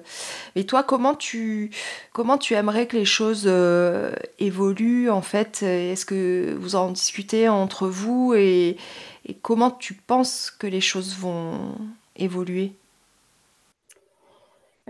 Et 0.56 0.66
toi, 0.66 0.84
comment 0.84 1.16
tu, 1.16 1.72
comment 2.14 2.38
tu 2.38 2.54
aimerais 2.54 2.86
que 2.86 2.98
les 2.98 3.06
choses 3.06 3.50
évoluent 4.40 5.10
en 5.10 5.22
fait? 5.22 5.64
Est-ce 5.64 6.06
que 6.06 6.56
vous 6.60 6.76
en 6.76 6.92
discutez 6.92 7.50
entre 7.50 7.88
vous 7.88 8.34
et, 8.36 8.78
et 9.26 9.34
comment 9.42 9.72
tu 9.72 9.94
penses 9.96 10.52
que 10.52 10.68
les 10.68 10.82
choses 10.82 11.16
vont 11.18 11.76
évoluer? 12.16 12.74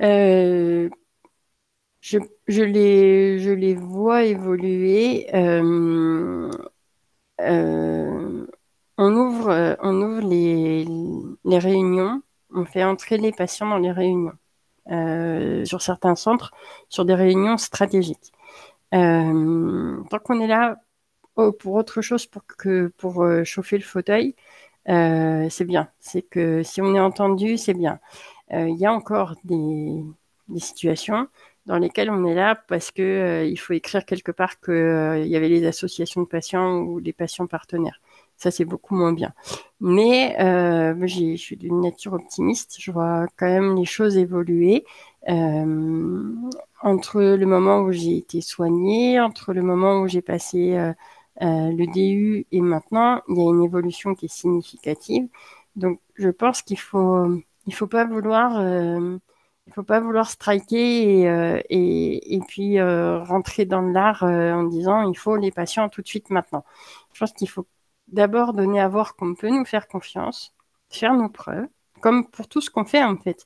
Euh, 0.01 0.89
je, 2.01 2.17
les, 2.63 3.73
vois 3.75 4.23
évoluer. 4.23 5.27
Euh, 5.33 6.49
euh, 7.41 8.47
on 8.97 9.15
ouvre, 9.15 9.51
les, 10.21 11.57
réunions, 11.59 12.21
on 12.53 12.65
fait 12.65 12.83
entrer 12.83 13.17
les 13.17 13.31
patients 13.31 13.69
dans 13.69 13.77
les 13.77 13.91
réunions. 13.91 14.33
sur 15.65 15.81
certains 15.81 16.15
centres, 16.15 16.51
sur 16.89 17.05
des 17.05 17.15
réunions 17.15 17.57
stratégiques. 17.57 18.31
tant 18.91 20.19
qu'on 20.23 20.39
est 20.41 20.47
là 20.47 20.77
oh, 21.35 21.51
pour 21.53 21.75
autre 21.75 22.01
chose 22.01 22.25
pour 22.27 22.45
que 22.45 22.87
pour 22.97 23.25
chauffer 23.45 23.77
le 23.77 23.83
fauteuil, 23.83 24.35
c'est 24.85 25.65
bien. 25.65 25.89
C'est 25.99 26.23
que 26.23 26.63
si 26.63 26.81
on 26.81 26.95
est 26.95 26.99
entendu, 26.99 27.57
c'est 27.57 27.73
bien. 27.73 27.99
Il 28.51 28.77
y 28.77 28.85
a 28.85 28.93
encore 28.93 29.35
des, 29.43 30.03
situations 30.57 31.27
dans 31.69 31.77
lesquelles 31.77 32.09
on 32.09 32.25
est 32.25 32.33
là 32.33 32.55
parce 32.55 32.89
que 32.89 33.03
euh, 33.03 33.45
il 33.45 33.57
faut 33.57 33.73
écrire 33.73 34.03
quelque 34.03 34.31
part 34.31 34.59
qu'il 34.59 34.73
euh, 34.73 35.23
y 35.25 35.35
avait 35.35 35.49
les 35.49 35.67
associations 35.67 36.23
de 36.23 36.27
patients 36.27 36.79
ou 36.79 36.97
les 36.97 37.13
patients 37.13 37.45
partenaires. 37.45 38.01
Ça, 38.37 38.49
c'est 38.49 38.65
beaucoup 38.65 38.95
moins 38.95 39.13
bien. 39.13 39.33
Mais 39.79 40.35
euh, 40.39 40.95
je 41.05 41.35
suis 41.35 41.57
d'une 41.57 41.81
nature 41.81 42.13
optimiste. 42.13 42.77
Je 42.79 42.91
vois 42.91 43.27
quand 43.37 43.47
même 43.47 43.75
les 43.75 43.85
choses 43.85 44.17
évoluer. 44.17 44.85
Euh, 45.29 46.33
entre 46.81 47.21
le 47.21 47.45
moment 47.45 47.81
où 47.81 47.91
j'ai 47.91 48.17
été 48.17 48.41
soignée, 48.41 49.19
entre 49.19 49.53
le 49.53 49.61
moment 49.61 50.01
où 50.01 50.07
j'ai 50.07 50.21
passé 50.21 50.93
le 51.41 51.85
DU 51.93 52.45
et 52.51 52.61
maintenant, 52.61 53.21
il 53.27 53.37
y 53.37 53.41
a 53.41 53.43
une 53.43 53.63
évolution 53.63 54.15
qui 54.15 54.25
est 54.25 54.33
significative. 54.33 55.27
Donc, 55.75 55.99
je 56.15 56.29
pense 56.29 56.61
qu'il 56.61 56.79
faut, 56.79 57.27
il 57.69 57.73
faut 57.73 57.87
pas 57.87 58.05
vouloir 58.05 58.59
il 59.69 59.73
faut 59.73 59.83
pas 59.83 59.99
vouloir 59.99 60.27
striker 60.27 61.21
et, 61.21 61.29
euh, 61.29 62.39
puis 62.47 62.79
euh, 62.79 63.19
rentrer 63.23 63.65
dans 63.65 63.81
l'art 63.83 64.23
euh, 64.23 64.51
en 64.51 64.63
disant 64.63 65.07
il 65.07 65.15
faut 65.15 65.35
les 65.35 65.51
patients 65.51 65.89
tout 65.89 66.01
de 66.01 66.07
suite 66.07 66.31
maintenant. 66.31 66.65
Je 67.13 67.19
pense 67.19 67.33
qu'il 67.33 67.47
faut 67.47 67.67
d'abord 68.07 68.53
donner 68.53 68.81
à 68.81 68.87
voir 68.87 69.15
qu'on 69.15 69.35
peut 69.35 69.49
nous 69.49 69.65
faire 69.65 69.87
confiance, 69.87 70.55
faire 70.89 71.13
nos 71.13 71.29
preuves, 71.29 71.67
comme 72.01 72.27
pour 72.27 72.47
tout 72.47 72.61
ce 72.61 72.71
qu'on 72.71 72.83
fait 72.83 73.03
en 73.03 73.15
fait. 73.17 73.45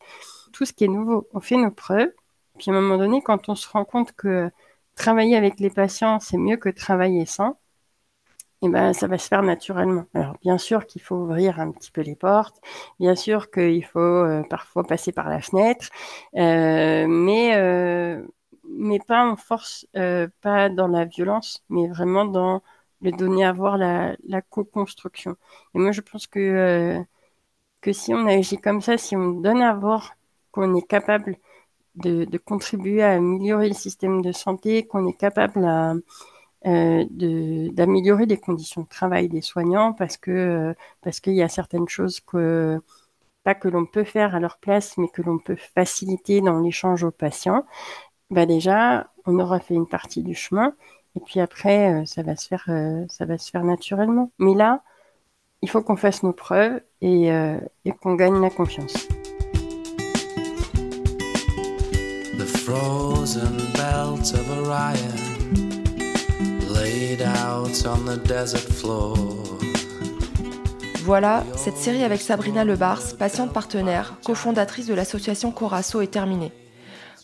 Tout 0.54 0.64
ce 0.66 0.72
qui 0.72 0.86
est 0.86 0.88
nouveau, 0.88 1.28
on 1.34 1.42
fait 1.42 1.58
nos 1.58 1.72
preuves. 1.72 2.14
Puis 2.58 2.72
à 2.72 2.74
un 2.74 2.80
moment 2.80 2.98
donné, 2.98 3.22
quand 3.22 3.50
on 3.50 3.56
se 3.56 3.68
rend 3.68 3.84
compte 3.84 4.14
que 4.14 4.50
travailler 4.96 5.36
avec 5.36 5.60
les 5.60 5.72
patients, 5.72 6.22
c'est 6.22 6.38
mieux 6.38 6.58
que 6.58 6.70
travailler 6.70 7.26
sans, 7.26 7.60
eh 8.64 8.70
ben, 8.70 8.94
ça 8.94 9.08
va 9.08 9.18
se 9.18 9.28
faire 9.28 9.44
naturellement. 9.44 10.06
Alors, 10.14 10.38
bien 10.42 10.58
sûr 10.58 10.86
qu'il 10.88 11.02
faut 11.02 11.16
ouvrir 11.16 11.60
un 11.60 11.72
petit 11.72 11.92
peu 11.92 12.02
les 12.02 12.16
portes, 12.16 12.62
bien 13.00 13.14
sûr 13.16 13.52
qu'il 13.52 13.84
faut 13.86 14.00
euh, 14.00 14.42
parfois 14.50 14.84
passer 14.86 15.12
par 15.12 15.30
la 15.30 15.42
fenêtre, 15.42 15.90
euh, 16.38 17.06
mais, 17.08 17.56
euh, 17.58 18.26
mais 18.70 19.00
pas 19.00 19.26
en 19.26 19.36
force, 19.36 19.86
pas 20.42 20.70
dans 20.70 20.88
la 20.88 21.06
violence, 21.06 21.64
mais 21.70 21.88
vraiment 21.90 22.26
dans 22.26 22.64
le 23.02 23.12
donner 23.12 23.44
à 23.46 23.52
voir 23.52 23.78
la, 23.78 24.16
co-construction. 24.50 25.36
Et 25.76 25.80
moi, 25.80 25.92
je 25.92 26.02
pense 26.02 26.26
que, 26.28 27.04
que 27.82 27.92
si 27.94 28.14
on 28.14 28.28
agit 28.28 28.58
comme 28.58 28.82
ça, 28.82 28.98
si 28.98 29.16
on 29.18 29.32
donne 29.32 29.62
à 29.62 29.74
voir 29.74 30.16
qu'on 30.52 30.76
est 30.76 30.88
capable 30.88 31.38
de, 31.96 32.26
de 32.26 32.38
contribuer 32.38 33.04
à 33.04 33.14
améliorer 33.14 33.70
le 33.70 33.76
système 33.76 34.22
de 34.22 34.32
santé, 34.32 34.88
qu'on 34.88 35.08
est 35.08 35.18
capable 35.18 35.66
à 35.66 35.96
euh, 36.66 37.04
d'améliorer 37.74 38.26
les 38.26 38.38
conditions 38.38 38.84
de 38.84 38.88
travail 38.88 39.28
des 39.28 39.42
soignants 39.42 39.92
parce 39.92 40.16
que 40.16 40.32
euh, 40.32 40.74
parce 41.02 41.20
qu'il 41.20 41.34
y 41.34 41.42
a 41.42 41.50
certaines 41.50 41.90
choses 41.90 42.22
que 42.22 42.80
pas 43.44 43.54
que 43.54 43.68
l'on 43.68 43.86
peut 43.86 44.06
faire 44.06 44.34
à 44.36 44.40
leur 44.40 44.58
place, 44.58 44.98
mais 44.98 45.10
que 45.10 45.22
l'on 45.22 45.40
peut 45.40 45.58
faciliter 45.58 46.40
dans 46.40 46.60
l'échange 46.60 47.04
aux 47.04 47.12
patients. 47.12 47.66
Bah 48.30 48.46
déjà, 48.46 49.12
on 49.26 49.40
aura 49.40 49.60
fait 49.60 49.74
une 49.74 49.88
partie 49.88 50.24
du 50.24 50.34
chemin, 50.36 50.74
et 51.18 51.20
puis 51.20 51.42
après, 51.42 51.94
euh, 51.94 52.06
ça 52.06 52.24
va 52.24 52.38
se 52.38 52.48
faire, 52.48 52.66
ça 53.10 53.26
va 53.26 53.38
se 53.38 53.52
faire 53.52 53.66
naturellement. 53.66 54.32
Mais 54.40 54.54
là, 54.54 54.84
il 55.62 55.70
faut 55.70 55.82
qu'on 55.82 55.98
fasse 55.98 56.24
nos 56.24 56.34
preuves 56.34 56.82
et, 57.02 57.28
et 57.28 57.92
qu'on 58.02 58.16
gagne 58.16 58.42
la 58.42 58.50
confiance. 58.50 58.94
The 62.38 62.46
frozen 62.46 63.58
belt 63.74 64.34
of 64.34 64.68
Orion. 64.68 65.43
Voilà, 71.04 71.44
cette 71.58 71.76
série 71.76 72.06
avec 72.06 72.22
Sabrina 72.22 72.64
Lebars, 72.64 73.18
patiente 73.20 73.52
partenaire, 73.52 74.16
cofondatrice 74.24 74.88
de 74.88 74.94
l'association 74.94 75.52
Corasso, 75.52 76.00
est 76.00 76.08
terminée. 76.08 76.54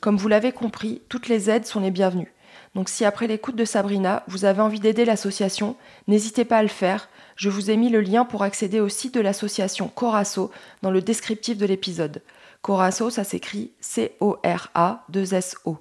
Comme 0.01 0.17
vous 0.17 0.27
l'avez 0.27 0.51
compris, 0.51 1.01
toutes 1.07 1.29
les 1.29 1.49
aides 1.49 1.65
sont 1.65 1.79
les 1.79 1.91
bienvenues. 1.91 2.33
Donc 2.75 2.89
si 2.89 3.05
après 3.05 3.27
l'écoute 3.27 3.55
de 3.55 3.63
Sabrina, 3.63 4.23
vous 4.27 4.43
avez 4.43 4.59
envie 4.61 4.81
d'aider 4.81 5.05
l'association, 5.05 5.77
n'hésitez 6.09 6.43
pas 6.43 6.57
à 6.57 6.63
le 6.63 6.67
faire. 6.67 7.07
Je 7.37 7.49
vous 7.49 7.71
ai 7.71 7.77
mis 7.77 7.89
le 7.89 8.01
lien 8.01 8.25
pour 8.25 8.43
accéder 8.43 8.81
au 8.81 8.89
site 8.89 9.13
de 9.13 9.21
l'association 9.21 9.87
Corasso 9.87 10.51
dans 10.81 10.91
le 10.91 11.01
descriptif 11.01 11.57
de 11.57 11.65
l'épisode. 11.65 12.21
Corasso, 12.61 13.09
ça 13.09 13.23
s'écrit 13.23 13.71
C-O-R-A-2-S-O. 13.79 15.77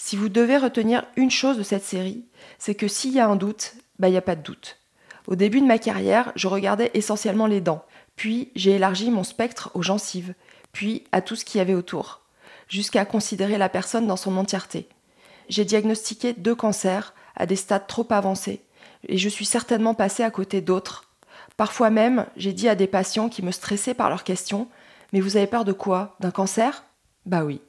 Si 0.00 0.14
vous 0.14 0.28
devez 0.28 0.56
retenir 0.56 1.04
une 1.16 1.30
chose 1.30 1.58
de 1.58 1.64
cette 1.64 1.82
série, 1.82 2.24
c'est 2.60 2.76
que 2.76 2.86
s'il 2.86 3.12
y 3.12 3.18
a 3.18 3.26
un 3.26 3.34
doute, 3.34 3.74
bah 3.98 4.06
il 4.06 4.12
n'y 4.12 4.16
a 4.16 4.22
pas 4.22 4.36
de 4.36 4.42
doute. 4.42 4.78
Au 5.26 5.34
début 5.34 5.60
de 5.60 5.66
ma 5.66 5.78
carrière, 5.78 6.30
je 6.36 6.46
regardais 6.46 6.92
essentiellement 6.94 7.48
les 7.48 7.60
dents, 7.60 7.84
puis 8.14 8.52
j'ai 8.54 8.76
élargi 8.76 9.10
mon 9.10 9.24
spectre 9.24 9.72
aux 9.74 9.82
gencives, 9.82 10.34
puis 10.70 11.02
à 11.10 11.20
tout 11.20 11.34
ce 11.34 11.44
qu'il 11.44 11.58
y 11.58 11.60
avait 11.60 11.74
autour, 11.74 12.20
jusqu'à 12.68 13.04
considérer 13.04 13.58
la 13.58 13.68
personne 13.68 14.06
dans 14.06 14.16
son 14.16 14.36
entièreté. 14.36 14.88
J'ai 15.48 15.64
diagnostiqué 15.64 16.32
deux 16.32 16.54
cancers 16.54 17.12
à 17.34 17.46
des 17.46 17.56
stades 17.56 17.88
trop 17.88 18.06
avancés, 18.10 18.62
et 19.08 19.18
je 19.18 19.28
suis 19.28 19.46
certainement 19.46 19.94
passée 19.94 20.22
à 20.22 20.30
côté 20.30 20.60
d'autres. 20.60 21.10
Parfois 21.56 21.90
même, 21.90 22.26
j'ai 22.36 22.52
dit 22.52 22.68
à 22.68 22.76
des 22.76 22.86
patients 22.86 23.28
qui 23.28 23.42
me 23.42 23.50
stressaient 23.50 23.94
par 23.94 24.10
leurs 24.10 24.24
questions 24.24 24.68
Mais 25.12 25.20
vous 25.20 25.36
avez 25.36 25.48
peur 25.48 25.64
de 25.64 25.72
quoi? 25.72 26.14
D'un 26.20 26.30
cancer? 26.30 26.84
Bah 27.26 27.44
oui. 27.44 27.60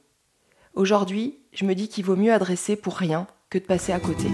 Aujourd'hui, 0.74 1.39
je 1.52 1.64
me 1.64 1.74
dis 1.74 1.88
qu'il 1.88 2.04
vaut 2.04 2.16
mieux 2.16 2.32
adresser 2.32 2.76
pour 2.76 2.94
rien 2.94 3.26
que 3.50 3.58
de 3.58 3.64
passer 3.64 3.92
à 3.92 3.98
côté. 3.98 4.28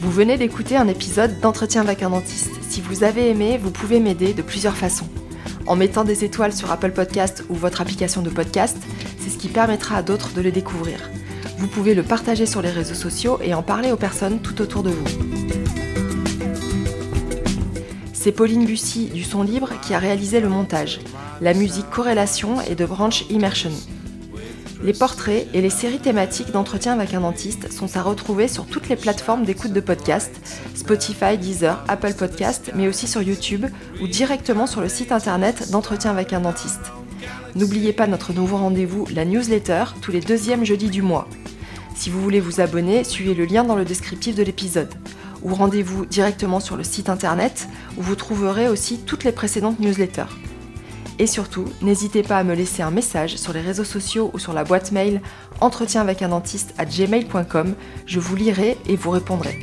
Vous 0.00 0.10
venez 0.10 0.38
d'écouter 0.38 0.76
un 0.76 0.86
épisode 0.88 1.40
d'Entretien 1.40 1.80
avec 1.80 2.02
un 2.02 2.10
dentiste. 2.10 2.52
Si 2.62 2.80
vous 2.80 3.02
avez 3.02 3.30
aimé, 3.30 3.58
vous 3.60 3.70
pouvez 3.70 3.98
m'aider 3.98 4.32
de 4.32 4.42
plusieurs 4.42 4.76
façons. 4.76 5.08
En 5.66 5.76
mettant 5.76 6.04
des 6.04 6.24
étoiles 6.24 6.52
sur 6.52 6.70
Apple 6.70 6.92
Podcast 6.92 7.44
ou 7.48 7.54
votre 7.54 7.80
application 7.80 8.22
de 8.22 8.30
podcast, 8.30 8.76
c'est 9.18 9.30
ce 9.30 9.38
qui 9.38 9.48
permettra 9.48 9.96
à 9.96 10.02
d'autres 10.02 10.32
de 10.32 10.40
le 10.40 10.52
découvrir. 10.52 11.10
Vous 11.58 11.68
pouvez 11.68 11.94
le 11.94 12.02
partager 12.02 12.46
sur 12.46 12.62
les 12.62 12.70
réseaux 12.70 12.94
sociaux 12.94 13.38
et 13.42 13.54
en 13.54 13.62
parler 13.62 13.90
aux 13.92 13.96
personnes 13.96 14.40
tout 14.40 14.60
autour 14.60 14.82
de 14.82 14.90
vous. 14.90 15.04
C'est 18.12 18.32
Pauline 18.32 18.66
Bussy 18.66 19.06
du 19.06 19.24
Son 19.24 19.42
Libre 19.42 19.72
qui 19.80 19.94
a 19.94 19.98
réalisé 19.98 20.40
le 20.40 20.48
montage. 20.48 21.00
La 21.40 21.54
musique 21.54 21.90
Corrélation 21.90 22.60
est 22.60 22.76
de 22.76 22.86
Branch 22.86 23.24
Immersion. 23.30 23.72
Les 24.82 24.92
portraits 24.92 25.46
et 25.54 25.60
les 25.60 25.70
séries 25.70 26.00
thématiques 26.00 26.50
d'entretien 26.50 26.94
avec 26.94 27.14
un 27.14 27.20
dentiste 27.20 27.70
sont 27.70 27.96
à 27.96 28.02
retrouver 28.02 28.48
sur 28.48 28.66
toutes 28.66 28.88
les 28.88 28.96
plateformes 28.96 29.44
d'écoute 29.44 29.72
de 29.72 29.80
podcast, 29.80 30.32
Spotify, 30.74 31.38
Deezer, 31.38 31.84
Apple 31.86 32.14
Podcast, 32.14 32.72
mais 32.74 32.88
aussi 32.88 33.06
sur 33.06 33.22
YouTube 33.22 33.66
ou 34.02 34.08
directement 34.08 34.66
sur 34.66 34.80
le 34.80 34.88
site 34.88 35.12
internet 35.12 35.70
d'entretien 35.70 36.10
avec 36.10 36.32
un 36.32 36.40
dentiste. 36.40 36.90
N'oubliez 37.54 37.92
pas 37.92 38.08
notre 38.08 38.32
nouveau 38.32 38.56
rendez-vous, 38.56 39.06
la 39.14 39.24
newsletter, 39.24 39.84
tous 40.00 40.10
les 40.10 40.20
deuxièmes 40.20 40.64
jeudis 40.64 40.90
du 40.90 41.02
mois. 41.02 41.28
Si 41.94 42.10
vous 42.10 42.20
voulez 42.20 42.40
vous 42.40 42.60
abonner, 42.60 43.04
suivez 43.04 43.34
le 43.34 43.44
lien 43.44 43.62
dans 43.62 43.76
le 43.76 43.84
descriptif 43.84 44.34
de 44.34 44.42
l'épisode. 44.42 44.92
Ou 45.44 45.54
rendez-vous 45.54 46.06
directement 46.06 46.58
sur 46.58 46.76
le 46.76 46.82
site 46.82 47.08
internet 47.08 47.68
où 47.96 48.02
vous 48.02 48.16
trouverez 48.16 48.68
aussi 48.68 48.98
toutes 48.98 49.22
les 49.22 49.32
précédentes 49.32 49.78
newsletters. 49.78 50.24
Et 51.18 51.26
surtout, 51.26 51.66
n'hésitez 51.82 52.22
pas 52.22 52.38
à 52.38 52.44
me 52.44 52.54
laisser 52.54 52.82
un 52.82 52.90
message 52.90 53.36
sur 53.36 53.52
les 53.52 53.60
réseaux 53.60 53.84
sociaux 53.84 54.30
ou 54.32 54.38
sur 54.38 54.52
la 54.52 54.64
boîte 54.64 54.92
mail 54.92 55.20
entretien 55.60 56.00
avec 56.00 56.22
un 56.22 56.28
dentiste 56.28 56.74
à 56.78 56.84
gmail.com. 56.84 57.74
Je 58.06 58.20
vous 58.20 58.36
lirai 58.36 58.76
et 58.88 58.96
vous 58.96 59.10
répondrai. 59.10 59.58